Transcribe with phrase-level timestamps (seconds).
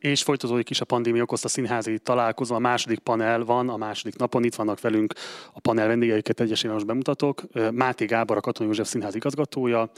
[0.00, 2.54] És folytatódik is a pandémia okozta színházi találkozó.
[2.54, 5.12] A második panel van, a második napon itt vannak velünk
[5.52, 7.42] a panel vendégeiket egyesével most bemutatok.
[7.72, 9.90] Máté Gábor, a Katona József Színház igazgatója,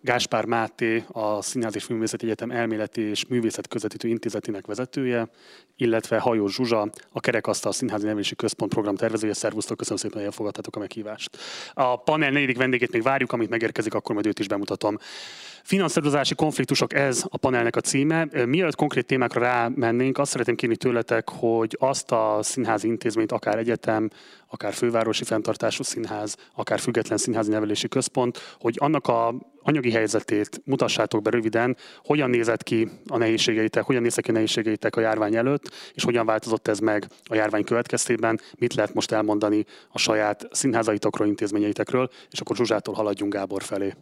[0.00, 5.28] Gáspár Máté, a Színház és Művészeti Egyetem elméleti és művészet közvetítő intézetének vezetője,
[5.76, 9.34] illetve Hajó Zsuzsa, a Kerekasztal Színházi Nevelési Központ program tervezője.
[9.34, 11.38] Szervusztok, köszönöm szépen, hogy elfogadtátok a meghívást.
[11.74, 14.98] A panel negyedik vendégét még várjuk, amit megérkezik, akkor majd őt is bemutatom.
[15.64, 18.28] Finanszírozási konfliktusok, ez a panelnek a címe.
[18.46, 24.10] Mielőtt konkrét témákra rámennénk, azt szeretném kérni tőletek, hogy azt a színházi intézményt, akár egyetem,
[24.48, 31.22] akár fővárosi fenntartású színház, akár független színházi nevelési központ, hogy annak a anyagi helyzetét mutassátok
[31.22, 35.70] be röviden, hogyan nézett ki a nehézségeitek, hogyan néztek ki a nehézségeitek a járvány előtt,
[35.94, 41.28] és hogyan változott ez meg a járvány következtében, mit lehet most elmondani a saját színházaitokról,
[41.28, 43.94] intézményeitekről, és akkor Zsuzsától haladjunk Gábor felé.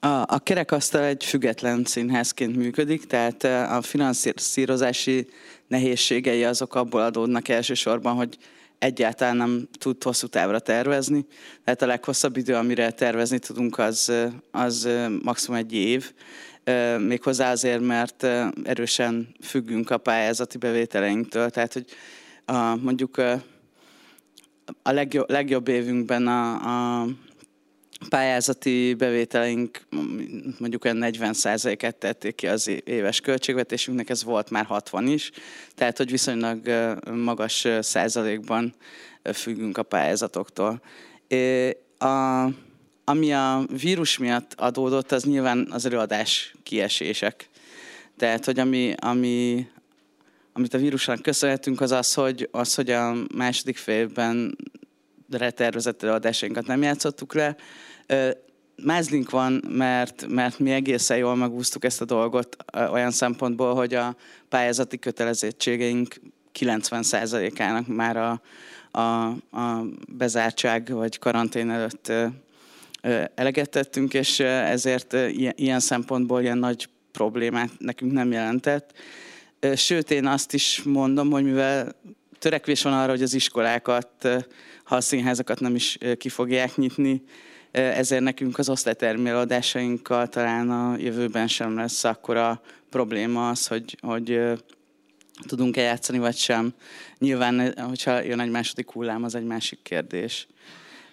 [0.00, 5.28] A, a kerekasztal egy független színházként működik, tehát a finanszírozási
[5.66, 8.36] nehézségei azok abból adódnak elsősorban, hogy
[8.78, 11.26] egyáltalán nem tud hosszú távra tervezni.
[11.64, 14.12] Tehát a leghosszabb idő, amire tervezni tudunk, az,
[14.50, 14.88] az
[15.22, 16.12] maximum egy év.
[16.98, 18.26] Méghozzá azért, mert
[18.64, 21.50] erősen függünk a pályázati bevételeinktől.
[21.50, 21.84] Tehát, hogy
[22.44, 23.16] a, mondjuk
[24.82, 26.52] a legjobb, legjobb évünkben a,
[27.00, 27.06] a
[28.08, 29.80] pályázati bevételeink
[30.58, 35.30] mondjuk olyan 40%-et tették ki az éves költségvetésünknek, ez volt már 60 is,
[35.74, 36.68] tehát hogy viszonylag
[37.14, 38.74] magas százalékban
[39.32, 40.82] függünk a pályázatoktól.
[41.98, 42.44] A,
[43.04, 47.48] ami a vírus miatt adódott, az nyilván az előadás kiesések.
[48.16, 49.66] Tehát, hogy ami, ami,
[50.52, 54.56] amit a vírusnak köszönhetünk, az az, hogy, az, hogy a második félben
[55.38, 57.56] tervezett előadásainkat nem játszottuk le,
[58.84, 62.56] Mázlink van, mert, mert mi egészen jól megúsztuk ezt a dolgot
[62.90, 64.16] olyan szempontból, hogy a
[64.48, 66.14] pályázati kötelezettségeink
[66.58, 68.40] 90%-ának már a,
[68.90, 69.26] a,
[69.58, 72.12] a bezártság vagy karantén előtt
[73.34, 75.16] eleget tettünk, és ezért
[75.54, 78.92] ilyen szempontból ilyen nagy problémát nekünk nem jelentett.
[79.74, 81.96] Sőt, én azt is mondom, hogy mivel
[82.38, 84.28] törekvés van arra, hogy az iskolákat,
[84.84, 87.22] ha a színházakat nem is ki fogják nyitni,
[87.72, 92.60] ezért nekünk az osztályterméladásainkkal talán a jövőben sem lesz akkora
[92.90, 94.40] probléma az, hogy, hogy
[95.46, 96.74] tudunk-e játszani, vagy sem.
[97.18, 100.46] Nyilván, hogyha jön egy második hullám, az egy másik kérdés.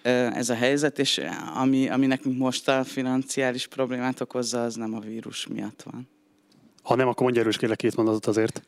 [0.02, 1.20] Ez a helyzet, és
[1.54, 6.08] ami, ami nekünk most a financiális problémát okozza, az nem a vírus miatt van.
[6.90, 8.62] Ha nem, akkor mondja erős kérlek két mondatot azért.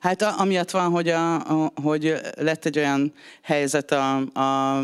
[0.00, 3.12] Hát a, amiatt van, hogy, a, a, hogy lett egy olyan
[3.42, 4.78] helyzet a, a,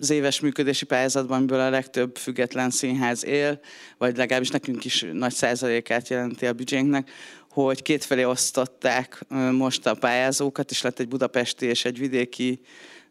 [0.00, 3.60] az éves működési pályázatban, amiből a legtöbb független színház él,
[3.98, 7.10] vagy legalábbis nekünk is nagy százalékát jelenti a büdzsénknek,
[7.50, 12.60] hogy kétfelé osztották most a pályázókat, és lett egy budapesti és egy vidéki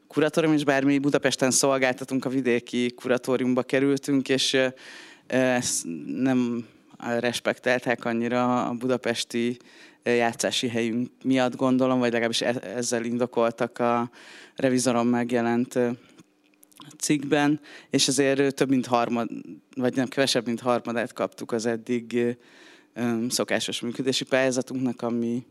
[0.07, 4.57] kuratórium, és bármi Budapesten szolgáltatunk, a vidéki kuratóriumba kerültünk, és
[5.27, 6.65] ezt nem
[6.97, 9.57] respekteltek annyira a budapesti
[10.03, 14.09] játszási helyünk miatt gondolom, vagy legalábbis e- ezzel indokoltak a
[14.55, 15.79] revizoron megjelent
[16.97, 17.59] cikkben,
[17.89, 19.29] és azért több mint harmad,
[19.75, 22.37] vagy nem kevesebb, mint harmadát kaptuk az eddig
[23.29, 25.45] szokásos működési pályázatunknak, ami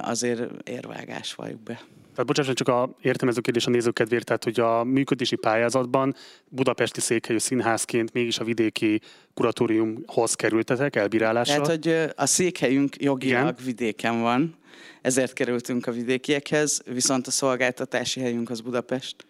[0.00, 1.80] azért érvágás valljuk be.
[2.16, 6.14] Tehát bocsánat, csak a értelmező kérdés a nézők kedvéért, tehát hogy a működési pályázatban
[6.48, 9.00] budapesti székhelyű színházként mégis a vidéki
[9.34, 11.62] kuratóriumhoz kerültetek elbírálásra.
[11.62, 13.56] Tehát, hogy a székhelyünk jogilag Igen.
[13.64, 14.56] vidéken van,
[15.02, 19.26] ezért kerültünk a vidékiekhez, viszont a szolgáltatási helyünk az Budapest,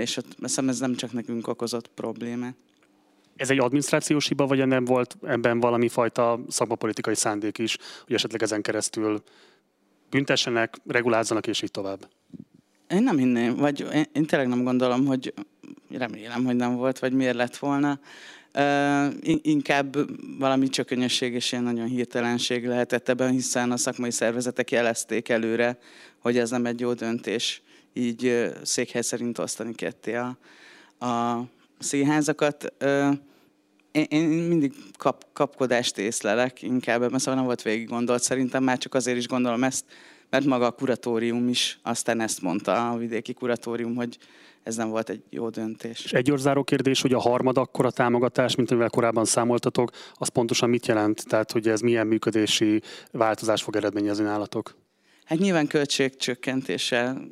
[0.00, 2.54] és ott hiszem ez nem csak nekünk okozott problémát.
[3.36, 8.42] Ez egy adminisztrációs hiba, vagy nem volt ebben valami fajta szakmapolitikai szándék is, hogy esetleg
[8.42, 9.22] ezen keresztül
[10.12, 12.08] büntessenek, regulázzanak, és így tovább.
[12.88, 15.34] Én nem hinném, vagy én, én tényleg nem gondolom, hogy
[15.90, 18.00] remélem, hogy nem volt, vagy miért lett volna.
[18.54, 19.96] Uh, inkább
[20.38, 25.78] valami csökönyösség és ilyen nagyon hirtelenség lehetett ebben, hiszen a szakmai szervezetek jelezték előre,
[26.18, 27.62] hogy ez nem egy jó döntés,
[27.92, 30.36] így székhely szerint osztani ketté a,
[31.06, 31.42] a
[31.78, 32.72] színházakat.
[32.80, 33.14] Uh,
[33.92, 38.22] én, én mindig kap, kapkodást észlelek inkább, mert szóval nem volt végig gondolt.
[38.22, 39.84] Szerintem már csak azért is gondolom ezt,
[40.30, 44.18] mert maga a kuratórium is aztán ezt mondta, a vidéki kuratórium, hogy
[44.62, 46.04] ez nem volt egy jó döntés.
[46.04, 50.68] És egy záró kérdés, hogy a harmad akkora támogatás, mint amivel korábban számoltatok, az pontosan
[50.68, 51.26] mit jelent?
[51.28, 54.76] Tehát, hogy ez milyen működési változás fog eredményezni nálatok?
[55.24, 57.28] Hát nyilván költségcsökkentéssel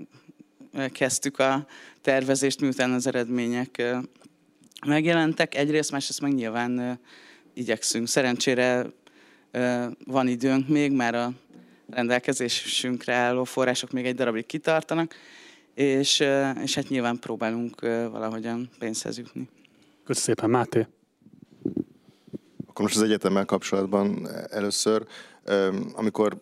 [0.93, 1.67] kezdtük a
[2.03, 3.83] tervezést, miután az eredmények
[4.87, 5.55] megjelentek.
[5.55, 7.01] Egyrészt, másrészt meg nyilván
[7.55, 8.09] igyekszünk.
[8.09, 8.87] Szerencsére
[10.05, 11.33] van időnk még, már a
[11.91, 15.15] rendelkezésünkre álló források még egy darabig kitartanak,
[15.75, 16.25] és,
[16.63, 17.81] és hát nyilván próbálunk
[18.11, 19.49] valahogyan pénzhez jutni.
[20.05, 20.87] Köszönöm szépen, Máté!
[22.67, 25.07] Akkor most az egyetemmel kapcsolatban először,
[25.93, 26.37] amikor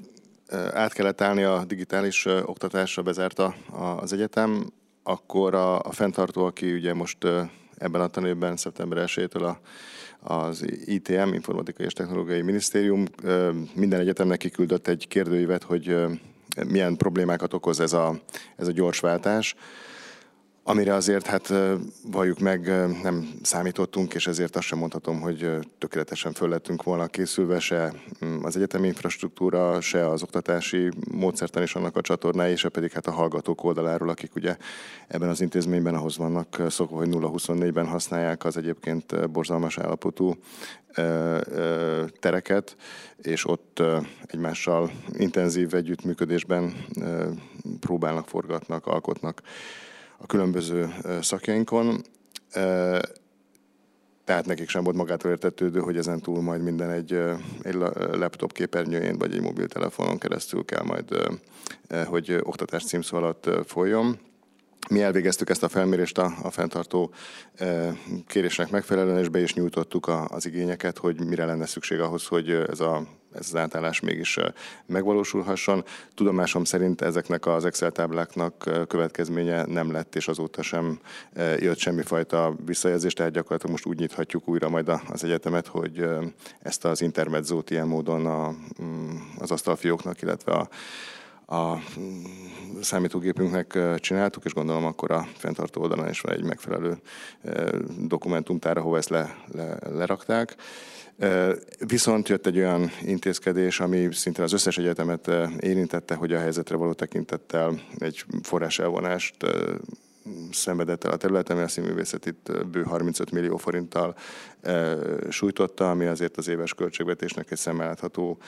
[0.72, 3.54] át kellett állni a digitális oktatásra, bezárta
[4.00, 7.18] az egyetem, akkor a, a fenntartó, aki ugye most
[7.78, 9.60] ebben a tanévben, szeptember 1-től a,
[10.34, 13.04] az ITM, Informatikai és Technológiai Minisztérium
[13.74, 15.96] minden egyetemnek kiküldött egy kérdőívet, hogy
[16.68, 18.20] milyen problémákat okoz ez a,
[18.56, 19.54] ez a gyors váltás
[20.68, 21.52] amire azért hát
[22.10, 22.66] valljuk meg
[23.02, 27.92] nem számítottunk, és ezért azt sem mondhatom, hogy tökéletesen föl lettünk volna készülve se
[28.24, 33.06] mm, az egyetemi infrastruktúra, se az oktatási módszertan és annak a csatornái, se pedig hát
[33.06, 34.56] a hallgatók oldaláról, akik ugye
[35.06, 40.36] ebben az intézményben ahhoz vannak szokva, hogy 0-24-ben használják az egyébként borzalmas állapotú
[42.20, 42.76] tereket,
[43.16, 43.82] és ott
[44.26, 46.84] egymással intenzív együttműködésben
[47.80, 49.42] próbálnak, forgatnak, alkotnak
[50.18, 52.02] a különböző szakjainkon.
[54.24, 57.12] Tehát nekik sem volt magától értetődő, hogy ezen túl majd minden egy,
[57.62, 57.74] egy
[58.12, 61.38] laptop képernyőjén vagy egy mobiltelefonon keresztül kell majd,
[62.06, 64.18] hogy oktatás címszó alatt folyjon.
[64.88, 67.10] Mi elvégeztük ezt a felmérést a, a fenntartó
[67.54, 72.26] e, kérésnek megfelelően, és be is nyújtottuk a, az igényeket, hogy mire lenne szükség ahhoz,
[72.26, 74.38] hogy ez, a, ez az átállás mégis
[74.86, 75.84] megvalósulhasson.
[76.14, 80.98] Tudomásom szerint ezeknek az Excel tábláknak következménye nem lett, és azóta sem
[81.58, 86.06] jött semmifajta visszajelzés, tehát gyakorlatilag most úgy nyithatjuk újra majd az egyetemet, hogy
[86.62, 90.68] ezt az intermedzót ilyen módon a, mm, az asztalfióknak, illetve a
[91.50, 92.24] a mm,
[92.80, 96.98] számítógépünknek csináltuk, és gondolom akkor a fenntartó oldalon is van egy megfelelő
[97.98, 100.56] dokumentumtár, ahova ezt le, le, lerakták.
[101.86, 105.30] Viszont jött egy olyan intézkedés, ami szinte az összes egyetemet
[105.60, 109.34] érintette, hogy a helyzetre való tekintettel egy forráselvonást
[110.52, 114.14] szenvedett el a területen, mert a színművészet itt bő 35 millió forinttal
[114.60, 114.96] e,
[115.28, 118.38] sújtotta, ami azért az éves költségvetésnek egy szemmelátható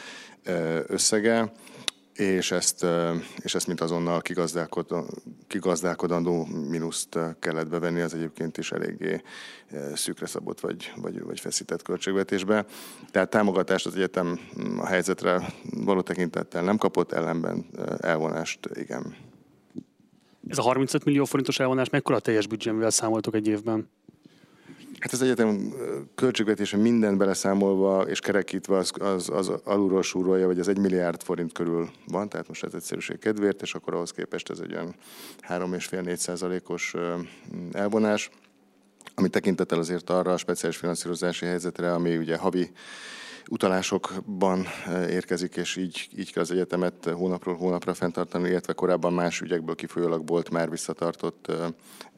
[0.42, 1.52] e, összege
[2.20, 2.86] és ezt,
[3.36, 4.22] és ezt mint azonnal
[5.46, 9.22] kigazdálkodandó mínuszt kellett bevenni, az egyébként is eléggé
[9.94, 12.64] szűkre szabott vagy, vagy, vagy feszített költségvetésbe.
[13.10, 14.40] Tehát támogatást az egyetem
[14.78, 17.66] a helyzetre való tekintettel nem kapott, ellenben
[17.98, 19.16] elvonást igen.
[20.48, 23.88] Ez a 35 millió forintos elvonás mekkora teljes büdzsémivel számoltok egy évben?
[25.00, 25.72] Hát az egyetem
[26.14, 31.52] költségvetése mindent beleszámolva és kerekítve az, az, az alulról súrolja, vagy az egy milliárd forint
[31.52, 34.94] körül van, tehát most ez egyszerűség kedvéért, és akkor ahhoz képest ez egy olyan
[35.48, 36.94] 3,5-4 százalékos
[37.72, 38.30] elvonás,
[39.14, 42.70] ami tekintettel azért arra a speciális finanszírozási helyzetre, ami ugye havi
[43.50, 49.40] utalásokban eh, érkezik, és így, így kell az egyetemet hónapról hónapra fenntartani, illetve korábban más
[49.40, 51.66] ügyekből kifolyólag volt már visszatartott eh,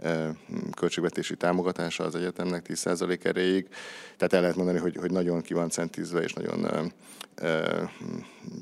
[0.00, 0.34] eh,
[0.76, 3.68] költségvetési támogatása az egyetemnek 10% erejéig.
[4.16, 6.92] Tehát el lehet mondani, hogy, hogy nagyon ki van centízve, és nagyon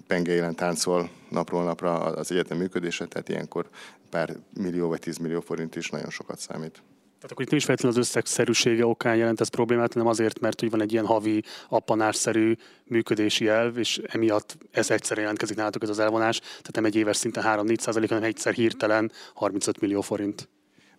[0.06, 3.68] pengeilen táncol napról napra az egyetem működése, tehát ilyenkor
[4.10, 6.82] pár millió vagy 10 millió forint is nagyon sokat számít.
[7.20, 10.60] Tehát akkor itt nem is feltétlenül az összegszerűsége okán jelent ez problémát, hanem azért, mert
[10.60, 15.88] hogy van egy ilyen havi appanásszerű működési elv, és emiatt ez egyszerre jelentkezik nálatok ez
[15.88, 20.48] az elvonás, tehát nem egy éves szinten 3-4 százalék, hanem egyszer hirtelen 35 millió forint.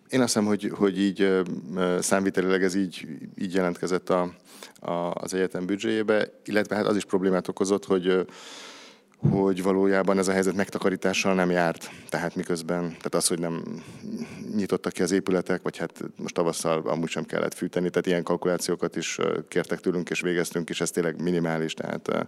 [0.08, 1.42] Én azt hiszem, hogy, hogy így
[1.98, 3.06] számvitelileg ez így,
[3.38, 4.34] így jelentkezett a,
[4.80, 8.26] a, az egyetem büdzséjébe, illetve hát az is problémát okozott, hogy
[9.30, 11.90] hogy valójában ez a helyzet megtakarítással nem járt.
[12.08, 13.62] Tehát miközben, tehát az, hogy nem
[14.56, 18.96] nyitottak ki az épületek, vagy hát most tavasszal amúgy sem kellett fűteni, tehát ilyen kalkulációkat
[18.96, 22.26] is kértek tőlünk, és végeztünk, és ez tényleg minimális, tehát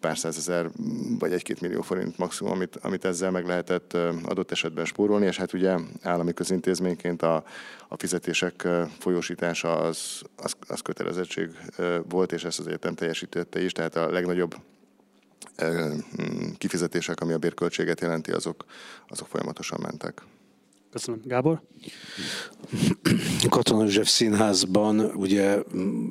[0.00, 0.70] pár százezer
[1.18, 5.52] vagy egy-két millió forint maximum, amit, amit ezzel meg lehetett adott esetben spórolni, és hát
[5.52, 7.44] ugye állami közintézményként a,
[7.88, 11.50] a fizetések folyósítása az, az, az kötelezettség
[12.08, 14.54] volt, és ezt az egyetem teljesítette is, tehát a legnagyobb
[16.58, 18.64] kifizetések, ami a bérköltséget jelenti, azok,
[19.08, 20.22] azok folyamatosan mentek.
[20.90, 21.20] Köszönöm.
[21.24, 21.62] Gábor?
[23.48, 25.58] Katona József Színházban ugye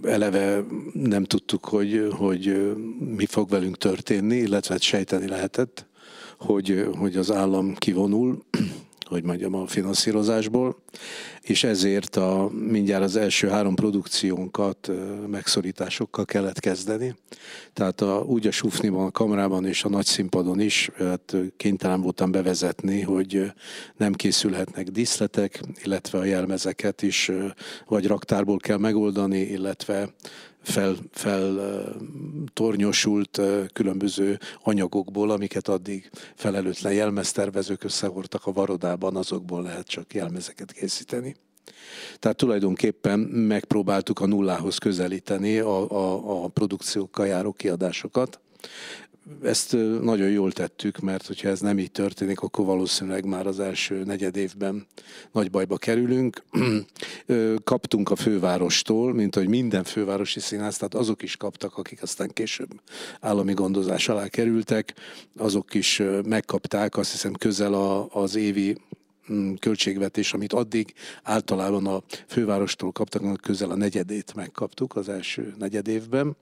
[0.03, 5.87] eleve nem tudtuk, hogy, hogy mi fog velünk történni, illetve hát sejteni lehetett,
[6.37, 8.43] hogy, hogy az állam kivonul,
[9.05, 10.77] hogy mondjam, a finanszírozásból,
[11.41, 14.91] és ezért a, mindjárt az első három produkciónkat
[15.27, 17.15] megszorításokkal kellett kezdeni.
[17.73, 22.31] Tehát a, úgy a Sufniban, a kamerában és a nagy színpadon is hát kénytelen voltam
[22.31, 23.51] bevezetni, hogy
[23.97, 27.31] nem készülhetnek díszletek, illetve a jelmezeket is
[27.87, 30.09] vagy raktárból kell megoldani, illetve
[30.65, 31.59] fel, fel
[32.53, 33.41] tornyosult
[33.73, 41.35] különböző anyagokból, amiket addig felelőtlen jelmeztervezők összehordtak a varodában, azokból lehet csak jelmezeket készíteni.
[42.19, 48.39] Tehát tulajdonképpen megpróbáltuk a nullához közelíteni a, a, a produkciókkal járó kiadásokat.
[49.43, 54.03] Ezt nagyon jól tettük, mert hogyha ez nem így történik, akkor valószínűleg már az első
[54.03, 54.87] negyed évben
[55.31, 56.43] nagy bajba kerülünk.
[57.63, 62.69] Kaptunk a fővárostól, mint hogy minden fővárosi színház, tehát azok is kaptak, akik aztán később
[63.19, 64.93] állami gondozás alá kerültek,
[65.37, 67.73] azok is megkapták, azt hiszem közel
[68.11, 68.77] az évi
[69.31, 75.87] mm, költségvetés, amit addig általában a fővárostól kaptak, közel a negyedét megkaptuk az első negyed
[75.87, 76.35] évben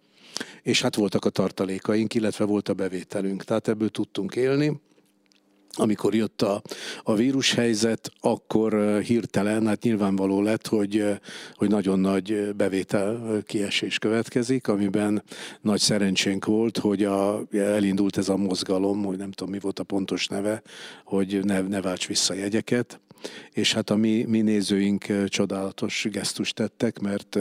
[0.62, 4.82] és hát voltak a tartalékaink, illetve volt a bevételünk, tehát ebből tudtunk élni.
[5.76, 6.62] Amikor jött a,
[7.04, 11.06] a vírushelyzet, akkor hirtelen, hát nyilvánvaló lett, hogy,
[11.54, 15.24] hogy nagyon nagy bevétel kiesés következik, amiben
[15.62, 19.84] nagy szerencsénk volt, hogy a, elindult ez a mozgalom, hogy nem tudom mi volt a
[19.84, 20.62] pontos neve,
[21.04, 23.00] hogy ne, ne válts vissza jegyeket,
[23.52, 27.38] és hát a mi, mi nézőink csodálatos gesztust tettek, mert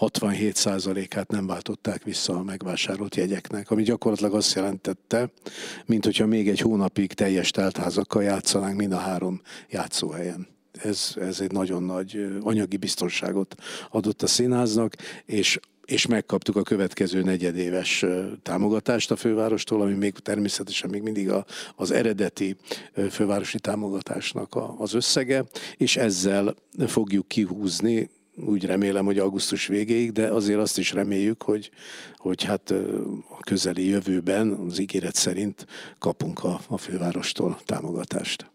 [0.00, 5.30] 67%-át nem váltották vissza a megvásárolt jegyeknek, ami gyakorlatilag azt jelentette,
[5.86, 10.46] mint hogyha még egy hónapig teljes teltházakkal játszanánk mind a három játszóhelyen.
[10.82, 13.54] Ez, ez egy nagyon nagy anyagi biztonságot
[13.90, 14.94] adott a színháznak,
[15.24, 18.04] és és megkaptuk a következő negyedéves
[18.42, 21.44] támogatást a fővárostól, ami még természetesen még mindig a,
[21.76, 22.56] az eredeti
[23.10, 25.44] fővárosi támogatásnak a, az összege,
[25.76, 26.54] és ezzel
[26.86, 28.10] fogjuk kihúzni
[28.44, 31.70] úgy remélem, hogy augusztus végéig, de azért azt is reméljük, hogy,
[32.16, 32.70] hogy hát
[33.28, 35.66] a közeli jövőben az ígéret szerint
[35.98, 38.50] kapunk a, a fővárostól támogatást.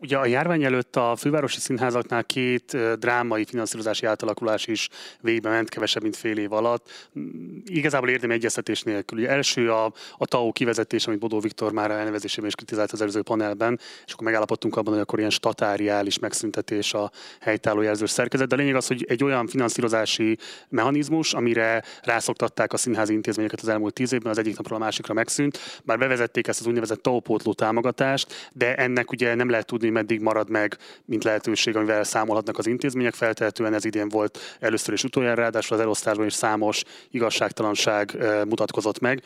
[0.00, 4.88] Ugye a járvány előtt a fővárosi színházaknál két drámai finanszírozási átalakulás is
[5.20, 7.08] végbe ment, kevesebb, mint fél év alatt.
[7.18, 9.18] Mm, igazából érdemi egyeztetés nélkül.
[9.18, 13.22] Ugye első a, a TAO kivezetés, amit Bodó Viktor már elnevezésében is kritizált az előző
[13.22, 17.10] panelben, és akkor megállapodtunk abban, hogy akkor ilyen statáriális megszüntetés a
[17.40, 18.48] helytálló jelzős szerkezet.
[18.48, 20.38] De a lényeg az, hogy egy olyan finanszírozási
[20.68, 25.14] mechanizmus, amire rászoktatták a színházi intézményeket az elmúlt tíz évben, az egyik napról a másikra
[25.14, 25.80] megszűnt.
[25.84, 27.20] Bár bevezették ezt az úgynevezett TAO
[27.54, 32.66] támogatást, de ennek ugye nem lehet tudni, meddig marad meg, mint lehetőség, amivel számolhatnak az
[32.66, 33.14] intézmények.
[33.14, 38.98] Feltehetően ez idén volt először és utoljára, ráadásul az elosztásban is számos igazságtalanság eh, mutatkozott
[38.98, 39.22] meg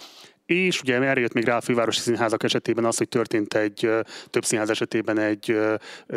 [0.51, 3.91] és ugye erre jött még rá a fővárosi színházak esetében az, hogy történt egy
[4.31, 5.59] több színház esetében egy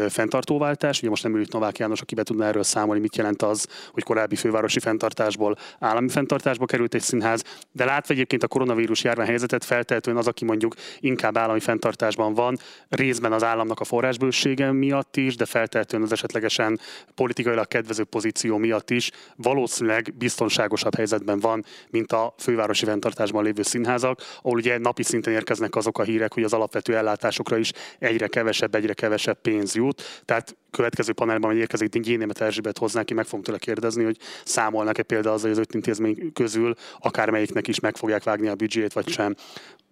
[0.09, 0.99] fenntartóváltás.
[0.99, 4.03] Ugye most nem ült Novák János, aki be tudna erről számolni, mit jelent az, hogy
[4.03, 7.43] korábbi fővárosi fenntartásból állami fenntartásba került egy színház.
[7.71, 12.57] De látva egyébként a koronavírus járványhelyzetet feltehetően az, aki mondjuk inkább állami fenntartásban van,
[12.89, 16.79] részben az államnak a forrásbősége miatt is, de feltehetően az esetlegesen
[17.15, 24.21] politikailag kedvező pozíció miatt is valószínűleg biztonságosabb helyzetben van, mint a fővárosi fenntartásban lévő színházak
[24.41, 28.75] ahol ugye napi szinten érkeznek azok a hírek, hogy az alapvető ellátásokra is egyre kevesebb,
[28.75, 30.01] egyre kevesebb pénz jut.
[30.25, 35.03] Tehát következő panelban, hogy érkezik Gyénémet Erzsébet hozzá ki, meg fogom tőle kérdezni, hogy számolnak-e
[35.03, 39.09] például az, hogy az öt intézmény közül akármelyiknek is meg fogják vágni a büdzsét, vagy
[39.09, 39.35] sem.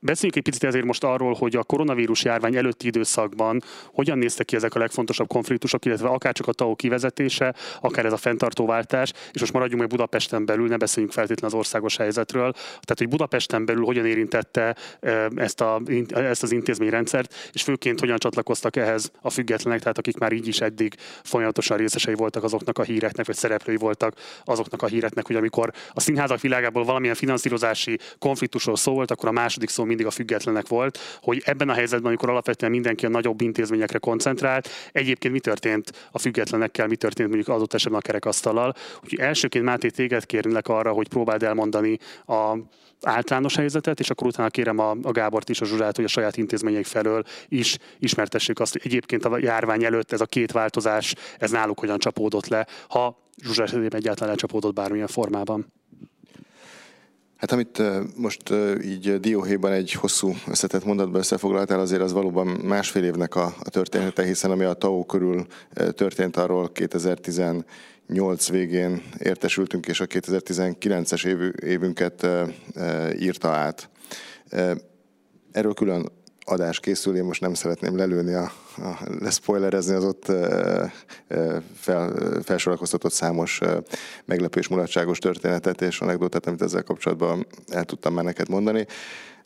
[0.03, 3.61] Beszéljünk egy picit ezért most arról, hogy a koronavírus járvány előtti időszakban
[3.93, 8.13] hogyan néztek ki ezek a legfontosabb konfliktusok, illetve akár csak a TAO kivezetése, akár ez
[8.13, 12.51] a fenntartóváltás, és most maradjunk meg Budapesten belül, ne beszéljünk feltétlenül az országos helyzetről.
[12.51, 14.75] Tehát, hogy Budapesten belül hogyan érintette
[15.35, 20.31] ezt, a, ezt az intézményrendszert, és főként hogyan csatlakoztak ehhez a függetlenek, tehát akik már
[20.31, 24.13] így is eddig folyamatosan részesei voltak azoknak a híreknek, vagy szereplői voltak
[24.43, 29.69] azoknak a híreknek, hogy amikor a színházak világából valamilyen finanszírozási konfliktusról szólt, akkor a második
[29.69, 33.97] szó mindig a függetlenek volt, hogy ebben a helyzetben, amikor alapvetően mindenki a nagyobb intézményekre
[33.97, 38.73] koncentrált, egyébként mi történt a függetlenekkel, mi történt mondjuk adott esetben a kerekasztallal.
[39.03, 42.55] Úgyhogy elsőként Máté téged kérnélek arra, hogy próbáld elmondani a
[43.01, 46.37] általános helyzetet, és akkor utána kérem a, a Gábort is, a Zsuzsát, hogy a saját
[46.37, 51.51] intézmények felől is ismertessék azt, hogy egyébként a járvány előtt ez a két változás, ez
[51.51, 55.71] náluk hogyan csapódott le, ha Zsuzsa esetében egyáltalán lecsapódott bármilyen formában.
[57.37, 57.81] Hát amit
[58.15, 58.53] most
[58.83, 64.51] így dióhéjban egy hosszú összetett mondatban összefoglaltál, azért az valóban másfél évnek a, története, hiszen
[64.51, 65.45] ami a TAO körül
[65.91, 66.71] történt, arról
[68.11, 71.25] 2018 végén értesültünk, és a 2019-es
[71.63, 72.27] évünket
[73.19, 73.89] írta át.
[75.51, 76.11] Erről külön
[76.45, 80.25] adás készül, én most nem szeretném lelőni, a, a, leszpoilerezni az ott
[81.75, 82.13] fel,
[82.43, 83.59] felsorakoztatott számos
[84.25, 88.85] meglepő és mulatságos történetet és anekdotát, amit ezzel kapcsolatban el tudtam már neked mondani.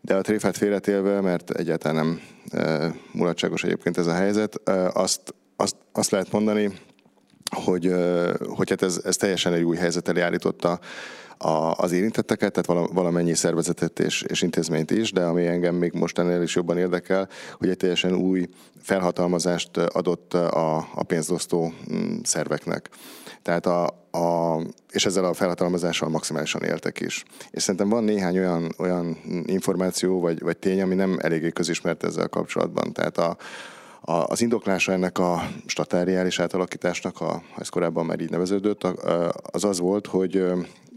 [0.01, 2.21] De a tréfát félretélve, mert egyáltalán nem
[3.11, 4.55] mulatságos egyébként ez a helyzet,
[4.93, 6.71] azt, azt, azt lehet mondani,
[7.51, 7.93] hogy,
[8.47, 10.79] hogy hát ez, ez teljesen egy új helyzet elé állította
[11.37, 16.19] a, az érintetteket, tehát valamennyi szervezetet és, és intézményt is, de ami engem még most
[16.19, 18.49] ennél is jobban érdekel, hogy egy teljesen új
[18.81, 22.89] felhatalmazást adott a, a pénzosztó mm, szerveknek.
[23.41, 24.59] Tehát a, a,
[24.91, 27.23] és ezzel a felhatalmazással maximálisan éltek is.
[27.51, 32.27] És szerintem van néhány olyan, olyan információ vagy, vagy tény, ami nem eléggé közismert ezzel
[32.27, 32.93] kapcsolatban.
[32.93, 33.37] Tehát a,
[34.07, 38.83] a, az indoklása ennek a statáriális átalakításnak, ha ez korábban már így neveződött,
[39.51, 40.43] az az volt, hogy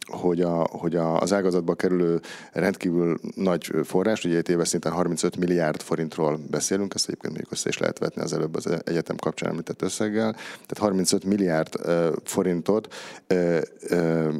[0.09, 2.21] hogy, a, hogy a, az ágazatba kerülő
[2.53, 7.69] rendkívül nagy forrás, ugye egy éves szinten 35 milliárd forintról beszélünk, ezt egyébként még össze
[7.69, 12.95] is lehet vetni az előbb az egyetem kapcsán említett összeggel, tehát 35 milliárd uh, forintot
[13.31, 13.61] uh,
[13.91, 14.35] uh,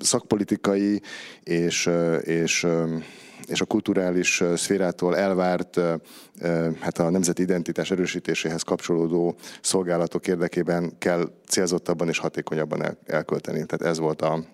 [0.00, 1.02] szakpolitikai
[1.42, 1.90] és,
[2.22, 2.66] és
[3.46, 5.80] és a kulturális szférától elvárt
[6.80, 13.66] hát a nemzeti identitás erősítéséhez kapcsolódó szolgálatok érdekében kell célzottabban és hatékonyabban elkölteni.
[13.66, 14.44] Tehát ez volt a,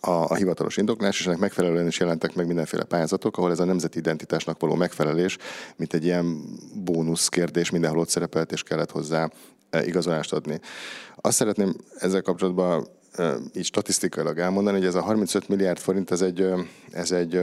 [0.00, 3.64] a, a hivatalos indoklás, és ennek megfelelően is jelentek meg mindenféle pályázatok, ahol ez a
[3.64, 5.36] nemzeti identitásnak való megfelelés,
[5.76, 6.42] mint egy ilyen
[6.84, 9.30] bónusz kérdés mindenhol ott szerepelt, és kellett hozzá
[9.84, 10.60] igazolást adni.
[11.16, 12.88] Azt szeretném ezzel kapcsolatban
[13.54, 16.46] így statisztikailag elmondani, hogy ez a 35 milliárd forint, ez egy,
[16.90, 17.40] ez egy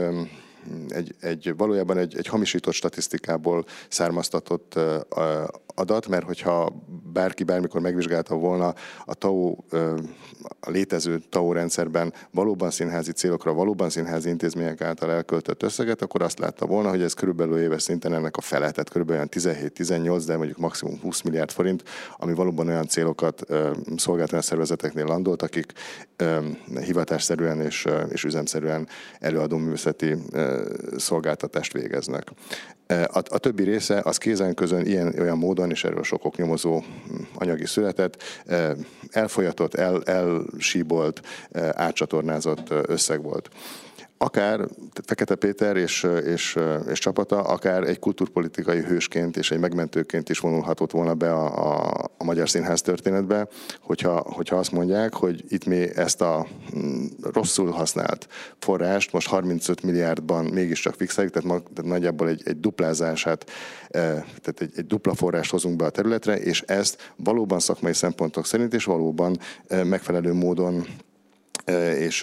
[0.88, 4.78] egy, egy valójában egy, egy hamisított statisztikából származtatott
[5.78, 6.72] adat, mert hogyha
[7.12, 9.56] bárki bármikor megvizsgálta volna a TAO,
[10.60, 16.38] a létező TAO rendszerben valóban színházi célokra, valóban színházi intézmények által elköltött összeget, akkor azt
[16.38, 20.58] látta volna, hogy ez körülbelül éves szinten ennek a fele, tehát körülbelül 17-18, de mondjuk
[20.58, 21.82] maximum 20 milliárd forint,
[22.16, 23.46] ami valóban olyan célokat
[23.96, 25.72] szolgáltató szervezeteknél landolt, akik
[26.80, 30.16] hivatásszerűen és, és üzemszerűen előadó művészeti
[30.96, 32.32] szolgáltatást végeznek.
[32.88, 36.82] A, a többi része az kézen közön ilyen olyan módon, és erről sok oknyomozó
[37.34, 38.22] anyagi született,
[39.10, 41.22] elfolyatott, el, elsíbolt,
[41.72, 43.48] átcsatornázott összeg volt
[44.18, 44.60] akár
[45.04, 46.58] Fekete Péter és, és,
[46.90, 52.04] és csapata, akár egy kulturpolitikai hősként és egy megmentőként is vonulhatott volna be a, a,
[52.18, 53.48] a magyar színház történetbe,
[53.80, 59.82] hogyha, hogyha azt mondják, hogy itt mi ezt a mm, rosszul használt forrást most 35
[59.82, 63.50] milliárdban mégiscsak fixáljuk, tehát, ma, tehát nagyjából egy, egy duplázását,
[63.88, 64.00] e,
[64.42, 68.74] tehát egy, egy dupla forrást hozunk be a területre, és ezt valóban szakmai szempontok szerint
[68.74, 70.86] és valóban e, megfelelő módon
[71.98, 72.18] és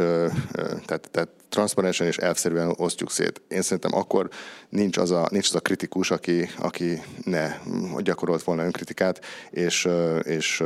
[0.85, 3.41] tehát, tehát transzparensen és elvszerűen osztjuk szét.
[3.47, 4.29] Én szerintem akkor
[4.69, 7.57] nincs az a, nincs az a kritikus, aki, aki ne
[7.97, 9.87] gyakorolt volna önkritikát, és,
[10.23, 10.63] és,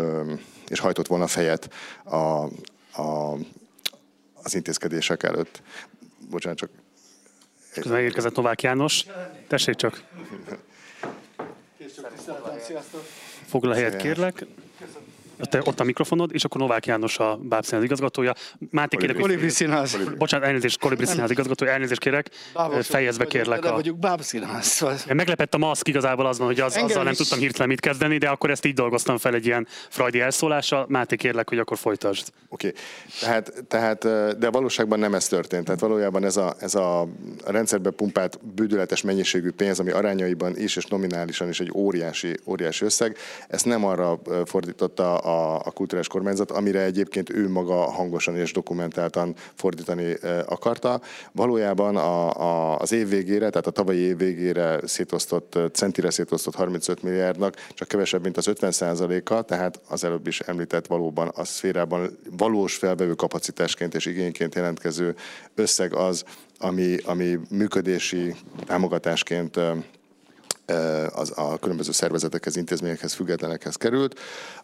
[0.67, 1.69] és hajtott volna fejet
[2.03, 2.15] a,
[3.01, 3.37] a,
[4.43, 5.61] az intézkedések előtt.
[6.29, 6.69] Bocsánat, csak...
[7.73, 9.05] Közben érkezett Novák János.
[9.47, 10.03] Tessék csak.
[13.47, 14.45] Foglal helyet, kérlek.
[14.79, 14.85] Te,
[15.39, 18.33] ott a mikrofonod, és akkor Novák János a Báb Színház igazgatója.
[18.69, 19.97] Máté kérek, Kolibri Színház.
[20.17, 22.29] Bocsánat, elnézést, Kolibri Színház igazgatója, elnézést kérek.
[22.81, 23.59] Fejezd be kérlek.
[23.59, 23.73] De a...
[23.73, 24.65] vagyok Báb Színház.
[24.65, 24.95] Szóval...
[25.13, 27.17] Meglepett a maszk igazából az van, hogy az, azzal nem is...
[27.17, 30.85] tudtam hirtelen mit kezdeni, de akkor ezt így dolgoztam fel egy ilyen frajdi elszólással.
[30.89, 32.27] Máté kérlek, hogy akkor folytasd.
[32.49, 32.79] Oké, okay.
[33.19, 33.99] tehát, tehát,
[34.39, 35.65] de valóságban nem ez történt.
[35.65, 37.07] Tehát valójában ez a, ez a
[37.45, 43.17] rendszerbe pumpált bődületes mennyiségű pénz, ami arányaiban is és nominálisan is egy óriási, óriási összeg,
[43.47, 49.35] ezt nem arra fordította a, a kulturális kormányzat, amire egyébként ő maga hangosan és dokumentáltan
[49.55, 51.01] fordítani akarta.
[51.31, 57.03] Valójában a, a, az év végére, tehát a tavalyi év végére szétosztott, centire szétosztott 35
[57.03, 62.17] milliárdnak csak kevesebb, mint az 50 a tehát az előbb is említett valóban a szférában
[62.37, 65.15] valós felvevő kapacitásként és igényként jelentkező
[65.55, 66.23] összeg az,
[66.59, 68.35] ami, ami működési
[68.65, 69.59] támogatásként
[71.13, 74.19] az a különböző szervezetekhez, intézményekhez, függetlenekhez került.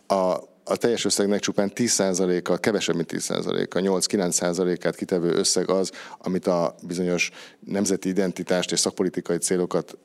[0.08, 6.76] A, a teljes összegnek csupán 10%-a, kevesebb, mint 10%-a, 8-9%-át kitevő összeg az, amit a
[6.88, 9.97] bizonyos nemzeti identitást és szakpolitikai célokat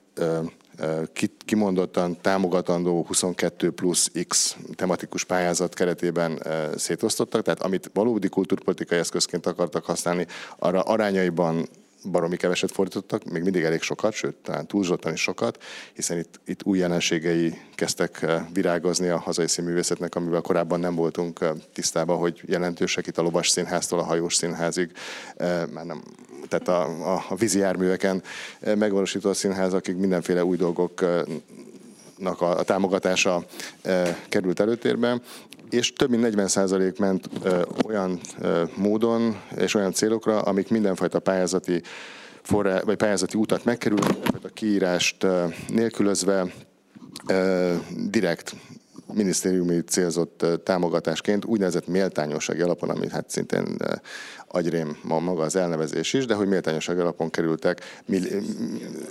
[1.44, 6.42] kimondottan támogatandó 22 plusz X tematikus pályázat keretében
[6.76, 10.26] szétosztottak, tehát amit valódi kulturpolitikai eszközként akartak használni,
[10.58, 11.68] arra arányaiban
[12.04, 16.64] baromi keveset fordítottak, még mindig elég sokat, sőt, talán túlzottan is sokat, hiszen itt, itt
[16.64, 22.42] új jelenségei kezdtek eh, virágozni a hazai színművészetnek, amivel korábban nem voltunk eh, tisztában, hogy
[22.46, 24.90] jelentősek itt a lovas színháztól a hajós színházig,
[25.36, 26.02] eh, már nem,
[26.48, 28.22] tehát a, a, a vízi járműveken
[28.60, 33.44] megvalósított színház, akik mindenféle új dolgok a, támogatása
[34.28, 35.20] került előtérbe,
[35.70, 41.82] és több mint 40% ment e, olyan e, módon és olyan célokra, amik mindenfajta pályázati
[42.42, 46.46] forrá, vagy pályázati utat megkerülnek, a kiírást e, nélkülözve
[47.26, 47.74] e,
[48.10, 48.54] direkt
[49.12, 53.76] minisztériumi célzott támogatásként úgynevezett méltányossági alapon, ami hát szintén
[54.48, 58.28] agyrém ma maga az elnevezés is, de hogy méltányossági alapon kerültek, milli,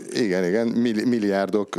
[0.10, 0.68] igen, igen,
[1.08, 1.76] milliárdok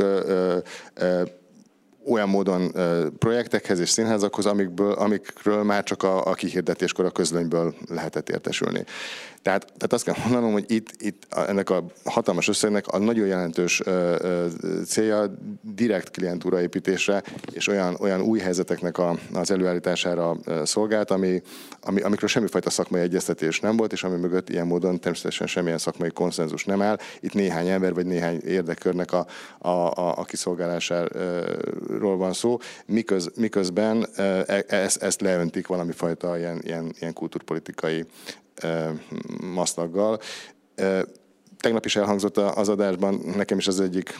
[2.07, 2.71] olyan módon
[3.17, 8.83] projektekhez és színházakhoz, amikből, amikről már csak a, a kihirdetéskor a közlönyből lehetett értesülni.
[9.41, 13.81] Tehát, tehát azt kell mondanom, hogy itt, itt ennek a hatalmas összegnek a nagyon jelentős
[13.85, 14.45] ö, ö,
[14.85, 21.41] célja direkt klientúra építésre és olyan, olyan új helyzeteknek a, az előállítására szolgált, ami,
[21.81, 26.09] ami, amikről semmifajta szakmai egyeztetés nem volt, és ami mögött ilyen módon természetesen semmilyen szakmai
[26.09, 26.97] konszenzus nem áll.
[27.19, 29.25] Itt néhány ember vagy néhány érdekkörnek a,
[29.57, 36.61] a, a, a kiszolgálásáról van szó, miköz, miközben e, ezt, ezt leöntik valami fajta ilyen,
[36.63, 38.05] ilyen, ilyen kulturpolitikai
[39.53, 40.19] masznaggal.
[41.59, 44.13] Tegnap is elhangzott az adásban, nekem is az egyik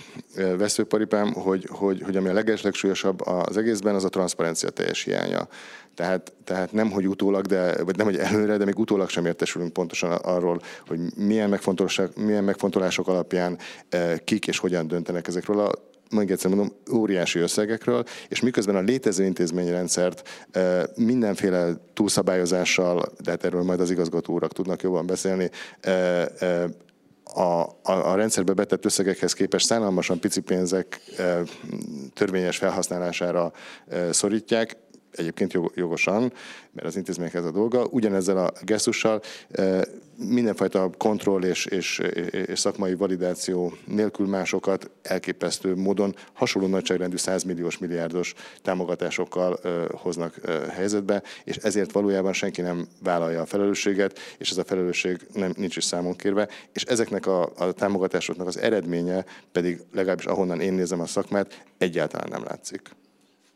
[0.57, 5.47] veszőparipám, hogy, hogy, hogy ami a legeslegsúlyosabb az egészben, az a transzparencia teljes hiánya.
[5.95, 9.73] Tehát, tehát nem, hogy utólag, de, vagy nem, hogy előre, de még utólag sem értesülünk
[9.73, 11.59] pontosan arról, hogy milyen
[12.15, 13.57] milyen megfontolások alapján
[14.23, 15.71] kik és hogyan döntenek ezekről a
[16.09, 20.47] még egyszer mondom, óriási összegekről, és miközben a létező intézményrendszert
[20.95, 25.49] mindenféle túlszabályozással, de hát erről majd az igazgató úrak tudnak jobban beszélni,
[27.33, 31.01] a, a, a rendszerbe betett összegekhez képest szánalmasan pici pénzek
[32.13, 33.51] törvényes felhasználására
[34.11, 34.77] szorítják,
[35.11, 36.33] egyébként jogosan,
[36.71, 37.85] mert az intézmények ez a dolga.
[37.85, 39.21] Ugyanezzel a gesztussal
[40.27, 41.99] mindenfajta kontroll és, és,
[42.31, 49.59] és szakmai validáció nélkül másokat elképesztő módon hasonló nagyságrendű 100 milliós milliárdos támogatásokkal
[49.91, 50.35] hoznak
[50.69, 55.77] helyzetbe, és ezért valójában senki nem vállalja a felelősséget, és ez a felelősség nem, nincs
[55.77, 60.99] is számon kérve, és ezeknek a, a támogatásoknak az eredménye pedig legalábbis ahonnan én nézem
[60.99, 62.97] a szakmát, egyáltalán nem látszik.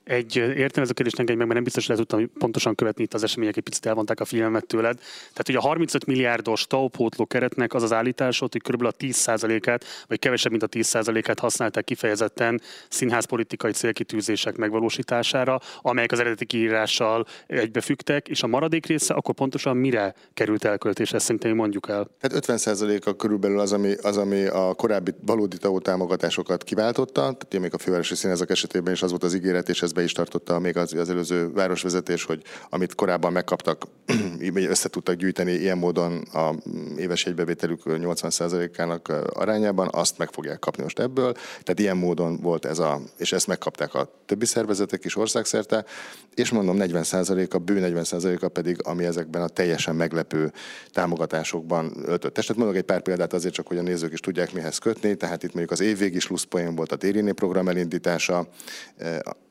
[0.03, 3.57] Egy értelmező kérdést engedj meg, mert nem biztos, hogy tudtam pontosan követni itt az események,
[3.57, 4.97] egy picit elvonták a filmet tőled.
[5.19, 6.89] Tehát ugye a 35 milliárdos TAO
[7.27, 8.85] keretnek az az állításod, hogy kb.
[8.85, 16.45] a 10%-át, vagy kevesebb, mint a 10%-át használták kifejezetten színházpolitikai célkitűzések megvalósítására, amelyek az eredeti
[16.45, 22.07] kiírással egybefügtek, és a maradék része akkor pontosan mire került elköltés, ezt szerintem mondjuk el.
[22.19, 27.77] Tehát 50%-a körülbelül az, ami, az, ami a korábbi valódi támogatásokat kiváltotta, tehát még a
[27.77, 30.93] fővárosi színházak esetében is az volt az ígéret, és ez be is tartotta még az,
[30.93, 33.83] az előző városvezetés, hogy amit korábban megkaptak,
[34.55, 36.53] össze tudtak gyűjteni ilyen módon a
[36.97, 41.33] éves egybevételük 80%-ának arányában, azt meg fogják kapni most ebből.
[41.33, 45.85] Tehát ilyen módon volt ez a, és ezt megkapták a többi szervezetek is országszerte,
[46.33, 50.51] és mondom 40%-a, bő 40%-a pedig, ami ezekben a teljesen meglepő
[50.91, 52.33] támogatásokban öltött.
[52.33, 55.43] Tehát mondok egy pár példát azért csak, hogy a nézők is tudják mihez kötni, tehát
[55.43, 58.47] itt mondjuk az évvégi slusszpoén volt a Dérini program elindítása,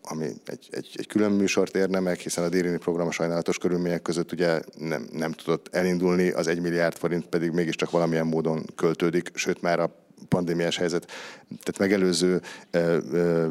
[0.02, 4.02] ami egy, egy, egy külön műsort érne meg, hiszen a Dérini program a sajnálatos körülmények
[4.02, 9.30] között ugye nem, nem tudott elindulni, az egy milliárd forint pedig mégiscsak valamilyen módon költődik,
[9.34, 11.10] sőt már a pandémiás helyzet,
[11.48, 12.40] tehát megelőző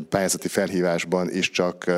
[0.10, 1.92] pályázati felhívásban is csak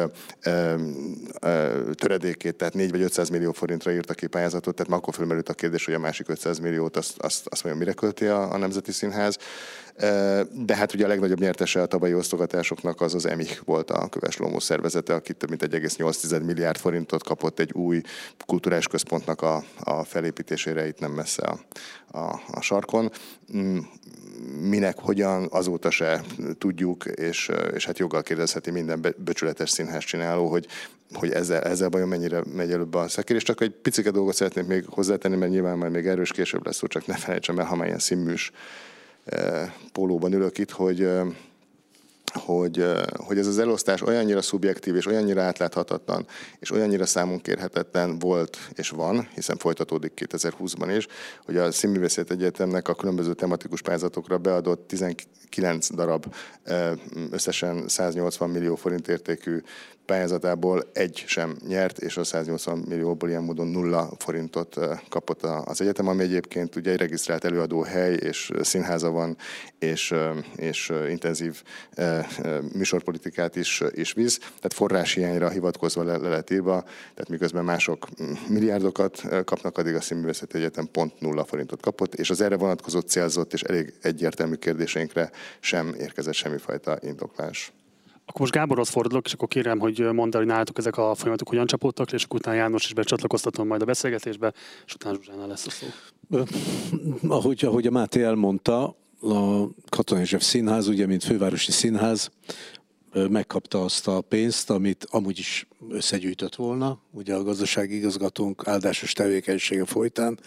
[1.96, 5.54] töredékét, tehát 4 vagy 500 millió forintra írta ki pályázatot, tehát már akkor fölmerült a
[5.54, 8.92] kérdés, hogy a másik 500 milliót azt, azt, azt mondja, mire költi a, a Nemzeti
[8.92, 9.38] Színház.
[10.52, 14.38] De hát ugye a legnagyobb nyertese a tavalyi osztogatásoknak az az EMIH volt a Köves
[14.38, 18.02] Lomó szervezete, aki több mint 1,8 milliárd forintot kapott egy új
[18.46, 21.60] kulturális központnak a, a felépítésére itt nem messze a,
[22.18, 23.12] a, a sarkon.
[24.62, 26.22] Minek, hogyan, azóta se
[26.58, 30.68] tudjuk, és, és hát joggal kérdezheti minden becsületes színház csináló, hogy,
[31.14, 33.36] hogy ezzel, ezzel vajon mennyire megy előbb a szekér.
[33.36, 36.76] És csak egy picike dolgot szeretnék még hozzátenni, mert nyilván majd még erős később lesz
[36.76, 38.52] szó, csak ne felejtsem el, ha már ilyen színműs
[39.92, 41.10] pólóban ülök itt, hogy
[42.34, 46.28] hogy, hogy ez az elosztás olyannyira szubjektív és olyannyira átláthatatlan
[46.60, 51.08] és olyannyira számon kérhetetlen volt és van, hiszen folytatódik 2020-ban is,
[51.46, 56.36] hogy a Színművészet Egyetemnek a különböző tematikus pályázatokra beadott 19 darab
[57.32, 59.62] összesen 180 millió forint értékű
[60.06, 66.08] pályázatából egy sem nyert, és a 180 millióból ilyen módon nulla forintot kapott az egyetem,
[66.08, 69.38] ami egyébként ugye egy regisztrált előadó hely, és színháza van,
[69.80, 70.14] és,
[70.56, 71.64] és intenzív
[72.74, 78.08] műsorpolitikát is, is visz, tehát forráshiányra hivatkozva le, le lett írva, tehát miközben mások
[78.48, 83.54] milliárdokat kapnak, addig a Színművészeti Egyetem pont nulla forintot kapott, és az erre vonatkozó célzott
[83.54, 87.74] és elég egyértelmű kérdéseinkre sem érkezett semmifajta indoklás.
[88.26, 91.50] Akkor most Gáborhoz fordulok, és akkor kérem, hogy mondd el, hogy nálatok ezek a folyamatok
[91.50, 94.54] hogyan csapódtak, és akkor utána János is becsatlakoztatom majd a beszélgetésbe,
[94.86, 95.88] és utána Zsuzsánál lesz a szó.
[97.28, 102.32] Ahogy, ahogy a Máté elmondta, a Katona József Színház, ugye, mint fővárosi színház,
[103.30, 109.86] megkapta azt a pénzt, amit amúgy is összegyűjtött volna, ugye a gazdasági igazgatónk áldásos tevékenysége
[109.86, 110.40] folytán.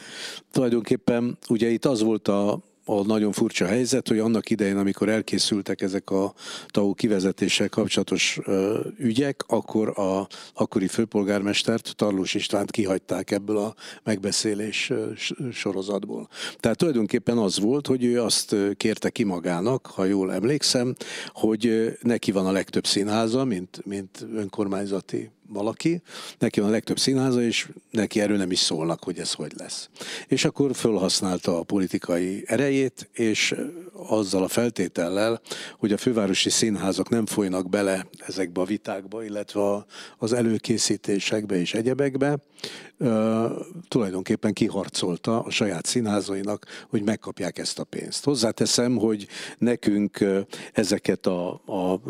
[0.50, 5.82] Tulajdonképpen ugye itt az volt a, a nagyon furcsa helyzet, hogy annak idején, amikor elkészültek
[5.82, 6.34] ezek a
[6.68, 8.38] TAU kivezetéssel kapcsolatos
[8.98, 14.92] ügyek, akkor a akkori főpolgármestert, Tarlós Istvánt kihagyták ebből a megbeszélés
[15.52, 16.28] sorozatból.
[16.60, 20.94] Tehát tulajdonképpen az volt, hogy ő azt kérte ki magának, ha jól emlékszem,
[21.32, 26.02] hogy neki van a legtöbb színháza, mint, mint önkormányzati valaki,
[26.38, 29.88] neki van a legtöbb színháza, és neki erről nem is szólnak, hogy ez hogy lesz.
[30.26, 33.54] És akkor fölhasználta a politikai erejét, és
[34.08, 35.40] azzal a feltétellel,
[35.78, 39.86] hogy a fővárosi színházak nem folynak bele ezekbe a vitákba, illetve
[40.18, 42.38] az előkészítésekbe és egyebekbe,
[43.88, 48.24] tulajdonképpen kiharcolta a saját színházainak, hogy megkapják ezt a pénzt.
[48.24, 49.26] Hozzáteszem, hogy
[49.58, 50.24] nekünk
[50.72, 52.00] ezeket a, a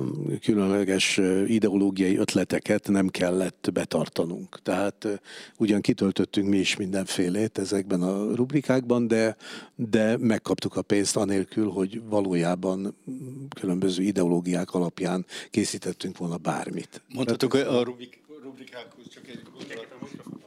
[0.43, 4.63] különleges ideológiai ötleteket nem kellett betartanunk.
[4.63, 5.21] Tehát
[5.59, 9.37] ugyan kitöltöttünk mi is mindenfélét ezekben a rubrikákban, de,
[9.75, 12.97] de megkaptuk a pénzt anélkül, hogy valójában
[13.61, 17.03] különböző ideológiák alapján készítettünk volna bármit.
[17.15, 17.83] Mondhatok a
[18.43, 20.46] rubrikákhoz csak egy gondolat.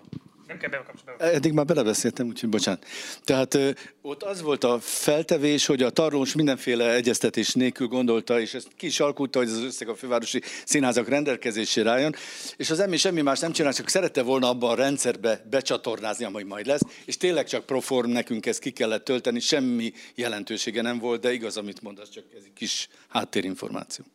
[1.06, 1.16] Nem.
[1.18, 2.86] Eddig már belebeszéltem, úgyhogy bocsánat.
[3.24, 3.58] Tehát
[4.02, 8.86] ott az volt a feltevés, hogy a tarlós mindenféle egyeztetés nélkül gondolta, és ezt ki
[8.86, 12.16] is alkulta, hogy az összeg a fővárosi színházak rendelkezésére álljon,
[12.58, 16.44] és az emmi semmi más nem csinál, csak szerette volna abban a rendszerbe becsatornázni, ami
[16.44, 21.22] majd lesz, és tényleg csak proform nekünk ezt ki kellett tölteni, semmi jelentősége nem volt,
[21.22, 24.06] de igaz, amit mondasz, csak ez egy kis háttérinformáció.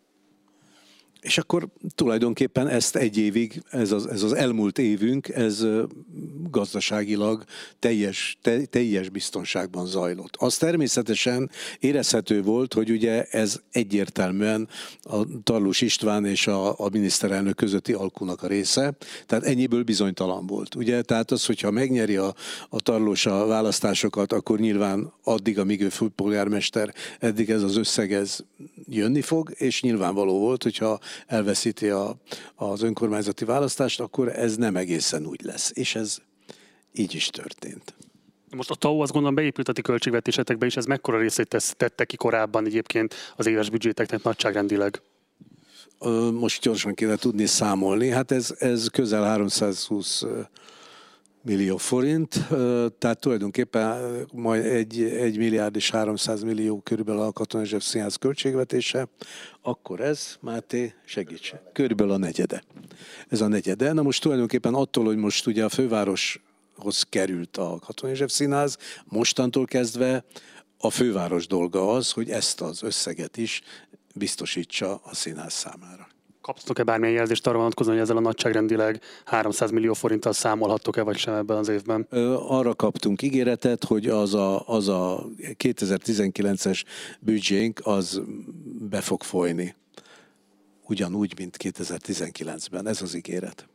[1.25, 5.67] És akkor tulajdonképpen ezt egy évig, ez az, ez az elmúlt évünk, ez
[6.51, 7.45] gazdaságilag
[7.79, 10.37] teljes, te, teljes biztonságban zajlott.
[10.39, 14.69] Az természetesen érezhető volt, hogy ugye ez egyértelműen
[15.03, 20.75] a Tarlós István és a, a miniszterelnök közötti alkunak a része, tehát ennyiből bizonytalan volt.
[20.75, 22.35] Ugye, tehát az, hogyha megnyeri a,
[22.69, 28.39] a Tarlós a választásokat, akkor nyilván addig, amíg ő főpolgármester, eddig ez az összeg ez
[28.89, 32.17] jönni fog, és nyilvánvaló volt, hogyha elveszíti a,
[32.55, 35.71] az önkormányzati választást, akkor ez nem egészen úgy lesz.
[35.75, 36.19] És ez
[36.93, 37.95] így is történt.
[38.57, 42.17] Most a TAO azt gondolom beépült a ti költségvetésetekbe, és ez mekkora részét tette ki
[42.17, 45.03] korábban egyébként az éves büdzséteknek nagyságrendileg?
[46.33, 48.09] Most gyorsan kéne tudni számolni.
[48.09, 50.23] Hát ez, ez közel 320
[51.45, 52.47] millió forint,
[52.99, 59.09] tehát tulajdonképpen majd egy, egy milliárd és 300 millió körülbelül a Katona Zsef Színház költségvetése,
[59.63, 62.63] akkor ez, Máté, segíts, körülbelül a negyede.
[63.29, 63.93] Ez a negyede.
[63.93, 69.65] Na most tulajdonképpen attól, hogy most ugye a fővároshoz került a Katona Zsef Színház, mostantól
[69.65, 70.25] kezdve
[70.79, 73.63] a főváros dolga az, hogy ezt az összeget is
[74.15, 76.14] biztosítsa a színház számára.
[76.45, 81.35] Kaptok-e bármilyen jelzést arra vonatkozóan, hogy ezzel a nagyságrendileg 300 millió forinttal számolhattok-e, vagy sem
[81.35, 82.07] ebben az évben?
[82.49, 86.83] Arra kaptunk ígéretet, hogy az a, az a 2019-es
[87.21, 88.23] büdzsénk az
[88.89, 89.75] be fog folyni.
[90.87, 92.87] Ugyanúgy, mint 2019-ben.
[92.87, 93.69] Ez az ígéret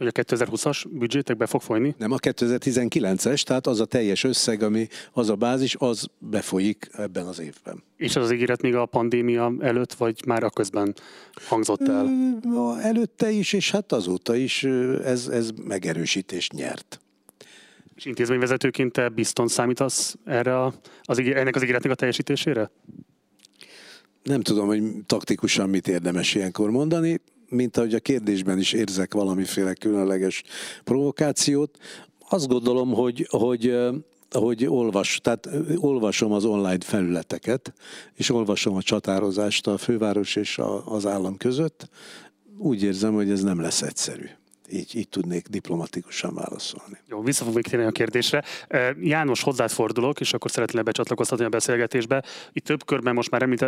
[0.00, 1.94] hogy a 2020-as büdzsétek be fog folyni?
[1.98, 7.26] Nem, a 2019-es, tehát az a teljes összeg, ami az a bázis, az befolyik ebben
[7.26, 7.82] az évben.
[7.96, 10.94] És az az ígéret még a pandémia előtt, vagy már a közben
[11.46, 12.10] hangzott el?
[12.82, 14.64] Előtte is, és hát azóta is
[15.04, 17.00] ez, ez megerősítést nyert.
[17.94, 22.70] És intézményvezetőként te bizton számítasz erre a, az, ennek az ígéretnek a teljesítésére?
[24.22, 29.74] Nem tudom, hogy taktikusan mit érdemes ilyenkor mondani mint ahogy a kérdésben is érzek valamiféle
[29.74, 30.42] különleges
[30.84, 31.78] provokációt,
[32.28, 33.76] azt gondolom, hogy, hogy
[34.30, 37.72] hogy olvas, tehát olvasom az online felületeket,
[38.14, 41.88] és olvasom a csatározást a főváros és a, az állam között,
[42.58, 44.26] úgy érzem, hogy ez nem lesz egyszerű
[44.72, 46.98] így, így tudnék diplomatikusan válaszolni.
[47.08, 48.44] Jó, vissza fogok térni a kérdésre.
[49.00, 52.24] János, hozzád fordulok, és akkor szeretnél becsatlakoztatni a beszélgetésbe.
[52.52, 53.62] Itt több körben most már említ,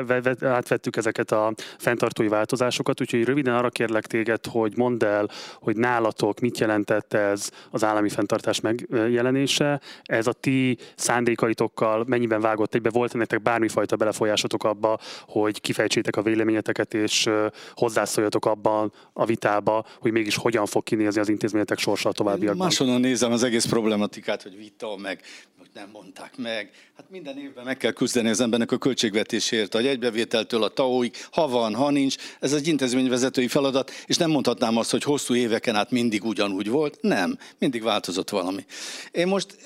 [0.44, 5.28] átvettük ezeket a fenntartói változásokat, úgyhogy röviden arra kérlek téged, hogy mondd el,
[5.60, 9.80] hogy nálatok mit jelentett ez az állami fenntartás megjelenése.
[10.02, 12.90] Ez a ti szándékaitokkal mennyiben vágott egybe?
[12.90, 17.30] Volt nektek bármifajta belefolyásotok abba, hogy kifejtsétek a véleményeteket, és
[17.74, 22.66] hozzászóljatok abban a vitába, hogy mégis hogyan fog kinézni az intézményetek sorsa a továbbiakban?
[22.66, 25.20] Máshonnan nézem az egész problematikát, hogy vita meg,
[25.59, 26.70] hogy nem mondták meg.
[26.96, 31.48] Hát minden évben meg kell küzdeni az embernek a költségvetésért, a egybevételtől a TAO-ig, ha
[31.48, 32.16] van, ha nincs.
[32.40, 36.98] Ez egy intézményvezetői feladat, és nem mondhatnám azt, hogy hosszú éveken át mindig ugyanúgy volt.
[37.00, 38.64] Nem, mindig változott valami.
[39.11, 39.57] Én most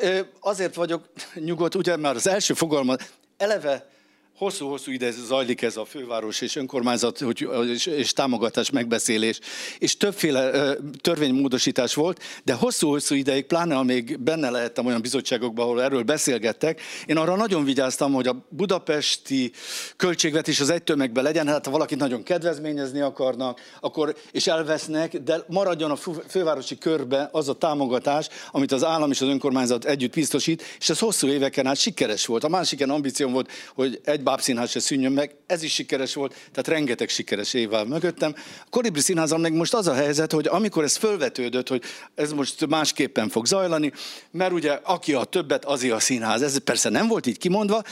[0.41, 2.97] azért vagyok nyugodt, ugye már az első fogalma,
[3.37, 3.91] eleve
[4.37, 9.40] hosszú-hosszú ide zajlik ez a főváros és önkormányzat hogy, és, és támogatás megbeszélés,
[9.79, 16.03] és többféle törvénymódosítás volt, de hosszú-hosszú ideig, pláne még benne lehettem olyan bizottságokban, ahol erről
[16.03, 19.53] beszélgettek, én arra nagyon vigyáztam, hogy a budapesti
[19.96, 25.44] költségvetés az egy tömegben legyen, hát ha valakit nagyon kedvezményezni akarnak, akkor, és elvesznek, de
[25.49, 25.96] maradjon a
[26.29, 30.99] fővárosi körbe az a támogatás, amit az állam és az önkormányzat együtt biztosít, és ez
[30.99, 32.44] hosszú éveken át sikeres volt.
[32.44, 36.69] A másik ambícióm volt, hogy egy bábszínház se szűnjön meg, ez is sikeres volt, tehát
[36.69, 38.35] rengeteg sikeres évvel mögöttem.
[38.37, 41.83] A Kolibri Színházam meg most az a helyzet, hogy amikor ez fölvetődött, hogy
[42.15, 43.93] ez most másképpen fog zajlani,
[44.31, 46.43] mert ugye aki a többet, az a színház.
[46.43, 47.83] Ez persze nem volt így kimondva,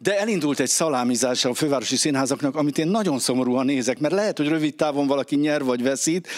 [0.00, 4.48] de elindult egy szalámizás a fővárosi színházaknak, amit én nagyon szomorúan nézek, mert lehet, hogy
[4.48, 6.28] rövid távon valaki nyer vagy veszít,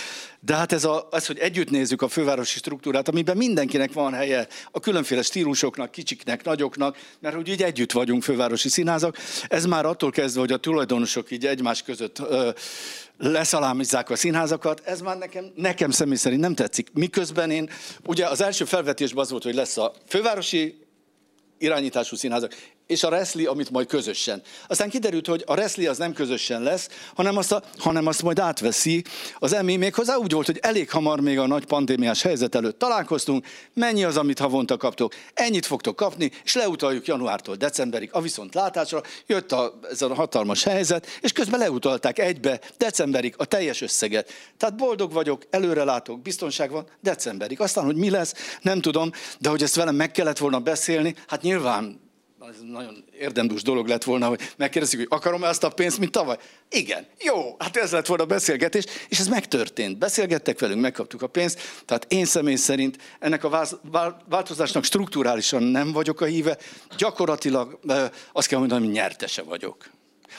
[0.41, 4.47] de hát ez, a, ez, hogy együtt nézzük a fővárosi struktúrát, amiben mindenkinek van helye,
[4.71, 9.17] a különféle stílusoknak, kicsiknek, nagyoknak, mert hogy így együtt vagyunk fővárosi színházak,
[9.49, 12.51] ez már attól kezdve, hogy a tulajdonosok így egymás között ö,
[13.19, 16.89] leszalámizzák a színházakat, ez már nekem, nekem személy szerint nem tetszik.
[16.93, 17.71] Miközben én,
[18.07, 20.87] ugye az első felvetésben az volt, hogy lesz a fővárosi
[21.59, 22.55] irányítású színházak,
[22.91, 24.43] és a Reszli, amit majd közösen.
[24.67, 28.39] Aztán kiderült, hogy a Reszli az nem közösen lesz, hanem azt, a, hanem azt majd
[28.39, 29.05] átveszi
[29.39, 29.77] az EMI.
[29.77, 34.05] Még hozzá úgy volt, hogy elég hamar még a nagy pandémiás helyzet előtt találkoztunk, mennyi
[34.05, 39.03] az, amit havonta kaptok, ennyit fogtok kapni, és leutaljuk januártól decemberig a viszontlátásra.
[39.27, 44.33] Jött a, ez a hatalmas helyzet, és közben leutalták egybe decemberig a teljes összeget.
[44.57, 47.61] Tehát boldog vagyok, előre látok, biztonság van, decemberig.
[47.61, 51.43] Aztán, hogy mi lesz, nem tudom, de hogy ezt velem meg kellett volna beszélni, hát
[51.43, 52.09] nyilván
[52.49, 56.37] ez nagyon érdemdús dolog lett volna, hogy megkérdezik, hogy akarom ezt a pénzt, mint tavaly.
[56.71, 59.99] Igen, jó, hát ez lett volna a beszélgetés, és ez megtörtént.
[59.99, 63.67] Beszélgettek velünk, megkaptuk a pénzt, tehát én személy szerint ennek a
[64.29, 66.59] változásnak strukturálisan nem vagyok a híve,
[66.97, 67.79] gyakorlatilag
[68.33, 69.91] azt kell mondanom, hogy nyertese vagyok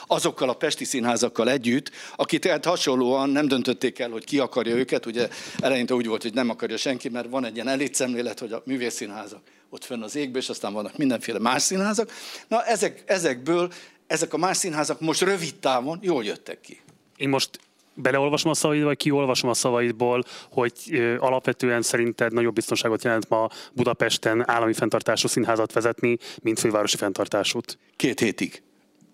[0.06, 5.06] azokkal a pesti színházakkal együtt, akik tehát hasonlóan nem döntötték el, hogy ki akarja őket.
[5.06, 5.28] Ugye
[5.60, 9.42] eleinte úgy volt, hogy nem akarja senki, mert van egy ilyen elétszemlélet, hogy a művészszínházak
[9.72, 12.10] ott fönn az égbe, és aztán vannak mindenféle más színházak.
[12.48, 13.72] Na ezek, ezekből,
[14.06, 16.80] ezek a más színházak most rövid távon jól jöttek ki.
[17.16, 17.60] Én most
[17.94, 23.48] beleolvasom a szavaid, vagy kiolvasom a szavaidból, hogy ö, alapvetően szerinted nagyobb biztonságot jelent ma
[23.72, 27.78] Budapesten állami fenntartású színházat vezetni, mint fővárosi fenntartásút?
[27.96, 28.62] Két hétig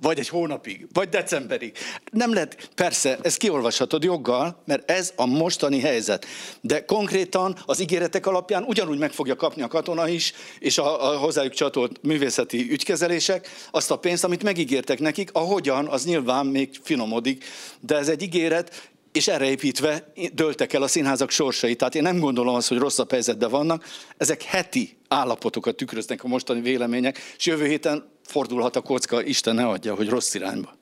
[0.01, 1.73] vagy egy hónapig, vagy decemberig.
[2.11, 6.27] Nem lehet, persze, ezt kiolvashatod joggal, mert ez a mostani helyzet.
[6.61, 11.19] De konkrétan az ígéretek alapján ugyanúgy meg fogja kapni a katona is, és a, a
[11.19, 15.31] hozzájuk csatolt művészeti ügykezelések azt a pénzt, amit megígértek nekik.
[15.33, 17.45] Ahogyan, az nyilván még finomodik,
[17.81, 21.77] de ez egy ígéret, és erre építve döltek el a színházak sorsai.
[21.77, 23.85] Tehát én nem gondolom azt, hogy rosszabb helyzetben vannak.
[24.16, 29.66] Ezek heti állapotokat tükröznek a mostani vélemények, és jövő héten fordulhat a kocka, Isten ne
[29.66, 30.77] adja, hogy rossz irányba.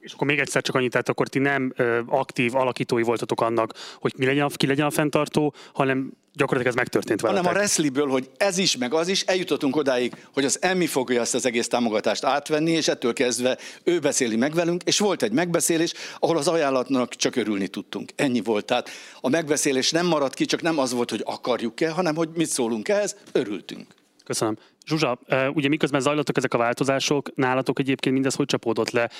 [0.00, 3.72] És akkor még egyszer csak annyit, tehát akkor ti nem ö, aktív alakítói voltatok annak,
[3.94, 7.44] hogy mi legyen, ki legyen a fenntartó, hanem gyakorlatilag ez megtörtént veletek.
[7.44, 11.20] Hanem a Ressliből, hogy ez is, meg az is, eljutottunk odáig, hogy az Emmi fogja
[11.20, 15.32] ezt az egész támogatást átvenni, és ettől kezdve ő beszéli meg velünk, és volt egy
[15.32, 18.12] megbeszélés, ahol az ajánlatnak csak örülni tudtunk.
[18.16, 18.64] Ennyi volt.
[18.64, 18.88] Tehát
[19.20, 22.88] a megbeszélés nem maradt ki, csak nem az volt, hogy akarjuk-e, hanem hogy mit szólunk
[22.88, 23.86] ehhez, örültünk.
[24.24, 24.56] Köszönöm.
[24.86, 25.18] Zsuzsa,
[25.54, 29.10] ugye miközben zajlottak ezek a változások, nálatok egyébként mindez hogy csapódott le?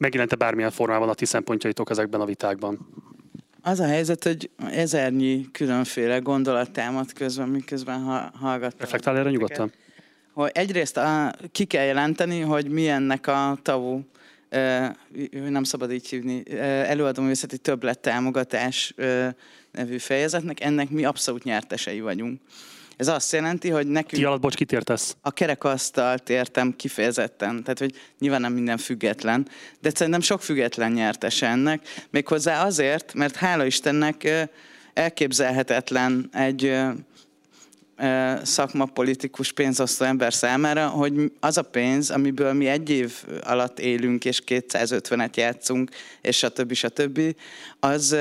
[0.00, 2.88] Megjelente bármilyen formában a ti szempontjaitok ezekben a vitákban?
[3.68, 8.78] Az a helyzet, hogy ezernyi különféle gondolat támad közben, miközben ha, hallgattam.
[8.78, 9.72] Reflektál erre nyugodtan?
[10.32, 14.00] Hogy egyrészt a, ki kell jelenteni, hogy milyennek a tavu
[15.30, 18.94] nem szabad így hívni, előadó művészeti többlet támogatás
[19.72, 22.40] nevű fejezetnek, ennek mi abszolút nyertesei vagyunk.
[22.98, 24.12] Ez azt jelenti, hogy nekünk...
[24.12, 25.16] Ti alatt, bocs, kit értesz?
[25.20, 27.62] A kerekasztalt értem kifejezetten.
[27.62, 29.48] Tehát, hogy nyilván nem minden független,
[29.80, 31.88] de szerintem sok független nyertes ennek.
[32.10, 34.48] Méghozzá azért, mert hála Istennek
[34.94, 36.76] elképzelhetetlen egy
[38.42, 44.42] szakmapolitikus pénzosztó ember számára, hogy az a pénz, amiből mi egy év alatt élünk, és
[44.46, 46.72] 250-et játszunk, és stb.
[46.72, 47.20] stb.,
[47.80, 48.16] az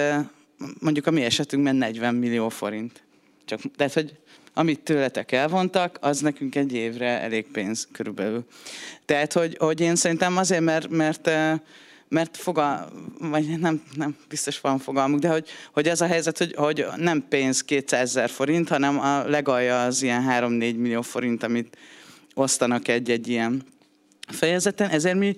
[0.79, 3.03] mondjuk a mi esetünkben 40 millió forint.
[3.45, 4.17] Csak, tehát, hogy
[4.57, 8.45] amit tőletek elvontak, az nekünk egy évre elég pénz körülbelül.
[9.05, 11.29] Tehát, hogy, hogy én szerintem azért, mert, mert
[12.09, 16.53] mert fogal, vagy nem, nem biztos van fogalmuk, de hogy, hogy ez a helyzet, hogy,
[16.55, 21.77] hogy nem pénz 200 ezer forint, hanem a legalja az ilyen 3-4 millió forint, amit
[22.33, 23.63] osztanak egy-egy ilyen
[24.27, 25.35] fejezeten, ezért mi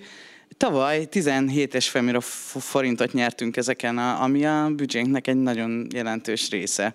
[0.60, 2.20] Tavaly 17,5 millió
[2.60, 6.94] forintot nyertünk ezeken, ami a büdzsénknek egy nagyon jelentős része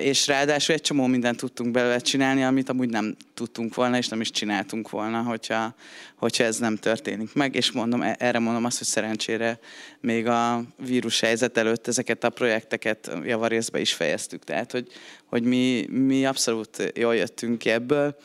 [0.00, 4.20] és ráadásul egy csomó mindent tudtunk belőle csinálni, amit amúgy nem tudtunk volna, és nem
[4.20, 5.74] is csináltunk volna, hogyha,
[6.16, 7.54] hogyha ez nem történik meg.
[7.54, 9.58] És mondom, e, erre mondom azt, hogy szerencsére
[10.00, 14.44] még a vírus helyzet előtt ezeket a projekteket javarészbe is fejeztük.
[14.44, 14.86] Tehát, hogy,
[15.26, 18.16] hogy mi, mi abszolút jól jöttünk ki ebből.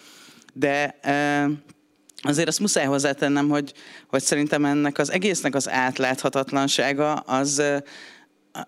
[0.54, 1.00] De
[2.28, 3.74] azért azt muszáj hozzátennem, hogy,
[4.08, 7.62] hogy szerintem ennek az egésznek az átláthatatlansága az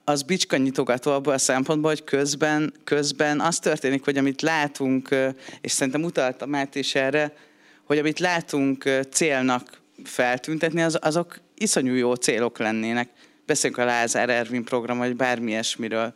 [0.03, 5.16] az bicskanyitogató abban a szempontból, hogy közben, közben az történik, hogy amit látunk,
[5.62, 7.34] és szerintem utalta Máté is erre,
[7.84, 13.10] hogy amit látunk célnak feltüntetni, az, azok iszonyú jó célok lennének.
[13.45, 16.14] Beszélünk a Lázár Ervin program, vagy bármi ilyesmiről.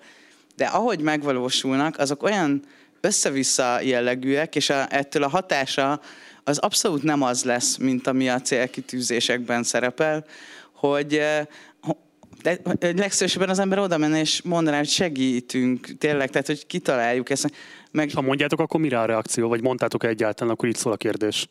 [0.55, 2.63] De ahogy megvalósulnak, azok olyan
[3.05, 6.01] össze-vissza jellegűek, és a, ettől a hatása
[6.43, 10.25] az abszolút nem az lesz, mint ami a célkitűzésekben szerepel,
[10.71, 11.21] hogy
[12.41, 17.51] de legszívesebben az ember oda menne és mondaná, hogy segítünk, tényleg, tehát hogy kitaláljuk ezt.
[17.91, 18.11] Meg...
[18.13, 21.47] Ha mondjátok, akkor mire a reakció, vagy mondtátok egyáltalán, akkor itt szól a kérdés.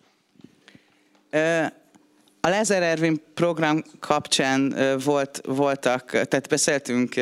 [2.41, 4.75] A Lezer Ervin program kapcsán
[5.05, 7.15] volt, voltak, tehát beszéltünk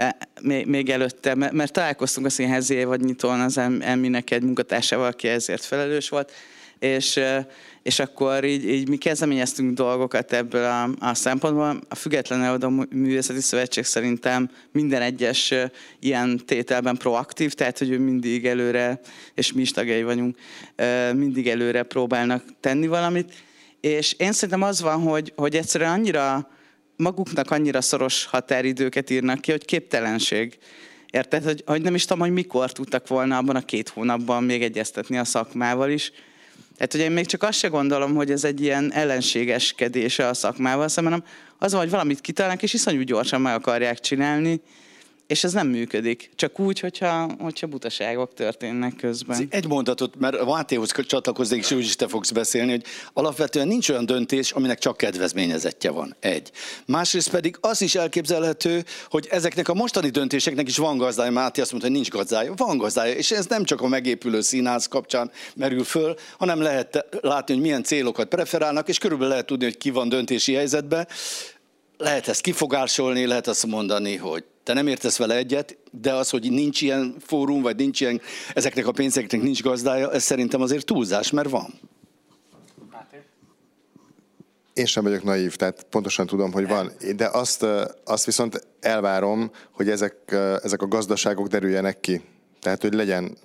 [0.00, 0.16] e,
[0.64, 6.08] még előtte, mert találkoztunk a színházi vagy nyitón az Emminek egy munkatársával, aki ezért felelős
[6.08, 6.32] volt,
[6.78, 7.20] és,
[7.82, 11.80] és akkor így, így mi kezdeményeztünk dolgokat ebből a, a szempontból.
[11.88, 15.54] A Független Előadó Művészeti Szövetség szerintem minden egyes
[15.98, 19.00] ilyen tételben proaktív, tehát hogy ő mindig előre,
[19.34, 20.36] és mi is tagjai vagyunk,
[21.14, 23.32] mindig előre próbálnak tenni valamit.
[23.80, 26.48] És én szerintem az van, hogy, hogy egyszerűen annyira
[27.00, 30.58] maguknak annyira szoros határidőket írnak ki, hogy képtelenség.
[31.10, 34.62] Érted, hogy, hogy nem is tudom, hogy mikor tudtak volna abban a két hónapban még
[34.62, 36.12] egyeztetni a szakmával is.
[36.76, 40.88] Tehát ugye én még csak azt se gondolom, hogy ez egy ilyen ellenségeskedése a szakmával
[40.88, 41.28] szemben, hanem
[41.58, 44.60] az van, hogy valamit kitalálnak, és iszonyú gyorsan meg akarják csinálni,
[45.30, 46.30] és ez nem működik.
[46.34, 49.46] Csak úgy, hogyha, hogyha butaságok történnek közben.
[49.50, 54.06] Egy mondatot, mert Mátéhoz csatlakozni, és úgy is te fogsz beszélni, hogy alapvetően nincs olyan
[54.06, 56.16] döntés, aminek csak kedvezményezetje van.
[56.20, 56.50] Egy.
[56.86, 61.30] Másrészt pedig az is elképzelhető, hogy ezeknek a mostani döntéseknek is van gazdája.
[61.30, 62.52] Máté azt mondta, hogy nincs gazdája.
[62.56, 67.54] Van gazdája, és ez nem csak a megépülő színház kapcsán merül föl, hanem lehet látni,
[67.54, 71.08] hogy milyen célokat preferálnak, és körülbelül lehet tudni, hogy ki van döntési helyzetben
[72.00, 76.50] lehet ezt kifogásolni, lehet azt mondani, hogy te nem értesz vele egyet, de az, hogy
[76.50, 78.20] nincs ilyen fórum, vagy nincs ilyen,
[78.54, 81.74] ezeknek a pénzeknek nincs gazdája, ez szerintem azért túlzás, mert van.
[84.74, 87.66] Én sem vagyok naív, tehát pontosan tudom, hogy van, de azt,
[88.04, 90.14] azt viszont elvárom, hogy ezek,
[90.62, 92.20] ezek a gazdaságok derüljenek ki.
[92.60, 93.36] Tehát, hogy legyen,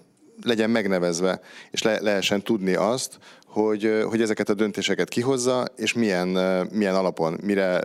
[0.44, 1.42] legyen megnevezve,
[1.72, 3.18] és le, lehessen tudni azt,
[3.56, 6.28] hogy, hogy ezeket a döntéseket kihozza, és milyen,
[6.72, 7.84] milyen alapon, mire,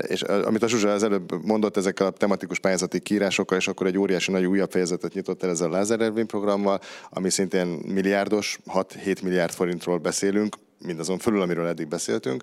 [0.00, 3.98] és amit a Zsuzsa az előbb mondott ezekkel a tematikus pályázati kiírásokkal, és akkor egy
[3.98, 9.22] óriási nagy újabb fejezetet nyitott el ezzel a Lázer Ervin programmal, ami szintén milliárdos, 6-7
[9.22, 12.42] milliárd forintról beszélünk, mindazon fölül, amiről eddig beszéltünk.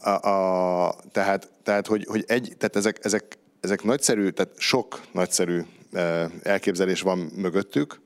[0.00, 5.60] A, a, tehát, tehát, hogy, hogy egy, tehát ezek, ezek, ezek nagyszerű, tehát sok nagyszerű
[6.42, 8.00] elképzelés van mögöttük,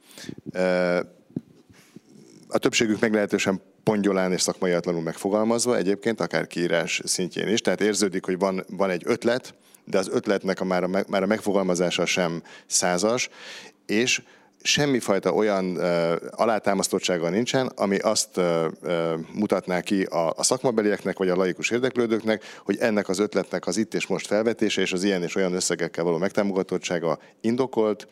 [2.53, 7.61] a többségük meglehetősen pongyolán és szakmaiatlanul megfogalmazva, egyébként akár kiírás szintjén is.
[7.61, 11.27] Tehát érződik, hogy van, van egy ötlet, de az ötletnek a már, a, már a
[11.27, 13.29] megfogalmazása sem százas,
[13.87, 14.23] és
[14.63, 21.29] semmifajta olyan uh, alátámasztottsága nincsen, ami azt uh, uh, mutatná ki a, a szakmabelieknek vagy
[21.29, 25.23] a laikus érdeklődőknek, hogy ennek az ötletnek az itt és most felvetése és az ilyen
[25.23, 28.09] és olyan összegekkel való megtámogatottsága indokolt,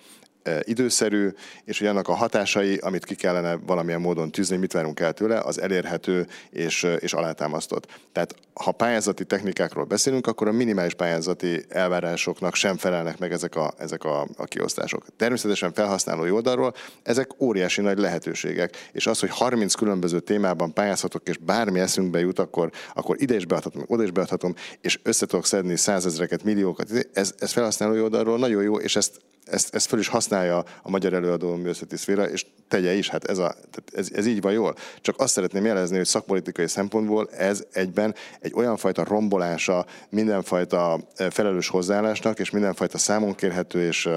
[0.62, 1.28] időszerű,
[1.64, 5.38] és hogy annak a hatásai, amit ki kellene valamilyen módon tűzni, mit várunk el tőle,
[5.38, 7.86] az elérhető és, és alátámasztott.
[8.12, 13.74] Tehát ha pályázati technikákról beszélünk, akkor a minimális pályázati elvárásoknak sem felelnek meg ezek a,
[13.78, 15.06] ezek a, a kiosztások.
[15.16, 21.36] Természetesen felhasználói oldalról ezek óriási nagy lehetőségek, és az, hogy 30 különböző témában pályázhatok, és
[21.36, 25.76] bármi eszünkbe jut, akkor, akkor ide is beadhatom, oda is beadhatom, és össze tudok szedni
[25.76, 26.90] százezreket, milliókat.
[27.12, 29.20] Ez, ez felhasználói oldalról nagyon jó, és ezt
[29.50, 33.38] ezt, ezt föl is használja a magyar előadó művészeti szféra, és tegye is, hát ez,
[33.38, 33.54] a,
[33.92, 34.74] ez, ez így van jól.
[35.00, 41.68] Csak azt szeretném jelezni, hogy szakpolitikai szempontból ez egyben egy olyan fajta rombolása mindenfajta felelős
[41.68, 44.08] hozzáállásnak, és mindenfajta számonkérhető és,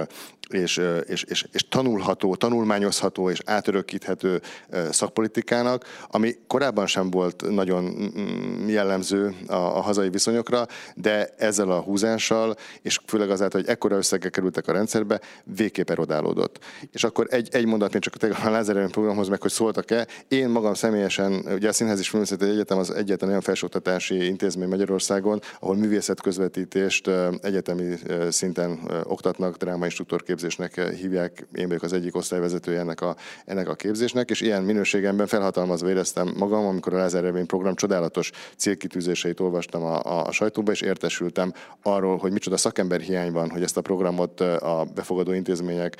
[0.49, 4.41] és, és, és, és tanulható, tanulmányozható és átörökíthető
[4.89, 11.79] szakpolitikának, ami korábban sem volt nagyon mm, jellemző a, a hazai viszonyokra, de ezzel a
[11.79, 16.59] húzással, és főleg azáltal, hogy ekkora összegek kerültek a rendszerbe, végképp erodálódott.
[16.91, 20.07] És akkor egy, egy mondat még csak a Lázár programhoz meg, hogy szóltak-e.
[20.27, 25.41] Én magam személyesen, ugye a Színház és Filmszeti Egyetem az egyetlen olyan felsőoktatási intézmény Magyarországon,
[25.59, 27.09] ahol művészet közvetítést
[27.41, 27.95] egyetemi
[28.29, 33.15] szinten oktatnak, drámainstruktorképzést képzésnek hívják, én vagyok az egyik osztályvezetője ennek a,
[33.45, 39.39] ennek a képzésnek, és ilyen minőségemben felhatalmazva éreztem magam, amikor a Lázár program csodálatos célkitűzéseit
[39.39, 43.81] olvastam a, a sajtóba, és értesültem arról, hogy micsoda szakember hiány van, hogy ezt a
[43.81, 45.97] programot a befogadó intézmények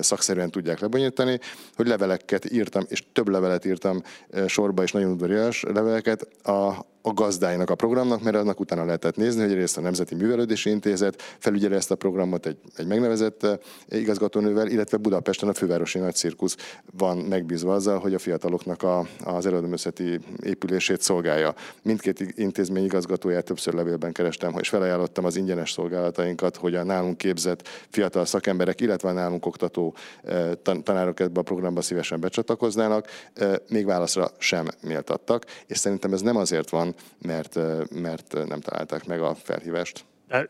[0.00, 1.40] szakszerűen tudják lebonyolítani,
[1.76, 4.02] hogy leveleket írtam, és több levelet írtam
[4.46, 9.42] sorba, és nagyon udvarias leveleket a, a gazdáinak a programnak, mert annak utána lehetett nézni,
[9.42, 13.46] hogy egyrészt a Nemzeti Művelődési Intézet felügyeli ezt a programot egy, egy megnevezett
[13.88, 16.56] igazgatónővel, illetve Budapesten a fővárosi nagy cirkusz
[16.96, 21.54] van megbízva azzal, hogy a fiataloknak a, az előadóművészeti épülését szolgálja.
[21.82, 27.68] Mindkét intézmény igazgatóját többször levélben kerestem, és felajánlottam az ingyenes szolgálatainkat, hogy a nálunk képzett
[27.88, 30.50] fiatal szakemberek, illetve a nálunk oktató eh,
[30.82, 36.36] tanárok ebbe a programba szívesen becsatlakoznának, eh, még válaszra sem méltattak, és szerintem ez nem
[36.36, 37.58] azért van, mert,
[37.90, 40.04] mert nem találták meg a felhívást.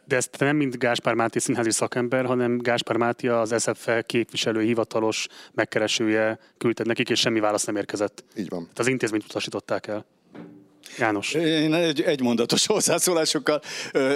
[0.04, 5.26] De ezt nem mint Gáspár Máté színházi szakember, hanem Gáspár Máté az SFE képviselő hivatalos
[5.52, 8.24] megkeresője küldted nekik, és semmi válasz nem érkezett.
[8.36, 8.62] Így van.
[8.62, 10.04] Tehát az intézményt utasították el.
[10.98, 11.34] János.
[11.34, 13.62] Én egy, egymondatos hozzászólásokkal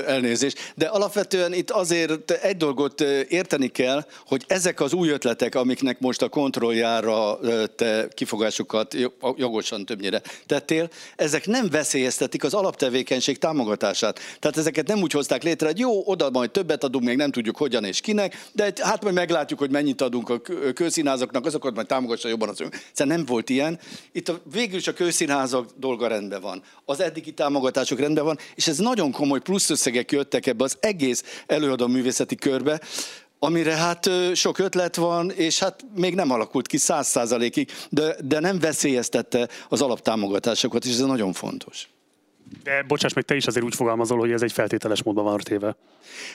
[0.07, 0.53] elnézés.
[0.75, 6.23] De alapvetően itt azért egy dolgot érteni kell, hogy ezek az új ötletek, amiknek most
[6.23, 7.39] a kontrolljára
[7.77, 8.97] te kifogásokat
[9.37, 14.21] jogosan többnyire tettél, ezek nem veszélyeztetik az alaptevékenység támogatását.
[14.39, 17.57] Tehát ezeket nem úgy hozták létre, hogy jó, oda majd többet adunk, még nem tudjuk
[17.57, 20.41] hogyan és kinek, de hát majd meglátjuk, hogy mennyit adunk a
[20.75, 22.73] kőszínházaknak, azokat majd támogassa jobban az ön.
[22.93, 23.79] Szóval nem volt ilyen.
[24.13, 28.67] Itt a, végül is a kőszínházak dolga rendben van az eddigi támogatások rendben van, és
[28.67, 32.81] ez nagyon komoly pluszösszegek jöttek ebbe az egész előadó művészeti körbe,
[33.39, 38.41] amire hát sok ötlet van, és hát még nem alakult ki száz százalékig, de, de
[38.41, 41.89] nem veszélyeztette az alaptámogatásokat, és ez nagyon fontos.
[42.63, 45.77] De bocsáss meg, te is azért úgy fogalmazol, hogy ez egy feltételes módban van téve.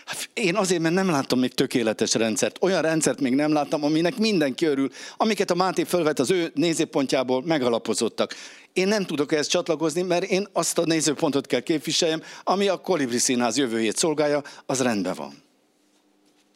[0.05, 2.57] Hát én azért, mert nem láttam még tökéletes rendszert.
[2.61, 7.43] Olyan rendszert még nem láttam, aminek mindenki örül, amiket a Máté fölvet az ő nézőpontjából
[7.45, 8.35] megalapozottak.
[8.73, 13.17] Én nem tudok ehhez csatlakozni, mert én azt a nézőpontot kell képviseljem, ami a Kolibri
[13.17, 15.49] Színház jövőjét szolgálja, az rendben van.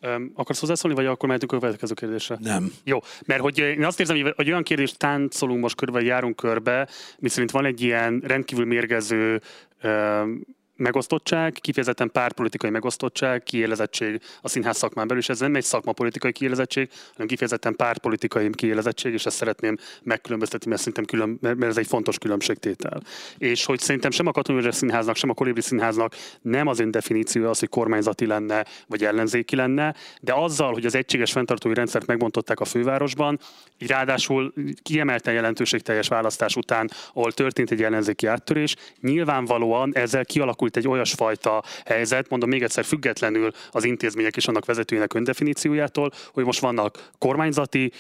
[0.06, 2.38] Um, akarsz hozzászólni, vagy akkor mehetünk a következő kérdésre?
[2.42, 2.72] Nem.
[2.84, 6.88] Jó, mert hogy én azt érzem, hogy olyan kérdést táncolunk most körbe, járunk körbe,
[7.20, 9.42] miszerint van egy ilyen rendkívül mérgező
[9.84, 10.42] um,
[10.76, 16.90] megosztottság, kifejezetten pártpolitikai megosztottság, kiélezettség a színház szakmán belül, és ez nem egy szakmapolitikai kiélezettség,
[17.12, 22.18] hanem kifejezetten pártpolitikai kiélezettség, és ezt szeretném megkülönböztetni, mert szerintem külön, mert ez egy fontos
[22.18, 23.02] különbségtétel.
[23.38, 27.50] És hogy szerintem sem a Katonai Színháznak, sem a Kolibri Színháznak nem az ön definíciója
[27.50, 32.60] az, hogy kormányzati lenne, vagy ellenzéki lenne, de azzal, hogy az egységes fenntartói rendszert megbontották
[32.60, 33.40] a fővárosban,
[33.78, 40.78] így ráadásul kiemelten jelentőségteljes választás után, ahol történt egy ellenzéki áttörés, nyilvánvalóan ezzel kialakult kialakult
[40.78, 46.60] egy olyasfajta helyzet, mondom még egyszer függetlenül az intézmények és annak vezetőinek öndefiníciójától, hogy most
[46.60, 47.92] vannak kormányzati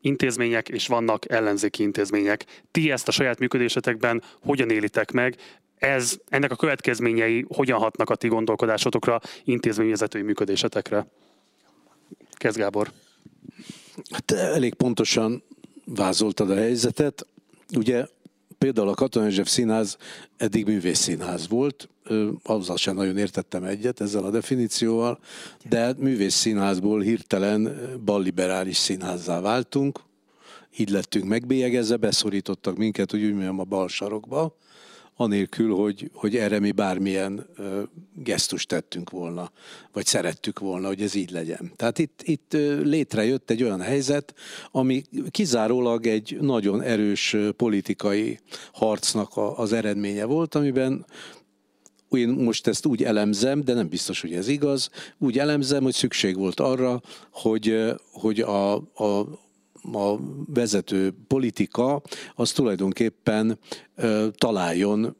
[0.00, 2.44] intézmények és vannak ellenzéki intézmények.
[2.70, 5.36] Ti ezt a saját működésetekben hogyan élitek meg?
[5.78, 11.06] Ez, ennek a következményei hogyan hatnak a ti gondolkodásotokra, intézményvezetői működésetekre?
[12.32, 12.90] Kezd Gábor.
[14.10, 15.42] Hát elég pontosan
[15.84, 17.26] vázoltad a helyzetet.
[17.76, 18.06] Ugye
[18.60, 19.96] például a Katona József Színház
[20.36, 21.88] eddig művészszínház volt,
[22.42, 25.18] azzal sem nagyon értettem egyet ezzel a definícióval,
[25.68, 30.00] de művészszínházból hirtelen balliberális színházzá váltunk,
[30.76, 34.56] így lettünk megbélyegezve, beszorítottak minket, úgy mondjam, a bal sarokba,
[35.20, 37.46] anélkül, hogy, hogy erre mi bármilyen
[38.14, 39.50] gesztust tettünk volna,
[39.92, 41.72] vagy szerettük volna, hogy ez így legyen.
[41.76, 42.52] Tehát itt, itt
[42.82, 44.34] létrejött egy olyan helyzet,
[44.70, 48.38] ami kizárólag egy nagyon erős politikai
[48.72, 51.06] harcnak a, az eredménye volt, amiben
[52.10, 56.36] én most ezt úgy elemzem, de nem biztos, hogy ez igaz, úgy elemzem, hogy szükség
[56.36, 57.00] volt arra,
[57.30, 59.28] hogy, hogy a, a
[59.82, 60.16] a
[60.46, 62.02] vezető politika
[62.34, 63.58] az tulajdonképpen
[64.32, 65.16] találjon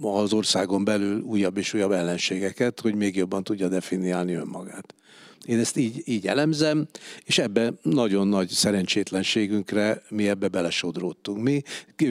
[0.00, 4.94] az országon belül újabb és újabb ellenségeket, hogy még jobban tudja definiálni önmagát.
[5.46, 6.86] Én ezt így, így elemzem,
[7.24, 11.42] és ebbe nagyon nagy szerencsétlenségünkre mi ebbe belesodródtunk.
[11.42, 11.62] Mi,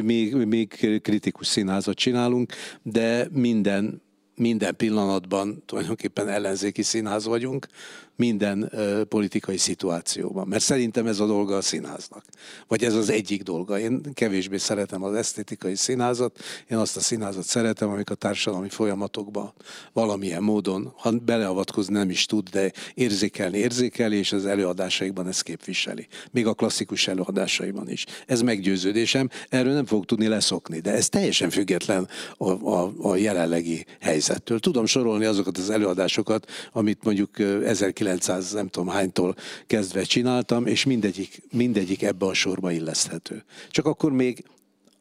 [0.01, 0.65] mi, mi
[1.01, 2.53] kritikus színházat csinálunk,
[2.83, 4.01] de minden
[4.35, 7.67] minden pillanatban tulajdonképpen ellenzéki színház vagyunk,
[8.15, 8.71] minden
[9.09, 10.47] politikai szituációban.
[10.47, 12.23] Mert szerintem ez a dolga a színháznak.
[12.67, 13.79] Vagy ez az egyik dolga.
[13.79, 16.39] Én kevésbé szeretem az esztétikai színházat,
[16.69, 19.53] én azt a színházat szeretem, amik a társadalmi folyamatokban
[19.93, 26.07] valamilyen módon, ha beleavatkozni nem is tud, de érzékelni érzékeli, és az előadásaikban ezt képviseli.
[26.31, 28.05] Még a klasszikus előadásaiban is.
[28.27, 32.07] Ez meggyőződésem, erről nem fog tudni leszokni, de ez teljesen független
[32.37, 34.59] a, a, a jelenlegi helyzettől.
[34.59, 39.35] Tudom sorolni azokat az előadásokat, amit mondjuk 1900 1900 nem tudom hánytól
[39.67, 43.43] kezdve csináltam, és mindegyik, mindegyik ebbe a sorba illeszthető.
[43.69, 44.43] Csak akkor még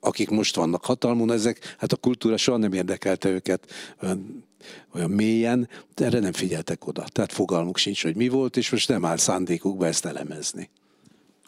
[0.01, 3.66] akik most vannak hatalmon, ezek, hát a kultúra soha nem érdekelte őket
[4.03, 4.44] olyan,
[4.94, 7.05] olyan mélyen, de erre nem figyeltek oda.
[7.12, 10.70] Tehát fogalmuk sincs, hogy mi volt, és most nem áll szándékukba ezt elemezni.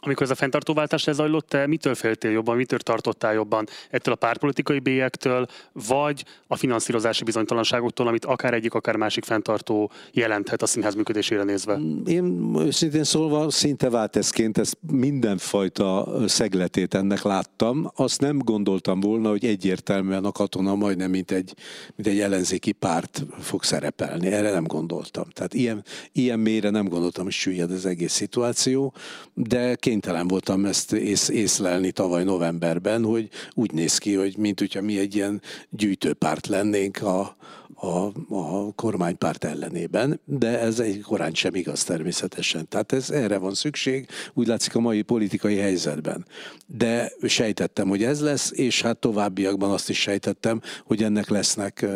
[0.05, 3.67] Amikor ez a fenntartóváltás lezajlott, te mitől féltél jobban, mitől tartottál jobban?
[3.91, 10.63] Ettől a pártpolitikai bélyektől, vagy a finanszírozási bizonytalanságoktól, amit akár egyik, akár másik fenntartó jelenthet
[10.63, 11.79] a színház működésére nézve?
[12.07, 17.91] Én őszintén szólva szinte válteszként ezt mindenfajta szegletét ennek láttam.
[17.95, 21.55] Azt nem gondoltam volna, hogy egyértelműen a katona majdnem mint egy,
[21.97, 24.27] mint egy ellenzéki párt fog szerepelni.
[24.27, 25.25] Erre nem gondoltam.
[25.33, 28.95] Tehát ilyen, ilyen mélyre nem gondoltam, hogy süllyed az egész szituáció,
[29.35, 34.83] de kénytelen voltam ezt ész, észlelni tavaly novemberben, hogy úgy néz ki, hogy mint hogyha
[34.83, 37.37] mi egy ilyen gyűjtőpárt lennénk a,
[37.83, 42.69] a, a kormánypárt ellenében, de ez egy korán sem igaz természetesen.
[42.69, 46.27] Tehát ez erre van szükség, úgy látszik a mai politikai helyzetben.
[46.67, 51.87] De sejtettem, hogy ez lesz, és hát továbbiakban azt is sejtettem, hogy ennek lesznek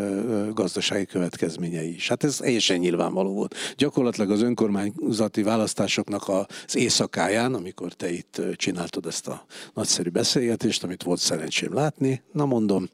[0.55, 2.09] gazdasági következményei is.
[2.09, 3.55] Hát ez teljesen nyilvánvaló volt.
[3.76, 11.03] Gyakorlatilag az önkormányzati választásoknak az éjszakáján, amikor te itt csináltad ezt a nagyszerű beszélgetést, amit
[11.03, 12.89] volt szerencsém látni, na mondom,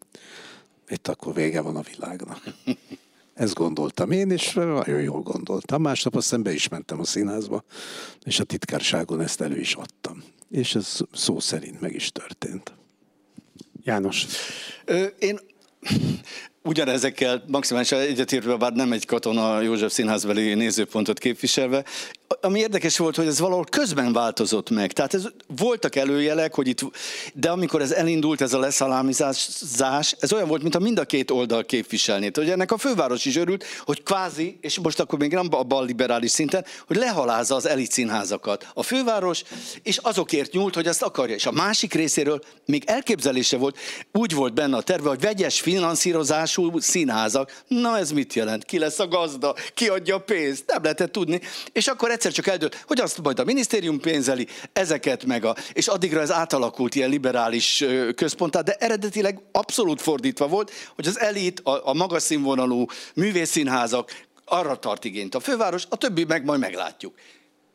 [0.93, 2.43] itt akkor vége van a világnak.
[3.35, 5.83] Ezt gondoltam én, és nagyon jól gondoltam.
[5.83, 7.65] Másnap aztán be is mentem a színházba,
[8.25, 10.23] és a titkárságon ezt elő is adtam.
[10.51, 12.75] És ez szó szerint meg is történt.
[13.85, 14.27] János.
[14.85, 15.39] Ö, én
[16.63, 21.85] ugyanezekkel maximálisan egyetértve, bár nem egy katona József színházbeli nézőpontot képviselve,
[22.41, 24.93] ami érdekes volt, hogy ez valahol közben változott meg.
[24.93, 26.81] Tehát ez, voltak előjelek, hogy itt,
[27.35, 31.65] de amikor ez elindult, ez a leszalámizás, ez olyan volt, mintha mind a két oldal
[31.65, 32.31] képviselné.
[32.35, 35.85] Hogy ennek a főváros is örült, hogy kvázi, és most akkor még nem a bal
[35.85, 38.67] liberális szinten, hogy lehalázza az elit színházakat.
[38.75, 39.43] A főváros,
[39.83, 41.35] és azokért nyúlt, hogy ezt akarja.
[41.35, 43.79] És a másik részéről még elképzelése volt,
[44.13, 47.63] úgy volt benne a terve, hogy vegyes finanszírozású színházak.
[47.69, 48.65] Na ez mit jelent?
[48.65, 49.55] Ki lesz a gazda?
[49.75, 50.65] Ki adja a pénzt?
[50.67, 51.41] Nem lehetett tudni.
[51.73, 55.57] És akkor egyszer csak eldőlt, hogy azt majd a minisztérium pénzeli, ezeket meg a...
[55.73, 61.61] És addigra ez átalakult ilyen liberális központtá, de eredetileg abszolút fordítva volt, hogy az elit,
[61.61, 64.11] a, a magas színvonalú művészszínházak
[64.45, 67.15] arra tart igényt a főváros, a többi meg majd meglátjuk.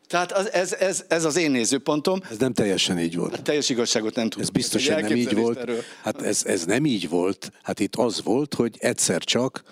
[0.06, 2.20] Tehát az, ez, ez, ez az én nézőpontom.
[2.30, 3.34] Ez nem teljesen így volt.
[3.34, 4.44] A teljes igazságot nem tudom.
[4.44, 5.58] Ez biztosan nem így volt.
[5.58, 5.82] Erről.
[6.02, 7.52] Hát ez, ez nem így volt.
[7.62, 9.62] Hát itt az volt, hogy egyszer csak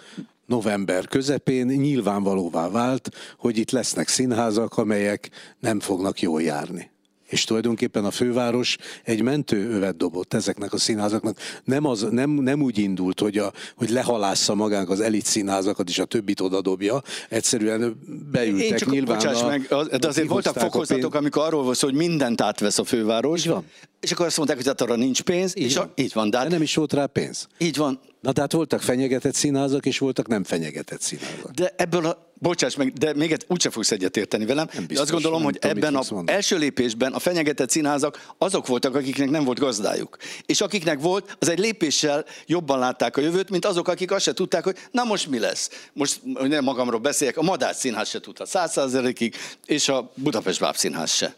[0.46, 5.30] november közepén nyilvánvalóvá vált, hogy itt lesznek színházak, amelyek
[5.60, 6.90] nem fognak jól járni
[7.28, 11.38] és tulajdonképpen a főváros egy mentőövet dobott ezeknek a színházaknak.
[11.64, 15.98] Nem, az, nem, nem úgy indult, hogy, a, hogy lehalásza magánk az elit színházakat, és
[15.98, 17.02] a többit oda dobja.
[17.28, 18.00] Egyszerűen
[18.32, 19.16] beültek Én csak, nyilván.
[19.16, 19.66] Bocsáss a, meg,
[19.98, 23.40] de azért voltak fokozatok, amikor arról volt hogy mindent átvesz a főváros.
[23.40, 23.64] Így van.
[24.00, 25.56] És akkor azt mondták, hogy hát arra nincs pénz.
[25.56, 25.92] Így és van.
[25.96, 27.46] A, így van de, hát- de nem is volt rá pénz.
[27.58, 28.00] Így van.
[28.26, 31.50] Na tehát voltak fenyegetett színházak, és voltak nem fenyegetett színházak.
[31.50, 34.68] De ebből a, bocsáss meg, de még úgyse fogsz egyetérteni velem.
[34.72, 38.94] Nem biztos, azt gondolom, hogy tudom, ebben az első lépésben a fenyegetett színházak azok voltak,
[38.94, 40.16] akiknek nem volt gazdájuk.
[40.46, 44.32] És akiknek volt, az egy lépéssel jobban látták a jövőt, mint azok, akik azt se
[44.32, 45.70] tudták, hogy na most mi lesz.
[45.92, 49.34] Most nem magamról beszéljek, a Madár Színház se tudta százszázalékig,
[49.66, 51.34] és a Budapest Bábszínház se.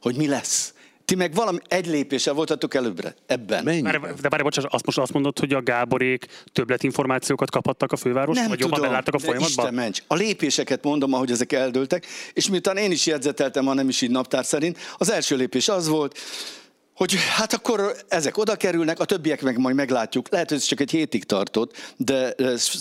[0.00, 0.72] Hogy mi lesz.
[1.10, 3.64] Ti meg valami egy lépéssel voltatok előbbre ebben.
[3.64, 3.80] Mennyi?
[4.20, 8.48] de bárj, bocsánat, azt most azt mondod, hogy a Gáborék többletinformációkat kaphattak a főváros, Nem
[8.48, 9.74] vagy tudom, jobban beláttak a folyamatban?
[9.74, 10.02] ments.
[10.06, 14.10] A lépéseket mondom, ahogy ezek eldőltek, és miután én is jegyzeteltem, ha nem is így
[14.10, 16.18] naptár szerint, az első lépés az volt,
[17.00, 20.28] hogy hát akkor ezek oda kerülnek, a többiek meg majd meglátjuk.
[20.30, 22.34] Lehet, hogy ez csak egy hétig tartott, de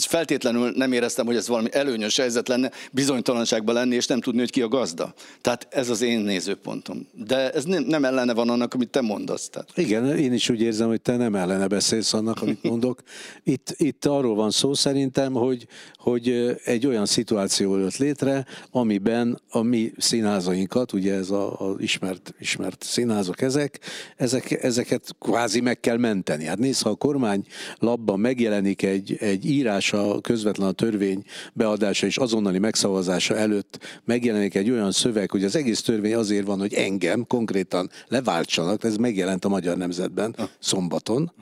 [0.07, 4.51] feltétlenül nem éreztem, hogy ez valami előnyös helyzet lenne, bizonytalanságban lenni, és nem tudni, hogy
[4.51, 5.13] ki a gazda.
[5.41, 7.07] Tehát ez az én nézőpontom.
[7.13, 9.49] De ez nem, nem ellene van annak, amit te mondasz.
[9.49, 9.69] Tehát.
[9.75, 13.01] Igen, én is úgy érzem, hogy te nem ellene beszélsz annak, amit mondok.
[13.43, 15.67] Itt, itt arról van szó szerintem, hogy,
[15.97, 22.83] hogy egy olyan szituáció jött létre, amiben a mi színházainkat, ugye ez az ismert, ismert
[22.83, 23.79] színházak ezek,
[24.15, 26.45] ezek, ezeket kvázi meg kell menteni.
[26.45, 27.45] Hát nézd, ha a kormány
[27.77, 34.55] labban megjelenik egy, egy írás a közvetlen a törvény beadása és azonnali megszavazása előtt megjelenik
[34.55, 39.45] egy olyan szöveg, hogy az egész törvény azért van, hogy engem konkrétan leváltsanak, ez megjelent
[39.45, 40.47] a Magyar Nemzetben ah.
[40.59, 41.33] szombaton.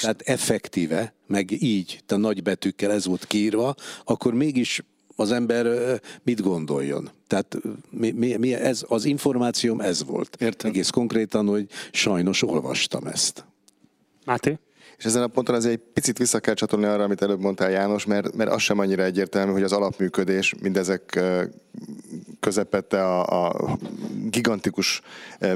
[0.00, 4.82] Tehát effektíve, meg így, a nagy betűkkel ez volt kiírva, akkor mégis
[5.16, 5.66] az ember
[6.22, 7.10] mit gondoljon.
[7.26, 7.56] Tehát
[7.90, 10.36] mi, mi, mi ez, az információm ez volt.
[10.40, 10.70] Értem.
[10.70, 13.44] Egész konkrétan, hogy sajnos olvastam ezt.
[14.24, 14.58] Máté?
[14.98, 18.04] És ezen a ponton azért egy picit vissza kell csatolni arra, amit előbb mondtál János,
[18.04, 21.20] mert, mert az sem annyira egyértelmű, hogy az alapműködés mindezek
[22.44, 23.78] közepette a, a
[24.30, 25.00] gigantikus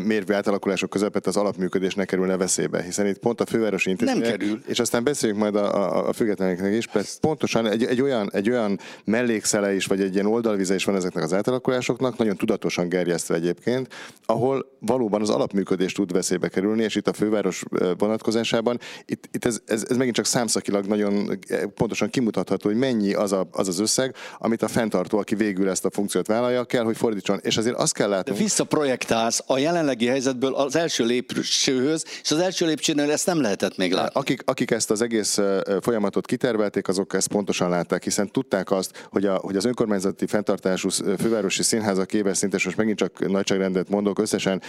[0.05, 4.21] mérvű átalakulások közepette az alapműködés ne kerülne veszélybe, hiszen itt pont a fővárosi intézmény.
[4.21, 4.61] Nem kerül.
[4.67, 8.51] És aztán beszéljünk majd a, a, a függetleneknek is, mert pontosan egy, egy, olyan, egy
[8.51, 13.35] olyan mellékszele is, vagy egy ilyen oldalvize is van ezeknek az átalakulásoknak, nagyon tudatosan gerjesztve
[13.35, 13.95] egyébként,
[14.27, 17.63] ahol valóban az alapműködés tud veszélybe kerülni, és itt a főváros
[17.99, 21.39] vonatkozásában itt, itt ez, ez, ez megint csak számszakilag nagyon
[21.75, 25.85] pontosan kimutatható, hogy mennyi az, a, az az összeg, amit a fenntartó, aki végül ezt
[25.85, 27.39] a funkciót vállalja, kell, hogy fordítson.
[27.43, 28.33] És azért azt kell látni.
[28.33, 33.77] De visszaprojektálsz a jelenlegi helyzetből az első lépcsőhöz, és az első lépcsőnél ezt nem lehetett
[33.77, 34.21] még látni.
[34.21, 35.39] Akik, akik ezt az egész
[35.81, 40.89] folyamatot kitervelték, azok ezt pontosan látták, hiszen tudták azt, hogy, a, hogy az önkormányzati fenntartású
[41.19, 44.63] fővárosi színházak éves szintes, most megint csak nagyságrendet mondok, összesen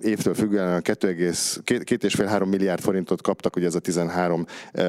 [0.00, 4.46] évtől függően 2,5-3 milliárd forintot kaptak, hogy ez a 13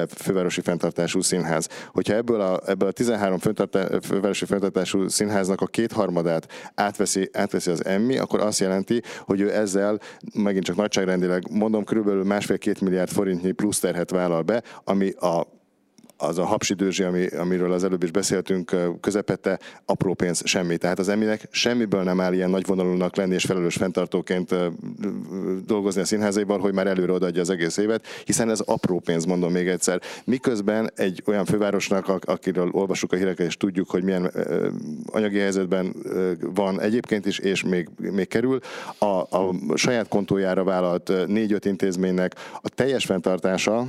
[0.08, 1.68] fővárosi fenntartású színház.
[1.92, 3.38] Hogyha ebből a, ebből a 13
[4.02, 10.00] fővárosi fenntartású színháznak a kétharmadát átveszi, átveszi az emmi, akkor azt jelenti, hogy ő ezzel
[10.34, 15.60] megint csak nagyságrendileg mondom, körülbelül másfél-két milliárd forintnyi plusz terhet vállal be, ami a
[16.22, 20.76] az a hapsidőzsi, ami, amiről az előbb is beszéltünk, közepette, apró pénz, semmi.
[20.76, 24.54] Tehát az eminek semmiből nem áll ilyen nagyvonalúnak lenni és felelős fenntartóként
[25.66, 29.52] dolgozni a színházaiban, hogy már előre odaadja az egész évet, hiszen ez apró pénz, mondom
[29.52, 30.00] még egyszer.
[30.24, 34.32] Miközben egy olyan fővárosnak, akiről olvasjuk a híreket, és tudjuk, hogy milyen
[35.06, 35.94] anyagi helyzetben
[36.40, 38.58] van egyébként is, és még, még kerül,
[38.98, 43.86] a, a saját kontójára vállalt négy-öt intézménynek a teljes fenntartása,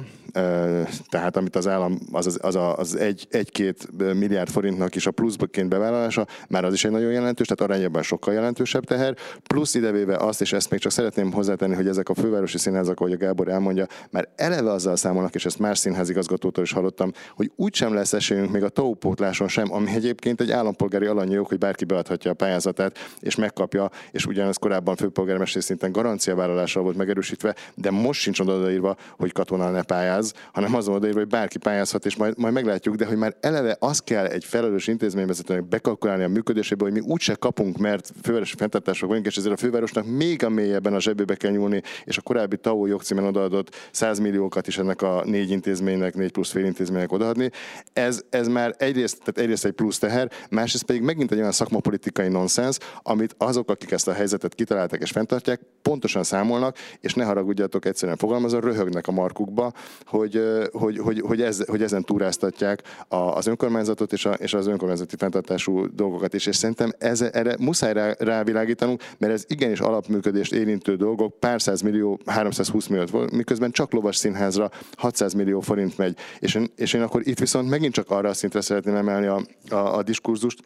[1.09, 5.69] tehát amit az állam, az, az, az, az egy, egy-két milliárd forintnak is a pluszként
[5.69, 10.41] bevállalása, már az is egy nagyon jelentős, tehát arányában sokkal jelentősebb teher, plusz idevéve azt,
[10.41, 13.87] és ezt még csak szeretném hozzátenni, hogy ezek a fővárosi színházak, ahogy a Gábor elmondja,
[14.09, 18.63] már eleve azzal számolnak, és ezt más színházigazgatótól is hallottam, hogy úgysem lesz esélyünk még
[18.63, 23.35] a TAU pótláson sem, ami egyébként egy állampolgári alanyjog, hogy bárki beadhatja a pályázatát, és
[23.35, 29.69] megkapja, és ugyanaz korábban főpolgármester szinten garanciavállalással volt megerősítve, de most sincs odaírva, hogy katona
[29.69, 33.35] ne pályáz hanem azon odaírva, hogy bárki pályázhat, és majd, majd meglátjuk, de hogy már
[33.39, 38.55] eleve az kell egy felelős intézményvezetőnek bekalkulálni a működésébe, hogy mi úgyse kapunk, mert fővárosi
[38.55, 42.21] fenntartások vagyunk, és ezért a fővárosnak még a mélyebben a zsebébe kell nyúlni, és a
[42.21, 47.11] korábbi TAO jogcímen odaadott 100 milliókat is ennek a négy intézménynek, négy plusz fél intézménynek
[47.11, 47.49] odaadni.
[47.93, 52.27] Ez, ez már egyrészt, tehát egyrészt egy plusz teher, másrészt pedig megint egy olyan szakmapolitikai
[52.27, 57.85] nonsens, amit azok, akik ezt a helyzetet kitalálták és fenntartják, pontosan számolnak, és ne haragudjatok,
[57.85, 59.71] egyszerűen fogalmazva, röhögnek a markukba,
[60.05, 60.41] hogy,
[60.71, 65.95] hogy, hogy, hogy, ez, hogy ezen túráztatják az önkormányzatot és, a, és az önkormányzati fenntartású
[65.95, 66.45] dolgokat is.
[66.45, 71.81] És szerintem ez, erre muszáj rá, rávilágítanunk, mert ez igenis alapműködést érintő dolgok, pár száz
[71.81, 76.17] millió, 320 millió, miközben csak lovas színházra 600 millió forint megy.
[76.39, 79.41] És én, és én akkor itt viszont megint csak arra a szintre szeretném emelni a,
[79.69, 80.59] a, a diskurzust,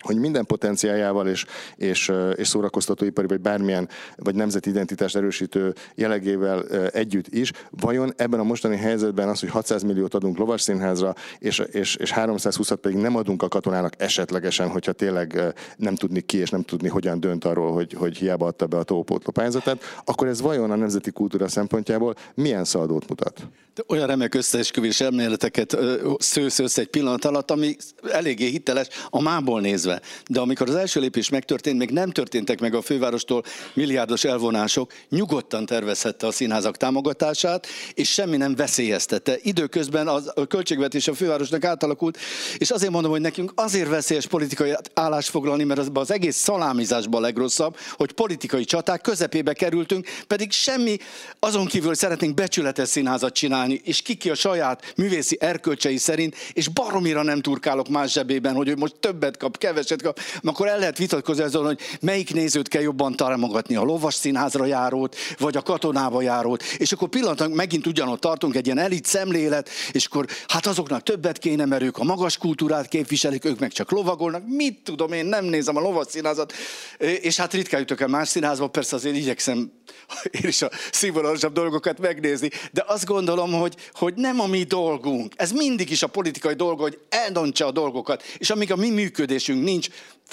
[0.00, 1.44] hogy minden potenciájával és,
[1.76, 8.42] és, és szórakoztatóipari, vagy bármilyen, vagy nemzeti identitást erősítő jellegével együtt is, vajon ebben a
[8.42, 13.42] mostani helyzetben az, hogy 600 milliót adunk lovasszínházra, és, és, és 320-at pedig nem adunk
[13.42, 17.92] a katonának esetlegesen, hogyha tényleg nem tudni ki, és nem tudni, hogyan dönt arról, hogy,
[17.92, 22.64] hogy hiába adta be a tópótló pályázatát, akkor ez vajon a nemzeti kultúra szempontjából milyen
[22.64, 23.48] szaldót mutat?
[23.74, 25.76] De olyan remek összeesküvés elméleteket
[26.18, 27.76] szősz össze egy pillanat alatt, ami
[28.12, 29.85] eléggé hiteles a mából nézve.
[30.26, 33.42] De amikor az első lépés megtörtént, még nem történtek meg a fővárostól
[33.74, 39.38] milliárdos elvonások, nyugodtan tervezhette a színházak támogatását, és semmi nem veszélyeztette.
[39.42, 42.18] Időközben a költségvetés a fővárosnak átalakult,
[42.58, 47.24] és azért mondom, hogy nekünk azért veszélyes politikai állásfoglalni, mert az, az egész szalámizásban a
[47.24, 50.96] legrosszabb, hogy politikai csaták közepébe kerültünk, pedig semmi,
[51.38, 57.22] azon kívül szeretnénk becsületes színházat csinálni, és kiki a saját művészi erkölcsei szerint, és baromira
[57.22, 61.64] nem turkálok más zsebében, hogy most többet kap, keveset kap, akkor el lehet vitatkozni azon,
[61.64, 66.92] hogy melyik nézőt kell jobban támogatni, a lovas színházra járót, vagy a katonába járót, és
[66.92, 71.64] akkor pillanatban megint ugyanott tartunk, egy ilyen elit szemlélet, és akkor hát azoknak többet kéne,
[71.64, 75.76] mert ők a magas kultúrát képviselik, ők meg csak lovagolnak, mit tudom én, nem nézem
[75.76, 76.52] a lovas színházat,
[76.98, 79.70] és hát ritkán jutok el más színházba, persze azért igyekszem
[80.42, 85.32] én is a színvonalasabb dolgokat megnézni, de azt gondolom, hogy, hogy nem a mi dolgunk.
[85.36, 89.64] Ez mindig is a politikai dolga, hogy eldontsa a dolgokat, és amíg a mi működésünk
[89.66, 89.88] nincs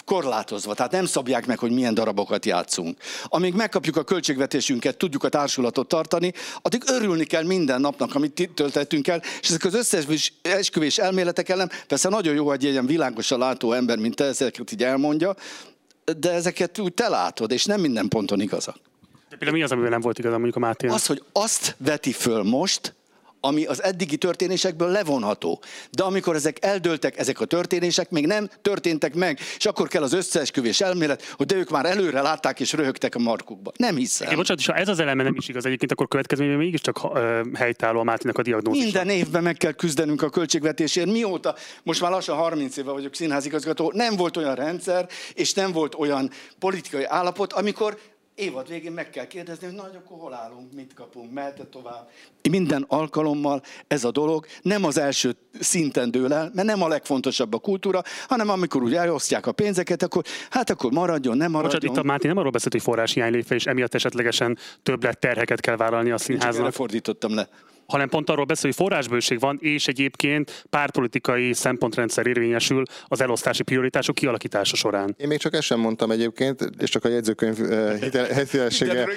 [0.06, 2.98] korlátozva, tehát nem szabják meg, hogy milyen darabokat játszunk.
[3.24, 9.08] Amíg megkapjuk a költségvetésünket, tudjuk a társulatot tartani, addig örülni kell minden napnak, amit töltettünk
[9.08, 13.40] el, és ezek az összes esküvés elméletek ellen, persze nagyon jó, hogy egy ilyen világosan
[13.40, 15.36] látó ember, mint te, ezeket így elmondja,
[16.18, 18.76] de ezeket úgy te látod, és nem minden ponton igazak.
[19.30, 20.88] De például mi az, amivel nem volt igazán mondjuk a Máté?
[20.88, 22.94] Az, hogy azt veti föl most,
[23.46, 25.62] ami az eddigi történésekből levonható.
[25.92, 30.14] De amikor ezek eldőltek, ezek a történések még nem történtek meg, és akkor kell az
[30.14, 33.72] összeesküvés elmélet, hogy de ők már előre látták és röhögtek a markukba.
[33.78, 34.32] Nem hiszem.
[34.32, 37.40] É, bocsánat, és ha ez az eleme nem is igaz egyébként, akkor következményben mégiscsak uh,
[37.54, 38.84] helytálló a Mátinak a diagnózis.
[38.84, 41.12] Minden évben meg kell küzdenünk a költségvetésért.
[41.12, 45.96] Mióta, most már lassan 30 éve vagyok színházigazgató, nem volt olyan rendszer, és nem volt
[45.96, 46.30] olyan
[46.60, 47.98] politikai állapot, amikor
[48.36, 52.10] évad végén meg kell kérdezni, hogy nagy, akkor hol állunk, mit kapunk, mehet tovább.
[52.50, 57.54] Minden alkalommal ez a dolog nem az első szinten dől el, mert nem a legfontosabb
[57.54, 61.80] a kultúra, hanem amikor úgy elosztják a pénzeket, akkor hát akkor maradjon, nem maradjon.
[61.80, 65.20] Bocsánat, itt a Máté nem arról beszélt, hogy forráshiány lép és emiatt esetlegesen több lett
[65.20, 66.74] terheket kell vállalni a színháznak.
[66.74, 67.50] fordítottam le
[67.94, 74.16] hanem pont arról beszél, hogy forrásbőség van, és egyébként pártpolitikai szempontrendszer érvényesül az elosztási prioritások
[74.16, 75.16] kialakítása során.
[75.18, 79.08] Én még csak ezt sem mondtam egyébként, és csak a jegyzőkönyv uh, hitelessége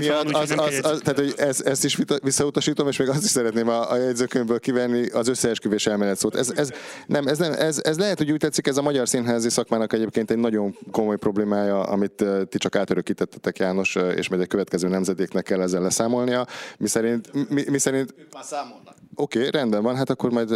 [0.00, 3.68] miatt, az, az, az, tehát, hogy ez, ezt is visszautasítom, és még azt is szeretném
[3.68, 6.34] a, a jegyzőkönyvből kivenni az összeesküvés elmélet szót.
[6.34, 6.72] Ez, ez,
[7.06, 10.30] nem, ez, nem, ez, ez lehet, hogy úgy tetszik, ez a magyar színházi szakmának egyébként
[10.30, 15.60] egy nagyon komoly problémája, amit ti csak átörökítettetek János, és majd a következő nemzedéknek kell
[15.60, 16.46] ezzel leszámolnia,
[16.78, 18.96] mi szerint, mi, mi szerint ők már számolnak.
[19.18, 20.50] Oké, okay, rendben van, hát akkor majd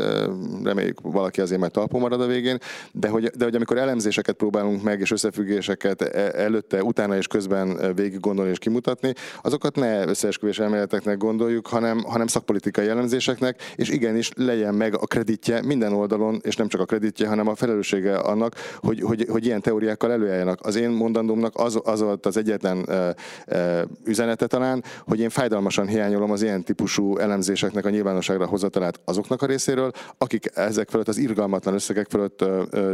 [0.65, 2.59] reméljük valaki azért majd talpó marad a végén,
[2.93, 7.95] de hogy, de hogy amikor elemzéseket próbálunk meg, és összefüggéseket e, előtte, utána és közben
[7.95, 14.31] végig gondolni és kimutatni, azokat ne összeesküvés elméleteknek gondoljuk, hanem, hanem szakpolitikai elemzéseknek, és igenis
[14.37, 18.55] legyen meg a kreditje minden oldalon, és nem csak a kreditje, hanem a felelőssége annak,
[18.77, 20.59] hogy, hogy, hogy ilyen teóriákkal előálljanak.
[20.63, 23.09] Az én mondandómnak az, az volt az egyetlen uh,
[23.47, 29.42] uh, üzenete talán, hogy én fájdalmasan hiányolom az ilyen típusú elemzéseknek a nyilvánosságra hozatalát azoknak
[29.42, 32.44] a részéről, akik ezek fölött az irgalmatlan összegek fölött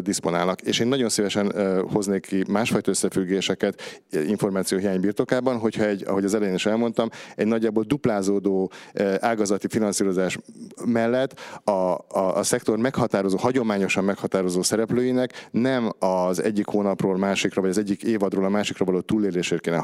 [0.00, 0.60] diszponálnak.
[0.60, 1.52] És én nagyon szívesen
[1.92, 7.84] hoznék ki másfajta összefüggéseket információhiány birtokában, hogyha egy, ahogy az elején is elmondtam, egy nagyjából
[7.84, 8.70] duplázódó
[9.20, 10.38] ágazati finanszírozás
[10.84, 17.70] mellett a, a, a szektor meghatározó, hagyományosan meghatározó szereplőinek nem az egyik hónapról másikra, vagy
[17.70, 19.76] az egyik évadról a másikra való túlélésért kéne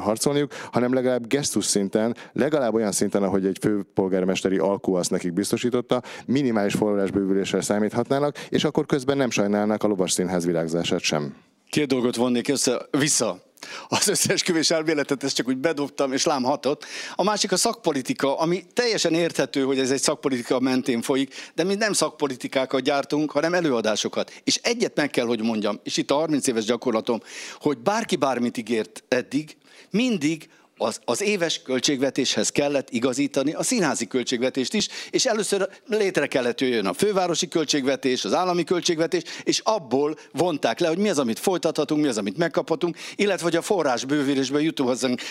[0.00, 6.02] harcolniuk, hanem legalább gesztus szinten, legalább olyan szinten, ahogy egy főpolgármesteri alkú azt nekik biztosította,
[6.26, 11.34] minimális forrásbővüléssel számíthatnának, és akkor közben nem sajnálnak a lovas színház virágzását sem.
[11.70, 13.46] Két dolgot vonnék össze, vissza
[13.88, 16.84] az összeesküvés elméletet, ezt csak úgy bedobtam, és lám hatott.
[17.14, 21.74] A másik a szakpolitika, ami teljesen érthető, hogy ez egy szakpolitika mentén folyik, de mi
[21.74, 24.32] nem szakpolitikákat gyártunk, hanem előadásokat.
[24.44, 27.20] És egyet meg kell, hogy mondjam, és itt a 30 éves gyakorlatom,
[27.60, 29.56] hogy bárki bármit ígért eddig,
[29.90, 30.48] mindig
[30.78, 36.86] az, az éves költségvetéshez kellett igazítani a színházi költségvetést is, és először létre kellett jöjjön
[36.86, 42.02] a fővárosi költségvetés, az állami költségvetés, és abból vonták le, hogy mi az, amit folytathatunk,
[42.02, 44.76] mi az, amit megkaphatunk, illetve hogy a forrás bővülésbe jutunk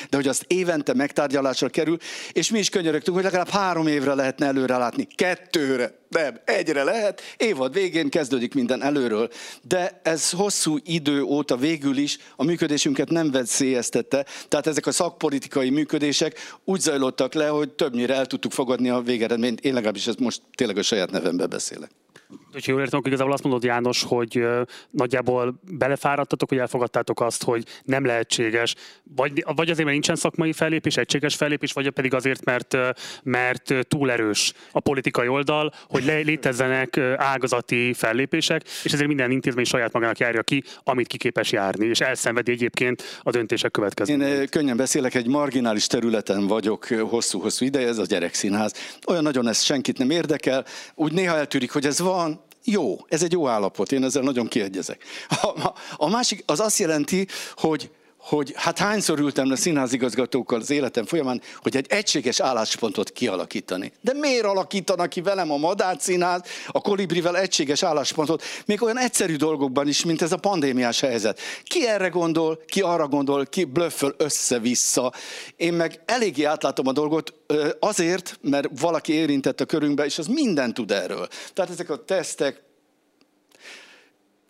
[0.09, 1.97] de hogy azt évente megtárgyalásra kerül,
[2.31, 7.21] és mi is könyörögtünk, hogy legalább három évre lehetne előre látni, kettőre nem, egyre lehet,
[7.37, 9.29] évad végén kezdődik minden előről.
[9.61, 15.69] De ez hosszú idő óta végül is a működésünket nem veszélyeztette, tehát ezek a szakpolitikai
[15.69, 19.59] működések úgy zajlottak le, hogy többnyire el tudtuk fogadni a végeredményt.
[19.59, 21.89] Én legalábbis ezt most tényleg a saját nevembe beszélek.
[22.51, 24.45] Hogyha jól értem, igazából azt mondod, János, hogy
[24.89, 28.75] nagyjából belefáradtatok, hogy elfogadtátok azt, hogy nem lehetséges,
[29.15, 32.77] vagy, vagy azért, mert nincsen szakmai fellépés, egységes fellépés, vagy pedig azért, mert,
[33.23, 39.93] mert túl erős a politikai oldal, hogy létezzenek ágazati fellépések, és ezért minden intézmény saját
[39.93, 44.39] magának járja ki, amit kiképes járni, és elszenvedi egyébként a döntések következményeit.
[44.39, 48.73] Én könnyen beszélek, egy marginális területen vagyok hosszú-hosszú ideje, ez a gyerekszínház.
[49.07, 50.65] Olyan nagyon ez senkit nem érdekel,
[50.95, 52.16] úgy néha eltűrik, hogy ez van,
[52.63, 55.03] jó, ez egy jó állapot, én ezzel nagyon kiegyezek.
[55.29, 57.91] A, a másik az azt jelenti, hogy
[58.27, 63.91] hogy hát hányszor ültem le színházigazgatókkal az életem folyamán, hogy egy egységes álláspontot kialakítani.
[64.01, 69.35] De miért alakítanak ki velem a Madár Színház, a Kolibrivel egységes álláspontot, még olyan egyszerű
[69.35, 71.39] dolgokban is, mint ez a pandémiás helyzet.
[71.63, 75.13] Ki erre gondol, ki arra gondol, ki blöfföl össze-vissza.
[75.55, 77.33] Én meg eléggé átlátom a dolgot
[77.79, 81.27] azért, mert valaki érintett a körünkbe, és az minden tud erről.
[81.53, 82.61] Tehát ezek a tesztek,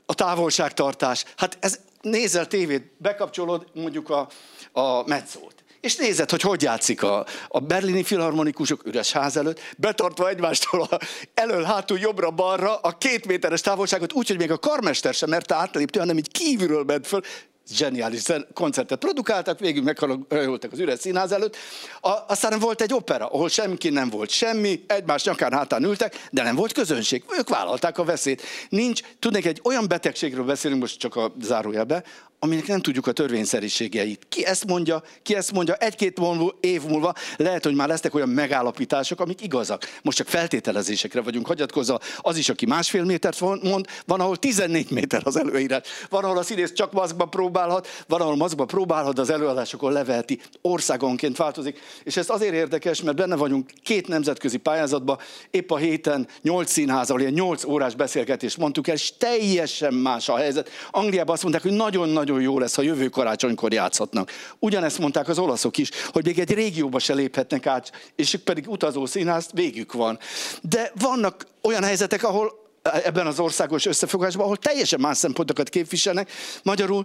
[0.06, 1.24] a távolságtartás.
[1.36, 1.80] Hát ez,
[2.10, 4.28] nézel tévét, bekapcsolod mondjuk a,
[4.72, 10.30] a metzót, és nézed, hogy hogy játszik a, a berlini filharmonikusok üres ház előtt, betartva
[10.30, 11.00] egymástól a,
[11.34, 16.18] elől, hátul, jobbra-balra a két méteres távolságot, úgyhogy még a karmester sem merte átlépni, hanem
[16.18, 17.22] így kívülről ment föl,
[17.72, 21.56] zseniális koncertet produkáltak, végül meghajoltak az üres színház előtt.
[22.02, 26.44] A, aztán volt egy opera, ahol semmi nem volt semmi, egymás nyakán hátán ültek, de
[26.44, 27.24] nem volt közönség.
[27.38, 28.42] Ők vállalták a veszélyt.
[28.70, 32.04] Nincs, tudnék, egy olyan betegségről beszélünk most csak a zárójelbe,
[32.40, 34.26] aminek nem tudjuk a törvényszerűségeit.
[34.30, 36.20] Ki ezt mondja, ki ezt mondja, egy-két
[36.60, 39.84] év múlva lehet, hogy már lesznek olyan megállapítások, amik igazak.
[40.02, 42.00] Most csak feltételezésekre vagyunk hagyatkozva.
[42.18, 45.88] Az is, aki másfél métert mond, van, ahol 14 méter az előírás.
[46.10, 50.40] Van, ahol a színész csak maszkba próbálhat, van, ahol maszkba próbálhat, az előadásokon leveheti.
[50.62, 51.80] Országonként változik.
[52.04, 55.18] És ez azért érdekes, mert benne vagyunk két nemzetközi pályázatban.
[55.52, 60.38] Épp a héten nyolc színházal, ilyen nyolc órás beszélgetést mondtuk el, és teljesen más a
[60.38, 60.70] helyzet.
[60.92, 64.32] Angliában azt mondták, hogy nagyon-nagyon nagyon jó lesz, ha jövő karácsonykor játszhatnak.
[64.60, 68.70] Ugyanezt mondták az olaszok is, hogy még egy régióba se léphetnek át, és ők pedig
[68.70, 70.20] utazó színház végük van.
[70.62, 72.66] De vannak olyan helyzetek, ahol
[73.04, 76.32] ebben az országos összefogásban, ahol teljesen más szempontokat képviselnek.
[76.64, 77.04] Magyarul,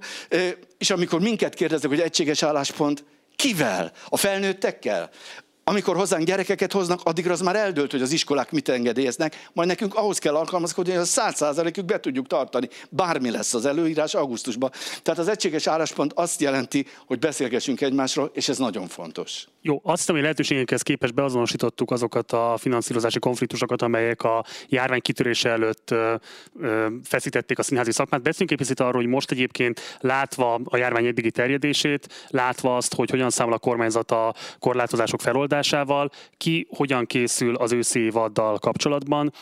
[0.78, 3.04] és amikor minket kérdeznek, hogy egységes álláspont,
[3.36, 3.92] kivel?
[4.08, 5.10] A felnőttekkel?
[5.64, 9.94] Amikor hozzánk gyerekeket hoznak, addigra az már eldőlt, hogy az iskolák mit engedélyeznek, majd nekünk
[9.94, 12.68] ahhoz kell alkalmazkodni, hogy a száz százalékük be tudjuk tartani.
[12.90, 14.70] Bármi lesz az előírás augusztusban.
[15.02, 19.46] Tehát az egységes álláspont azt jelenti, hogy beszélgessünk egymásról, és ez nagyon fontos.
[19.64, 25.48] Jó, azt hiszem, hogy lehetőségekhez képest beazonosítottuk azokat a finanszírozási konfliktusokat, amelyek a járvány kitörése
[25.48, 25.94] előtt
[27.04, 28.22] feszítették a színházi szakmát.
[28.22, 33.10] Beszéljünk egy picit arról, hogy most egyébként látva a járvány eddigi terjedését, látva azt, hogy
[33.10, 39.32] hogyan számol a kormányzat a korlátozások feloldásával, ki hogyan készül az őszi évaddal kapcsolatban,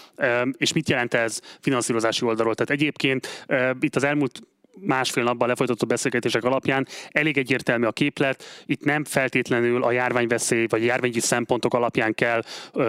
[0.56, 2.54] és mit jelent ez finanszírozási oldalról.
[2.54, 3.46] Tehát egyébként
[3.80, 4.42] itt az elmúlt
[4.80, 8.44] másfél napban lefolytatott beszélgetések alapján elég egyértelmű a képlet.
[8.66, 12.42] Itt nem feltétlenül a járványveszély vagy a járványi szempontok alapján kell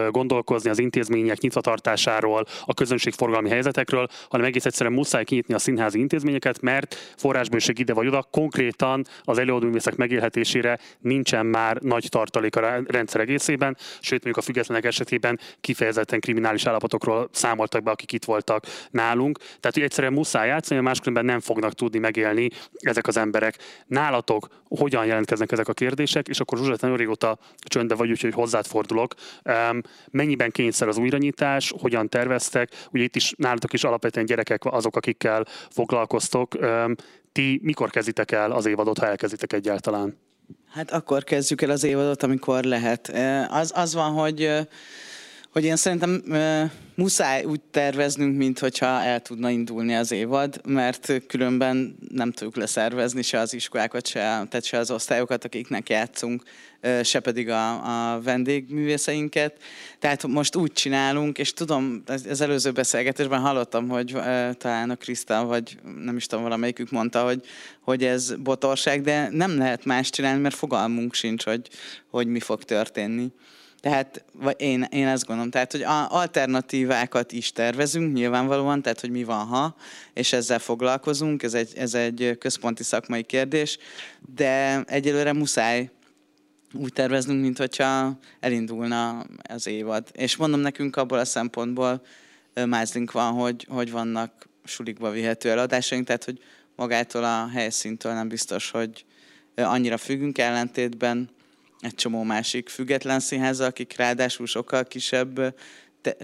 [0.09, 6.61] gondolkozni az intézmények nyitvatartásáról, a közönségforgalmi helyzetekről, hanem egész egyszerűen muszáj kinyitni a színházi intézményeket,
[6.61, 13.21] mert forrásbőség ide vagy oda konkrétan az előadóművészek megélhetésére nincsen már nagy tartalék a rendszer
[13.21, 19.37] egészében, sőt mondjuk a függetlenek esetében kifejezetten kriminális állapotokról számoltak be, akik itt voltak nálunk.
[19.37, 23.57] Tehát, hogy egyszerűen muszáj játszani, máskülönben nem fognak tudni megélni ezek az emberek.
[23.87, 28.65] Nálatok hogyan jelentkeznek ezek a kérdések, és akkor Zsuzsát nagyon régóta csöndbe vagy, úgyhogy hozzád
[28.65, 29.13] fordulok.
[30.11, 32.69] Mennyiben kényszer az újranyitás, hogyan terveztek?
[32.91, 36.57] Ugye itt is nálatok is alapvetően gyerekek azok, akikkel foglalkoztok.
[37.31, 40.17] Ti mikor kezditek el az évadot, ha elkezditek egyáltalán?
[40.69, 43.11] Hát akkor kezdjük el az évadot, amikor lehet.
[43.49, 44.51] Az, az van, hogy
[45.51, 51.13] hogy én szerintem e, muszáj úgy terveznünk, mint hogyha el tudna indulni az évad, mert
[51.27, 56.43] különben nem tudjuk leszervezni se az iskolákat, se, tehát se az osztályokat, akiknek játszunk,
[56.79, 59.57] e, se pedig a, a vendégművészeinket.
[59.99, 65.43] Tehát most úgy csinálunk, és tudom, az előző beszélgetésben hallottam, hogy e, talán a Krisztál,
[65.43, 67.45] vagy nem is tudom, valamelyikük mondta, hogy,
[67.81, 71.69] hogy ez botorság, de nem lehet más csinálni, mert fogalmunk sincs, hogy,
[72.09, 73.31] hogy mi fog történni.
[73.81, 79.23] Tehát vagy én, én ezt gondolom, tehát hogy alternatívákat is tervezünk nyilvánvalóan, tehát hogy mi
[79.23, 79.75] van ha,
[80.13, 83.77] és ezzel foglalkozunk, ez egy, ez egy központi szakmai kérdés,
[84.35, 85.89] de egyelőre muszáj
[86.73, 90.07] úgy terveznünk, mint hogyha elindulna az évad.
[90.11, 92.01] És mondom nekünk abból a szempontból
[92.65, 96.43] mázlink van, hogy, hogy vannak sulikba vihető eladásaink, tehát hogy
[96.75, 99.05] magától a helyszíntől nem biztos, hogy
[99.55, 101.29] annyira függünk ellentétben
[101.81, 105.55] egy csomó másik független színháza, akik ráadásul sokkal kisebb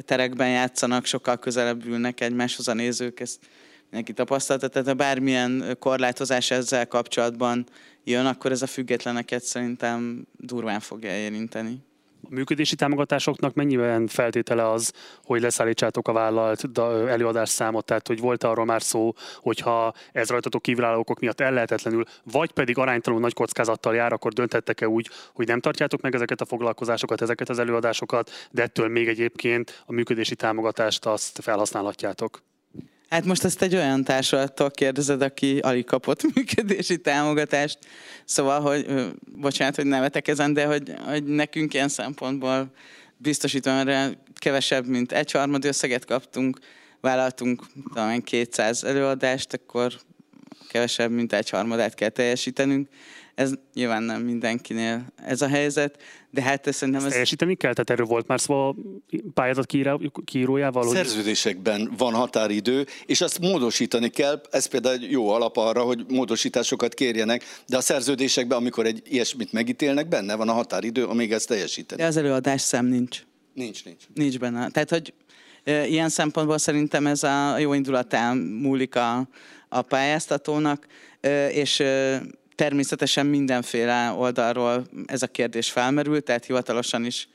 [0.05, 3.39] terekben játszanak, sokkal közelebb ülnek egymáshoz a nézők, ezt
[3.81, 7.65] mindenki tapasztalta, tehát ha bármilyen korlátozás ezzel kapcsolatban
[8.03, 11.79] jön, akkor ez a függetleneket szerintem durván fogja érinteni.
[12.29, 18.43] A működési támogatásoknak mennyiben feltétele az, hogy leszállítsátok a vállalt előadás számot, tehát hogy volt
[18.43, 24.13] arról már szó, hogyha ez rajtatok kívülálló miatt ellehetetlenül, vagy pedig aránytalanul nagy kockázattal jár,
[24.13, 28.87] akkor döntettek-e úgy, hogy nem tartjátok meg ezeket a foglalkozásokat, ezeket az előadásokat, de ettől
[28.87, 32.46] még egyébként a működési támogatást azt felhasználhatjátok?
[33.09, 37.77] Hát most ezt egy olyan társulattól kérdezed, aki alig kapott működési támogatást.
[38.25, 42.71] Szóval, hogy bocsánat, hogy nevetek ezen, de hogy, hogy nekünk ilyen szempontból
[43.17, 46.59] biztosítóan kevesebb, mint egyharmad összeget kaptunk,
[47.01, 49.93] vállaltunk talán 200 előadást, akkor
[50.69, 52.87] kevesebb, mint egy harmadát kell teljesítenünk.
[53.37, 57.11] Ez nyilván nem mindenkinél ez a helyzet, de hát szerintem ez...
[57.11, 57.71] Teljesíteni kell?
[57.71, 58.75] Tehát erről volt már szó a
[59.33, 59.73] pályázat
[60.25, 60.85] kiírójával?
[60.85, 60.95] Hogy...
[60.95, 64.41] Szerződésekben van határidő, és azt módosítani kell.
[64.51, 69.51] Ez például egy jó alap arra, hogy módosításokat kérjenek, de a szerződésekben, amikor egy ilyesmit
[69.51, 72.01] megítélnek, benne van a határidő, amíg ezt teljesíteni.
[72.01, 73.23] De az előadás szem nincs.
[73.53, 74.03] Nincs, nincs.
[74.13, 74.69] Nincs benne.
[74.69, 75.13] Tehát, hogy
[75.89, 79.27] ilyen szempontból szerintem ez a jó indulatán múlik a,
[79.69, 80.87] a pályáztatónak,
[81.51, 81.83] és
[82.57, 87.29] természetesen mindenféle oldalról ez a kérdés felmerült, tehát hivatalosan is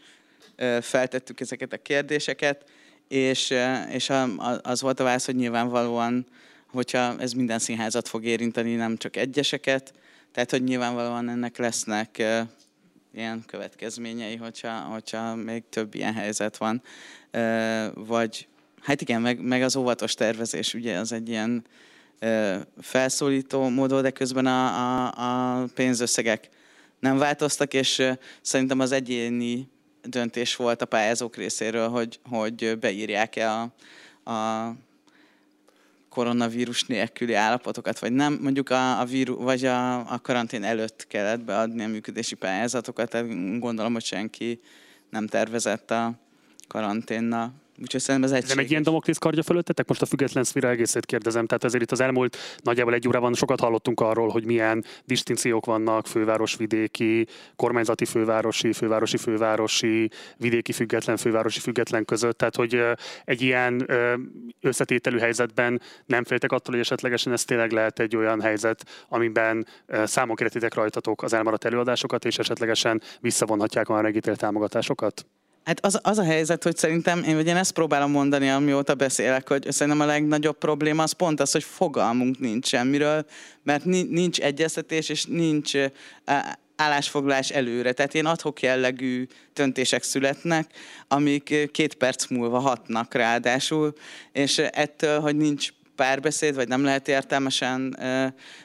[0.81, 2.64] feltettük ezeket a kérdéseket,
[3.09, 3.55] és,
[3.91, 4.12] és
[4.62, 6.27] az volt a válasz, hogy nyilvánvalóan,
[6.66, 9.93] hogyha ez minden színházat fog érinteni, nem csak egyeseket,
[10.33, 12.23] tehát hogy nyilvánvalóan ennek lesznek
[13.14, 16.83] ilyen következményei, hogyha, hogyha még több ilyen helyzet van.
[17.95, 18.47] Vagy
[18.81, 21.64] hát igen, meg, meg az óvatos tervezés, ugye az egy ilyen
[22.81, 26.49] felszólító módon, de közben a, a, a pénzösszegek
[27.01, 28.03] nem változtak, és
[28.41, 29.68] szerintem az egyéni
[30.03, 33.73] döntés volt a pályázók részéről, hogy, hogy beírják-e a,
[34.31, 34.75] a
[36.09, 38.39] koronavírus nélküli állapotokat, vagy nem.
[38.43, 43.59] Mondjuk a, a, víru, vagy a, a karantén előtt kellett beadni a működési pályázatokat, tehát
[43.59, 44.61] gondolom, hogy senki
[45.11, 46.12] nem tervezett a
[46.68, 48.57] karanténnal Úgyhogy szerintem ez egységes.
[48.57, 49.89] Nem egy ilyen Damoklész kardja fölöttetek?
[49.89, 51.47] Most a független szféra egészét kérdezem.
[51.47, 56.07] Tehát ezért itt az elmúlt nagyjából egy órában sokat hallottunk arról, hogy milyen distinkciók vannak
[56.07, 57.26] fővárosvidéki,
[57.57, 62.39] kormányzati fővárosi, fővárosi fővárosi, vidéki független, fővárosi független között.
[62.39, 62.83] Tehát, hogy
[63.24, 63.87] egy ilyen
[64.61, 69.66] összetételű helyzetben nem féltek attól, hogy esetlegesen ez tényleg lehet egy olyan helyzet, amiben
[70.05, 75.26] számon keretitek rajtatok az elmaradt előadásokat, és esetlegesen visszavonhatják a megítélt támogatásokat?
[75.65, 79.67] Hát az, az a helyzet, hogy szerintem, én, én ezt próbálom mondani, amióta beszélek, hogy
[79.71, 83.27] szerintem a legnagyobb probléma az pont az, hogy fogalmunk nincs semmiről,
[83.63, 85.73] mert nincs egyeztetés, és nincs
[86.77, 87.93] állásfoglalás előre.
[87.93, 90.71] Tehát ilyen adhok jellegű döntések születnek,
[91.09, 93.93] amik két perc múlva hatnak ráadásul,
[94.33, 95.69] és ettől, hogy nincs
[96.03, 97.96] párbeszéd, vagy nem lehet értelmesen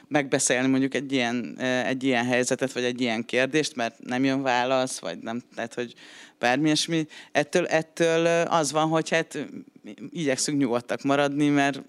[0.08, 4.98] megbeszélni mondjuk egy ilyen, egy ilyen helyzetet, vagy egy ilyen kérdést, mert nem jön válasz,
[4.98, 5.94] vagy nem, tehát hogy
[6.38, 7.06] bármi ilyesmi.
[7.32, 9.46] Ettől, ettől az van, hogy hát
[10.10, 11.82] igyekszünk nyugodtak maradni, mert,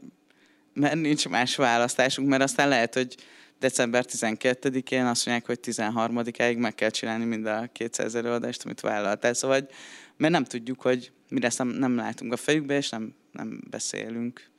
[0.73, 3.15] mert nincs más választásunk, mert aztán lehet, hogy
[3.59, 9.33] december 12-én azt mondják, hogy 13-áig meg kell csinálni mind a 200 előadást, amit vállaltál.
[9.33, 9.69] Szóval,
[10.17, 14.49] mert nem tudjuk, hogy mi lesz, nem, nem látunk a fejükbe, és nem, nem beszélünk.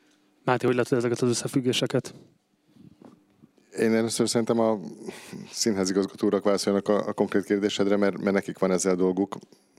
[0.50, 2.14] Máté, hogy látod ezeket az összefüggéseket?
[3.78, 4.80] Én először szerintem a
[5.50, 9.36] színházigazgatórak válaszoljanak a, a konkrét kérdésedre, mert, mert nekik van ezzel dolguk.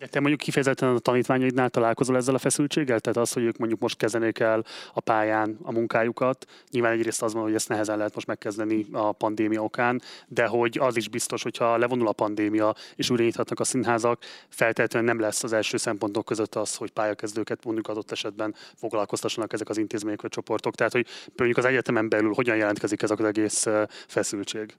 [0.09, 2.99] Te mondjuk kifejezetten a tanítványaidnál találkozol ezzel a feszültséggel?
[2.99, 6.45] Tehát az, hogy ők mondjuk most kezdenék el a pályán a munkájukat.
[6.69, 10.77] Nyilván egyrészt az van, hogy ezt nehezen lehet most megkezdeni a pandémia okán, de hogy
[10.77, 15.43] az is biztos, hogyha levonul a pandémia és újra nyithatnak a színházak, feltétlenül nem lesz
[15.43, 20.31] az első szempontok között az, hogy pályakezdőket mondjuk adott esetben foglalkoztassanak ezek az intézmények vagy
[20.31, 20.75] csoportok.
[20.75, 23.67] Tehát, hogy mondjuk az egyetemen belül hogyan jelentkezik ez az egész
[24.07, 24.75] feszültség?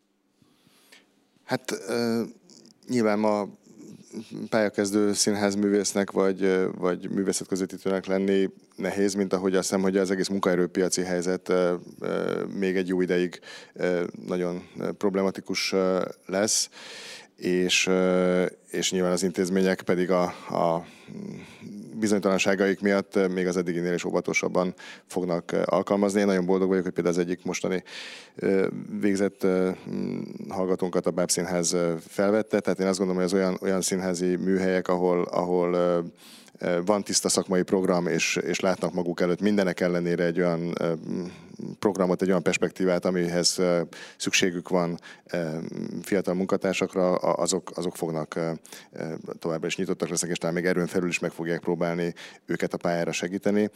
[1.44, 2.22] Hát uh,
[2.88, 3.48] nyilván ma
[4.48, 11.02] pályakezdő színházművésznek vagy, vagy művészetközvetítőnek lenni nehéz, mint ahogy azt hiszem, hogy az egész munkaerőpiaci
[11.02, 11.52] helyzet
[12.58, 13.40] még egy jó ideig
[14.26, 15.74] nagyon problematikus
[16.26, 16.68] lesz.
[17.36, 17.90] És,
[18.70, 20.86] és nyilván az intézmények pedig a, a
[22.02, 24.74] bizonytalanságaik miatt még az eddiginél is óvatosabban
[25.06, 26.20] fognak alkalmazni.
[26.20, 27.82] Én nagyon boldog vagyok, hogy például az egyik mostani
[29.00, 29.46] végzett
[30.48, 31.76] hallgatónkat a Báb Színház
[32.06, 36.02] felvette, tehát én azt gondolom, hogy az olyan, olyan színházi műhelyek, ahol, ahol
[36.84, 40.74] van tiszta szakmai program, és, és látnak maguk előtt mindenek ellenére egy olyan
[41.78, 43.60] programot, egy olyan perspektívát, amihez
[44.16, 44.98] szükségük van
[46.02, 48.38] fiatal munkatársakra, azok, azok fognak
[49.38, 52.14] továbbra is nyitottak lesznek, és talán még erőn felül is meg fogják próbálni
[52.46, 53.70] őket a pályára segíteni.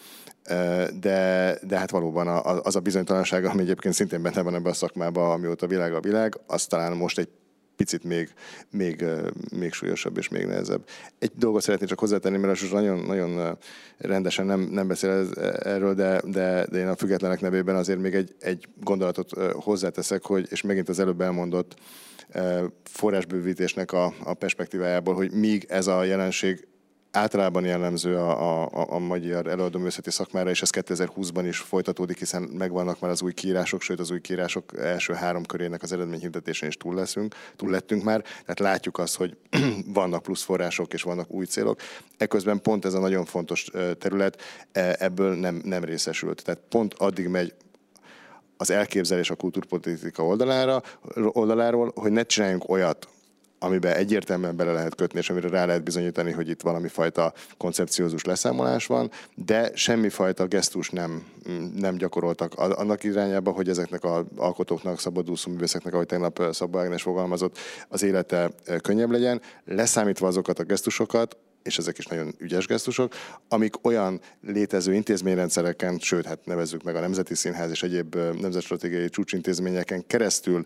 [1.01, 2.29] De, de hát valóban
[2.63, 6.39] az a bizonytalanság, ami egyébként szintén benne van ebben a szakmában, amióta világ a világ,
[6.47, 7.29] az talán most egy
[7.77, 8.29] picit még,
[8.71, 9.05] még,
[9.57, 10.89] még súlyosabb és még nehezebb.
[11.19, 13.59] Egy dolgot szeretnék csak hozzátenni, mert az nagyon, nagyon
[13.99, 15.29] rendesen nem, nem beszél
[15.63, 20.47] erről, de, de, de én a függetlenek nevében azért még egy, egy gondolatot hozzáteszek, hogy,
[20.51, 21.75] és megint az előbb elmondott
[22.85, 26.69] forrásbővítésnek a, a perspektívájából, hogy míg ez a jelenség
[27.17, 33.01] általában jellemző a, a, a magyar előadóművészeti szakmára, és ez 2020-ban is folytatódik, hiszen megvannak
[33.01, 36.95] már az új kiírások, sőt az új kiírások első három körének az eredményhirdetésén is túl
[36.95, 39.37] leszünk, túl lettünk már, tehát látjuk azt, hogy
[40.01, 41.81] vannak plusz források és vannak új célok.
[42.17, 46.45] Ekközben pont ez a nagyon fontos terület e, ebből nem, nem részesült.
[46.45, 47.55] Tehát pont addig megy
[48.57, 50.83] az elképzelés a kultúrpolitika oldalára,
[51.15, 53.09] oldaláról, hogy ne csináljunk olyat,
[53.59, 58.25] amiben egyértelműen bele lehet kötni, és amire rá lehet bizonyítani, hogy itt valami fajta koncepciózus
[58.25, 61.27] leszámolás van, de semmifajta gesztus nem,
[61.75, 62.55] nem gyakoroltak.
[62.55, 67.59] Annak irányába, hogy ezeknek az alkotóknak, szabadúszó művészeknek, ahogy tegnap Szabba Ágnes fogalmazott,
[67.89, 68.51] az élete
[68.83, 71.37] könnyebb legyen, leszámítva azokat a gesztusokat,
[71.67, 73.15] és ezek is nagyon ügyes gesztusok,
[73.49, 80.07] amik olyan létező intézményrendszereken, sőt, hát nevezzük meg a Nemzeti Színház és egyéb nemzetstratégiai csúcsintézményeken
[80.07, 80.65] keresztül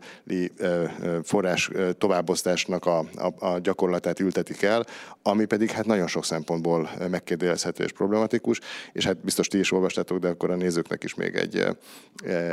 [1.22, 4.86] forrás továbbosztásnak a, a, a gyakorlatát ültetik el,
[5.22, 8.60] ami pedig hát nagyon sok szempontból megkérdezhető és problematikus,
[8.92, 11.66] és hát biztos ti is olvastátok, de akkor a nézőknek is még egy,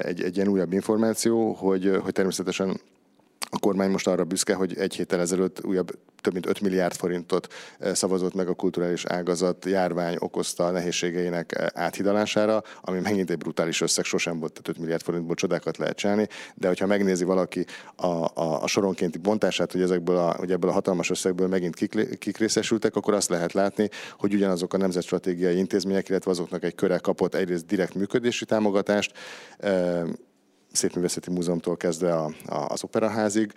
[0.02, 2.80] egy, egy ilyen újabb információ, hogy, hogy természetesen
[3.50, 5.92] a kormány most arra büszke, hogy egy héttel ezelőtt újabb
[6.22, 11.66] több mint 5 milliárd forintot eh, szavazott meg a kulturális ágazat járvány okozta nehézségeinek eh,
[11.74, 16.28] áthidalására, ami megint egy brutális összeg, sosem volt, tehát 5 milliárd forintból csodákat lehet csinálni,
[16.56, 17.66] de hogyha megnézi valaki
[17.96, 22.18] a, a, a soronkénti bontását, hogy, ezekből a, hogy ebből a hatalmas összegből megint kik,
[22.18, 26.98] kik részesültek, akkor azt lehet látni, hogy ugyanazok a nemzetstratégiai intézmények, illetve azoknak egy köre
[26.98, 29.12] kapott egyrészt direkt működési támogatást,
[29.58, 30.02] eh,
[30.78, 33.54] Szépművészeti Múzeumtól kezdve a, a, az operaházig.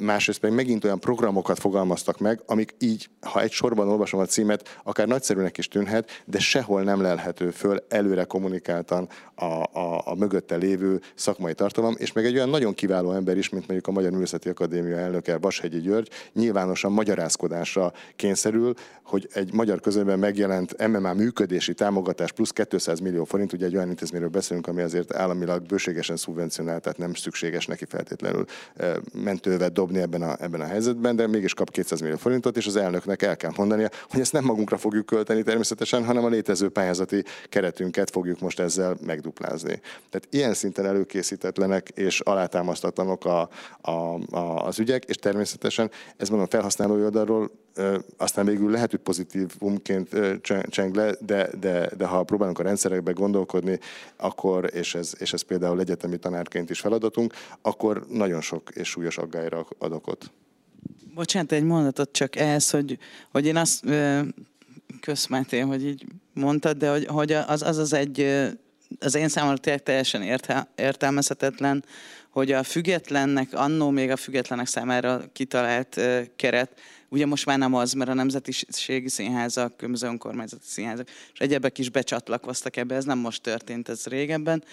[0.00, 4.80] Másrészt pedig megint olyan programokat fogalmaztak meg, amik így, ha egy sorban olvasom a címet,
[4.84, 9.44] akár nagyszerűnek is tűnhet, de sehol nem lelhető föl előre kommunikáltan a,
[9.78, 13.66] a, a mögötte lévő szakmai tartalom, és meg egy olyan nagyon kiváló ember is, mint
[13.66, 20.18] mondjuk a Magyar Művészeti Akadémia elnöke Vashegyi György, nyilvánosan magyarázkodásra kényszerül, hogy egy magyar közönben
[20.18, 25.14] megjelent MMA működési támogatás plusz 200 millió forint, ugye egy olyan intézményről beszélünk, ami azért
[25.14, 28.44] államilag bőségesen szubvencionál szubvencionál, tehát nem szükséges neki feltétlenül
[29.12, 32.76] mentővet dobni ebben a, ebben a helyzetben, de mégis kap 200 millió forintot, és az
[32.76, 37.24] elnöknek el kell mondania, hogy ezt nem magunkra fogjuk költeni természetesen, hanem a létező pályázati
[37.48, 39.80] keretünket fogjuk most ezzel megduplázni.
[40.10, 43.48] Tehát ilyen szinten előkészítetlenek és alátámasztatlanok a,
[43.80, 43.90] a,
[44.30, 47.50] a, az ügyek, és természetesen ez mondom felhasználói oldalról
[48.16, 50.08] aztán végül lehet, hogy pozitívumként
[50.70, 53.78] cseng le, de, de, de ha próbálunk a rendszerekbe gondolkodni,
[54.16, 57.32] akkor, és ez, és ez például egyetemi tanárként is feladatunk,
[57.62, 60.30] akkor nagyon sok és súlyos aggályra ad okot.
[61.14, 62.98] Bocsánat, egy mondatot csak ehhez, hogy,
[63.30, 63.84] hogy én azt
[65.00, 68.20] köszmátén, hogy így mondtad, de hogy, hogy az, az az egy,
[69.00, 70.40] az én számomra teljesen
[70.76, 71.84] értelmezhetetlen,
[72.30, 76.00] hogy a függetlennek, annó még a függetlenek számára kitalált
[76.36, 76.70] keret,
[77.08, 81.90] Ugye most már nem az, mert a nemzetiségi színházak, különböző önkormányzati színházak, és egyebek is
[81.90, 84.64] becsatlakoztak ebbe, ez nem most történt, ez régebben.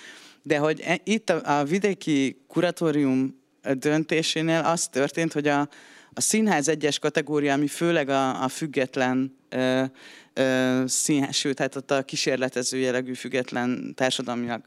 [0.43, 3.39] De hogy e, itt a, a vidéki kuratórium
[3.73, 5.69] döntésénél az történt, hogy a,
[6.13, 9.83] a színház egyes kategória, ami főleg a, a független ö,
[10.33, 14.65] ö, színház, sőt, hát ott a kísérletező jellegű független társadalmiak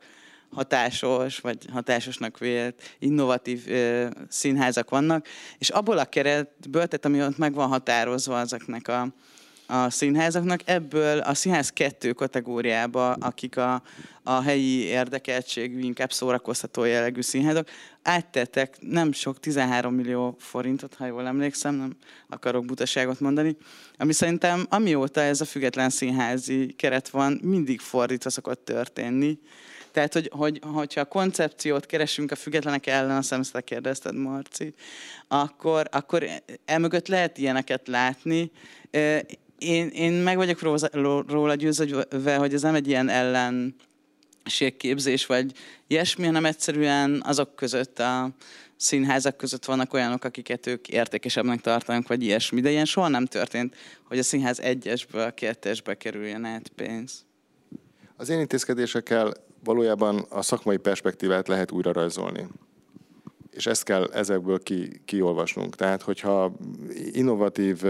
[0.51, 5.27] hatásos, vagy hatásosnak vélt, innovatív ö, színházak vannak,
[5.59, 9.09] és abból a keretből, tehát ami ott meg van határozva ezeknek a,
[9.67, 13.83] a színházaknak, ebből a színház kettő kategóriába, akik a,
[14.23, 17.69] a helyi érdekeltségű, inkább szórakoztató jellegű színházak,
[18.03, 21.97] áttettek nem sok, 13 millió forintot, ha jól emlékszem, nem
[22.29, 23.57] akarok butaságot mondani,
[23.97, 29.39] ami szerintem amióta ez a független színházi keret van, mindig fordítva szokott történni,
[29.99, 34.75] tehát, hogy, hogy, hogyha koncepciót keresünk a függetlenek ellen, azt hiszem, ezt kérdezted, Marci,
[35.29, 36.25] akkor, akkor
[36.65, 38.51] emögött lehet ilyeneket látni.
[39.59, 40.63] Én, én meg vagyok
[41.29, 43.75] róla győződve, hogy ez nem egy ilyen ellen
[44.45, 45.53] ségképzés, vagy
[45.87, 48.31] ilyesmi, hanem egyszerűen azok között a
[48.77, 52.61] színházak között vannak olyanok, akiket ők értékesebbnek tartanak, vagy ilyesmi.
[52.61, 57.27] De ilyen soha nem történt, hogy a színház egyesből kettesbe kerüljen át pénz.
[58.17, 59.33] Az én intézkedésekkel
[59.65, 62.47] valójában a szakmai perspektívát lehet újra rajzolni.
[63.51, 65.75] És ezt kell ezekből ki, kiolvasnunk.
[65.75, 66.53] Tehát, hogyha
[67.13, 67.83] innovatív,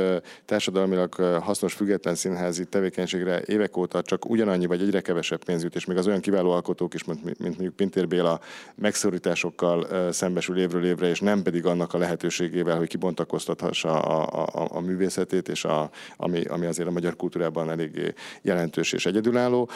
[0.45, 5.85] társadalmilag hasznos, független színházi tevékenységre évek óta csak ugyanannyi vagy egyre kevesebb pénz jut, és
[5.85, 8.41] még az olyan kiváló alkotók is, mint, mint mondjuk Pintér Béla
[8.75, 14.81] megszorításokkal szembesül évről évre, és nem pedig annak a lehetőségével, hogy kibontakoztathassa a, a, a
[14.81, 18.13] művészetét, és a, ami, ami azért a magyar kultúrában eléggé
[18.43, 19.69] jelentős és egyedülálló,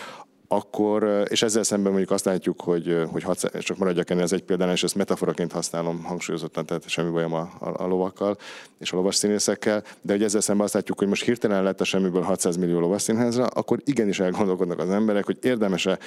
[0.52, 4.42] akkor, és ezzel szemben mondjuk azt látjuk, hogy, hogy 600, csak maradjak ennél az egy
[4.42, 8.36] példánál, és ezt metaforaként használom hangsúlyozottan, tehát semmi bajom a, a, a lovakkal
[8.78, 11.84] és a lovas színészekkel, de hogy ezzel szemben azt látjuk, hogy most hirtelen lett a
[11.84, 15.98] semmiből 600 millió lovas színházra, akkor igenis elgondolkodnak az emberek, hogy érdemese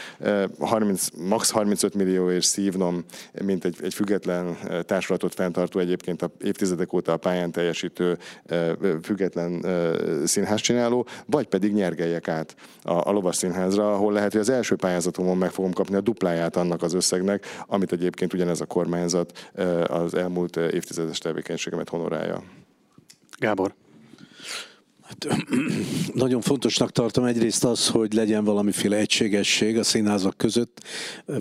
[0.60, 3.04] 30, max 35 millió és szívnom,
[3.44, 8.18] mint egy, egy független társulatot fenntartó egyébként a évtizedek óta a pályán teljesítő
[9.02, 9.66] független
[10.26, 14.76] színház csináló, vagy pedig nyergeljek át a, a lovas színházra, ahol lehet, hogy az első
[14.76, 19.52] pályázatomon meg fogom kapni a dupláját annak az összegnek, amit egyébként ugyanez a kormányzat
[19.88, 22.44] az elmúlt évtizedes tevékenységemet honorálja.
[23.40, 23.74] Gábor.
[25.06, 25.28] Hát,
[26.14, 30.84] nagyon fontosnak tartom egyrészt az, hogy legyen valamiféle egységesség a színházak között.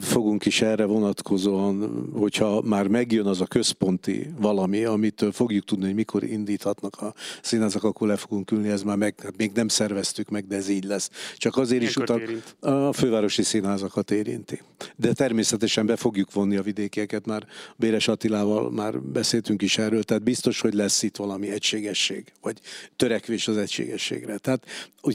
[0.00, 5.94] Fogunk is erre vonatkozóan, hogyha már megjön az a központi valami, amitől fogjuk tudni, hogy
[5.94, 10.46] mikor indíthatnak a színházak, akkor le fogunk ülni, ez már meg, még nem szerveztük meg,
[10.46, 11.10] de ez így lesz.
[11.36, 14.60] Csak azért Milyen is utal, a fővárosi színházakat érinti.
[14.96, 17.46] De természetesen be fogjuk vonni a vidékieket, már
[17.76, 22.60] Béres Attilával már beszéltünk is erről, tehát biztos, hogy lesz itt valami egységesség, vagy
[22.96, 24.38] törekvés az egységességre.
[24.38, 24.66] Tehát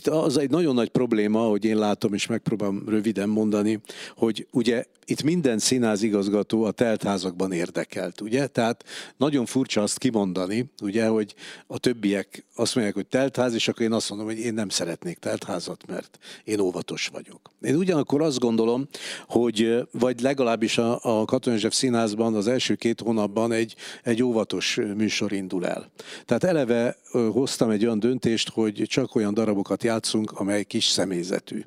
[0.04, 3.80] az egy nagyon nagy probléma, hogy én látom, és megpróbálom röviden mondani,
[4.16, 8.48] hogy ugye itt minden színház igazgató a teltházakban érdekelt, ugye?
[8.48, 8.84] Tehát
[9.18, 11.36] nagyon furcsa azt kimondani, ugye, hogy
[11.68, 15.18] a többiek azt mondják, hogy teltház, és akkor én azt mondom, hogy én nem szeretnék
[15.18, 17.52] teltházat, mert én óvatos vagyok.
[17.62, 18.88] Én ugyanakkor azt gondolom,
[19.28, 25.32] hogy vagy legalábbis a, a Katonai Színházban az első két hónapban egy, egy óvatos műsor
[25.32, 25.92] indul el.
[26.26, 31.62] Tehát eleve hoztam egy olyan döntést, hogy csak olyan darabokat játszunk, amely kis személyzetű.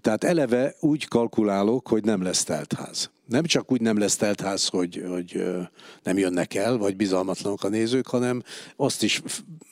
[0.00, 5.04] Tehát eleve úgy kalkulálok, hogy nem lesz teltház nem csak úgy nem lesz teltház, hogy,
[5.08, 5.44] hogy
[6.02, 8.42] nem jönnek el, vagy bizalmatlanok a nézők, hanem
[8.76, 9.22] azt is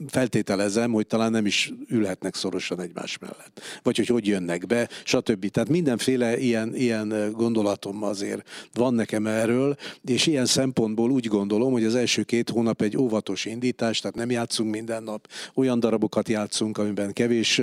[0.06, 3.60] feltételezem, hogy talán nem is ülhetnek szorosan egymás mellett.
[3.82, 5.48] Vagy hogy hogy jönnek be, stb.
[5.50, 11.84] Tehát mindenféle ilyen, ilyen gondolatom azért van nekem erről, és ilyen szempontból úgy gondolom, hogy
[11.84, 16.78] az első két hónap egy óvatos indítás, tehát nem játszunk minden nap, olyan darabokat játszunk,
[16.78, 17.60] amiben kevés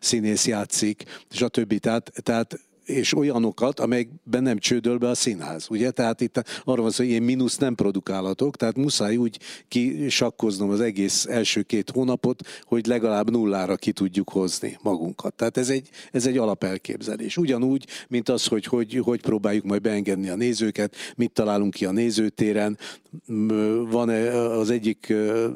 [0.00, 1.78] színész játszik, stb.
[1.78, 5.66] Tehát, tehát és olyanokat, amelyekben nem csődöl be a színház.
[5.70, 5.90] Ugye?
[5.90, 9.38] Tehát itt arra van szó, hogy én mínusz nem produkálhatok, tehát muszáj úgy
[9.68, 15.34] kisakkoznom az egész első két hónapot, hogy legalább nullára ki tudjuk hozni magunkat.
[15.34, 17.36] Tehát ez egy, ez egy alapelképzelés.
[17.36, 21.90] Ugyanúgy, mint az, hogy, hogy hogy próbáljuk majd beengedni a nézőket, mit találunk ki a
[21.90, 22.78] nézőtéren.
[23.90, 25.12] Van az egyik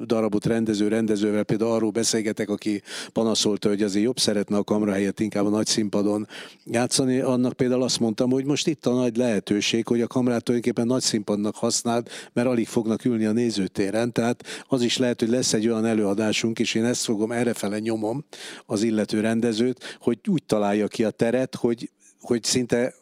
[0.06, 2.82] darabot rendező rendezővel, például arról beszélgetek, aki
[3.12, 6.28] panaszolta, hogy azért jobb szeretne a kamera helyett inkább a nagy színpadon
[6.64, 10.86] játszani, annak például azt mondtam, hogy most itt a nagy lehetőség, hogy a kamerát tulajdonképpen
[10.86, 15.52] nagy színpadnak használd, mert alig fognak ülni a nézőtéren, tehát az is lehet, hogy lesz
[15.52, 18.24] egy olyan előadásunk, és én ezt fogom, errefele nyomom
[18.66, 21.90] az illető rendezőt, hogy úgy találja ki a teret, hogy,
[22.20, 22.94] hogy szinte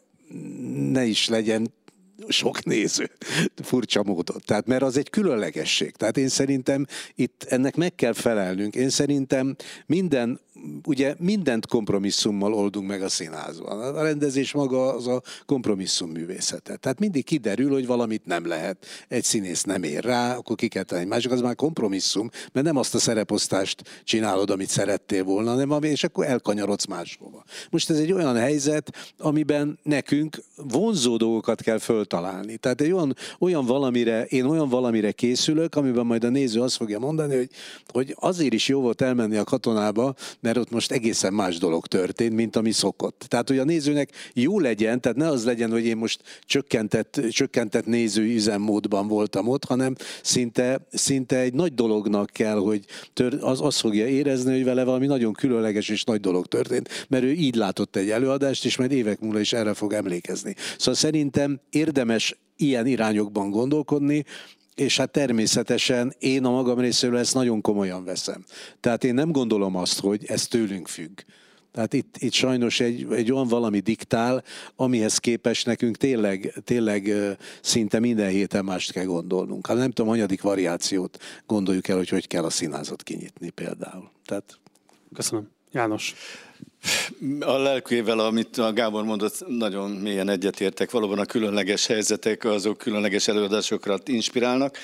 [0.91, 1.75] ne is legyen
[2.27, 3.11] sok néző,
[3.55, 4.41] furcsa módon.
[4.45, 5.91] Tehát, mert az egy különlegesség.
[5.91, 6.85] Tehát én szerintem
[7.15, 8.75] itt ennek meg kell felelnünk.
[8.75, 10.39] Én szerintem minden
[10.85, 13.95] ugye mindent kompromisszummal oldunk meg a színházban.
[13.95, 16.75] A rendezés maga az a kompromisszum művészete.
[16.75, 18.85] Tehát mindig kiderül, hogy valamit nem lehet.
[19.07, 21.05] Egy színész nem ér rá, akkor ki kell tenni.
[21.05, 26.03] Másik az már kompromisszum, mert nem azt a szereposztást csinálod, amit szerettél volna, hanem és
[26.03, 27.43] akkor elkanyarodsz máshova.
[27.69, 32.57] Most ez egy olyan helyzet, amiben nekünk vonzó dolgokat kell föltalálni.
[32.57, 36.99] Tehát egy olyan, olyan valamire, én olyan valamire készülök, amiben majd a néző azt fogja
[36.99, 37.49] mondani, hogy,
[37.87, 40.15] hogy azért is jó volt elmenni a katonába,
[40.47, 43.25] mert ott most egészen más dolog történt, mint ami szokott.
[43.27, 47.85] Tehát, hogy a nézőnek jó legyen, tehát ne az legyen, hogy én most csökkentett, csökkentett
[47.85, 53.79] néző üzemmódban voltam ott, hanem szinte, szinte egy nagy dolognak kell, hogy tör, az, az
[53.79, 57.95] fogja érezni, hogy vele valami nagyon különleges és nagy dolog történt, mert ő így látott
[57.95, 60.55] egy előadást, és majd évek múlva is erre fog emlékezni.
[60.77, 64.25] Szóval szerintem érdemes ilyen irányokban gondolkodni,
[64.79, 68.45] és hát természetesen én a magam részéről ezt nagyon komolyan veszem.
[68.79, 71.19] Tehát én nem gondolom azt, hogy ez tőlünk függ.
[71.71, 74.43] Tehát itt, itt sajnos egy, egy olyan valami diktál,
[74.75, 77.13] amihez képes nekünk tényleg, tényleg
[77.61, 79.67] szinte minden héten mást kell gondolnunk.
[79.67, 84.11] Hát nem tudom, hanyadik variációt gondoljuk el, hogy hogy kell a színházat kinyitni például.
[84.25, 84.59] Tehát...
[85.13, 85.49] Köszönöm.
[85.71, 86.15] János.
[87.39, 90.91] A lelkével, amit a Gábor mondott, nagyon mélyen egyetértek.
[90.91, 94.77] Valóban a különleges helyzetek, azok különleges előadásokra inspirálnak.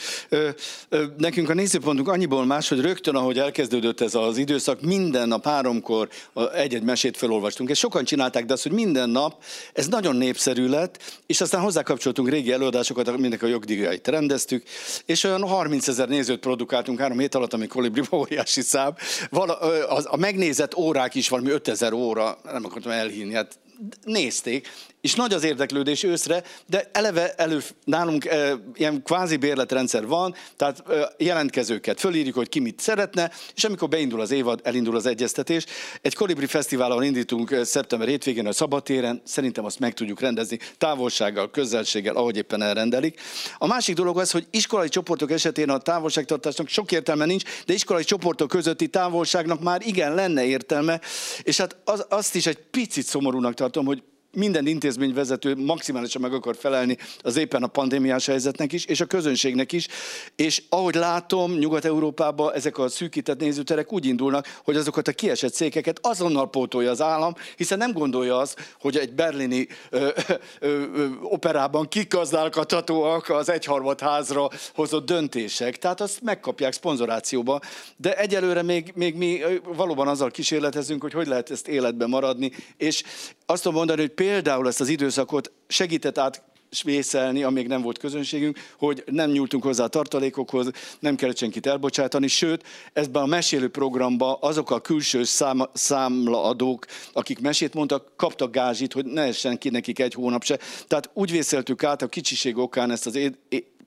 [1.17, 6.09] Nekünk a nézőpontunk annyiból más, hogy rögtön, ahogy elkezdődött ez az időszak, minden nap háromkor
[6.53, 7.69] egy-egy mesét felolvastunk.
[7.69, 9.43] És sokan csinálták, de az, hogy minden nap,
[9.73, 14.63] ez nagyon népszerű lett, és aztán hozzákapcsoltunk régi előadásokat, aminek a jogdíjait rendeztük,
[15.05, 18.95] és olyan 30 ezer nézőt produkáltunk három hét alatt, ami kolibriba óriási szám.
[20.03, 23.59] A megnézett órák is valami 5000 óra, nem akartam elhinni, hát
[24.03, 24.67] nézték,
[25.03, 30.83] és nagy az érdeklődés őszre, de eleve elő, nálunk e, ilyen kvázi bérletrendszer van, tehát
[30.89, 35.65] e, jelentkezőket fölírjuk, hogy ki mit szeretne, és amikor beindul az évad, elindul az egyeztetés.
[36.01, 42.15] Egy Kolibri Fesztivállal indítunk szeptember hétvégén a Szabatéren, szerintem azt meg tudjuk rendezni távolsággal, közelséggel,
[42.15, 43.19] ahogy éppen elrendelik.
[43.57, 48.03] A másik dolog az, hogy iskolai csoportok esetén a távolságtartásnak sok értelme nincs, de iskolai
[48.03, 50.99] csoportok közötti távolságnak már igen lenne értelme,
[51.41, 54.03] és hát az, azt is egy picit szomorúnak tartom, hogy
[54.35, 59.71] minden intézményvezető maximálisan meg akar felelni az éppen a pandémiás helyzetnek is, és a közönségnek
[59.71, 59.87] is.
[60.35, 65.99] És ahogy látom, Nyugat-Európában ezek a szűkített nézőterek úgy indulnak, hogy azokat a kiesett székeket
[66.01, 70.09] azonnal pótolja az állam, hiszen nem gondolja azt, hogy egy berlini ö,
[70.59, 75.77] ö, ö, operában kikazdálkathatóak az egyharmad házra hozott döntések.
[75.77, 77.59] Tehát azt megkapják szponzorációba.
[77.97, 79.41] De egyelőre még, még mi
[79.75, 83.03] valóban azzal kísérletezünk, hogy hogy lehet ezt életben maradni, és
[83.45, 86.43] azt tudom mondani, hogy például ezt az időszakot segített át
[86.83, 92.27] vészelni, amíg nem volt közönségünk, hogy nem nyúltunk hozzá a tartalékokhoz, nem kellett senkit elbocsátani,
[92.27, 92.63] sőt,
[92.93, 99.05] ezben a mesélő programba azok a külső szám, számlaadók, akik mesét mondtak, kaptak gázsit, hogy
[99.05, 100.59] ne essen ki nekik egy hónap se.
[100.87, 103.19] Tehát úgy vészeltük át a kicsiség okán ezt az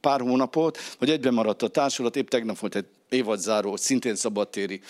[0.01, 4.81] pár hónapot, hogy egyben maradt a társulat, épp tegnap volt egy évadzáró, szintén szabadtéri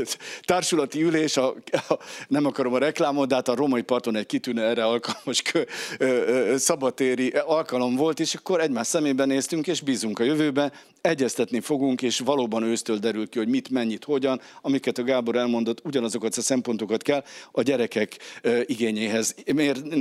[0.40, 1.54] társulati ülés, a,
[1.88, 1.98] a,
[2.28, 5.62] nem akarom a reklámot, de hát a romai parton egy kitűnő erre alkalmas kö,
[5.98, 11.60] ö, ö, szabadtéri alkalom volt, és akkor egymás szemében néztünk, és bízunk a jövőben, egyeztetni
[11.60, 16.34] fogunk, és valóban ősztől derül ki, hogy mit, mennyit, hogyan, amiket a Gábor elmondott, ugyanazokat
[16.36, 19.34] a szempontokat kell a gyerekek ö, igényéhez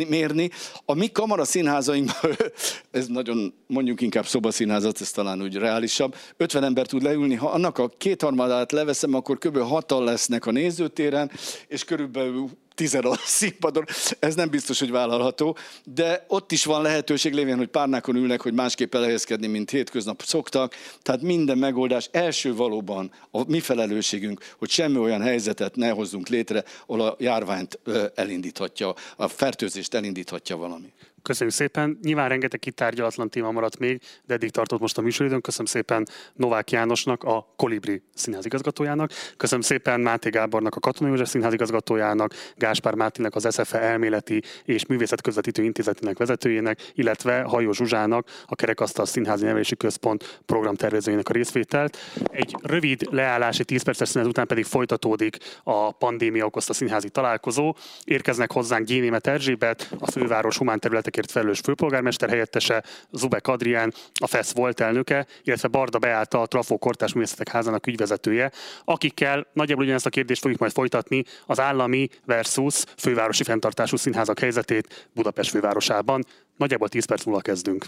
[0.07, 0.49] mérni.
[0.85, 2.35] A mi kamara színházainkban,
[2.91, 7.77] ez nagyon, mondjuk inkább szobaszínházat, ez talán úgy reálisabb, 50 ember tud leülni, ha annak
[7.77, 9.57] a kétharmadát leveszem, akkor kb.
[9.57, 11.31] hatan lesznek a nézőtéren,
[11.67, 13.85] és körülbelül tizen a színpadon,
[14.19, 18.53] ez nem biztos, hogy vállalható, de ott is van lehetőség lévén, hogy párnákon ülnek, hogy
[18.53, 20.75] másképp elhelyezkedni, mint hétköznap szoktak.
[21.01, 26.63] Tehát minden megoldás első valóban a mi felelősségünk, hogy semmi olyan helyzetet ne hozzunk létre,
[26.85, 27.79] ahol a járványt
[28.15, 30.93] elindíthatja, a fertőzést elindíthatja valami.
[31.29, 31.99] Köszönjük szépen.
[32.03, 35.41] Nyilván rengeteg kitárgyalatlan téma maradt még, de eddig tartott most a műsoridőn.
[35.41, 39.11] Köszönöm szépen Novák Jánosnak, a Kolibri színházigazgatójának.
[39.37, 45.21] Köszönöm szépen Máté Gábornak, a Katonai József színházigazgatójának, Gáspár Mátinek, az SFE elméleti és művészet
[45.21, 51.97] közvetítő intézetének vezetőjének, illetve Hajó Zsuzsának, a Kerekasztal Színházi Nevelési Központ programtervezőjének a részvételt.
[52.31, 57.75] Egy rövid leállási 10 perces szünet után pedig folytatódik a pandémia okozta színházi találkozó.
[58.03, 60.79] Érkeznek hozzánk Génémet Erzsébet, a főváros humán
[61.19, 66.77] területekért felelős főpolgármester helyettese, Zubek Adrián, a FESZ volt elnöke, illetve Barda Beáta, a Trafó
[66.77, 68.51] Kortás Művészetek Házának ügyvezetője,
[68.83, 75.09] akikkel nagyjából ugyanezt a kérdést fogjuk majd folytatni az állami versus fővárosi fenntartású színházak helyzetét
[75.13, 76.25] Budapest fővárosában.
[76.57, 77.85] Nagyjából 10 perc múlva kezdünk.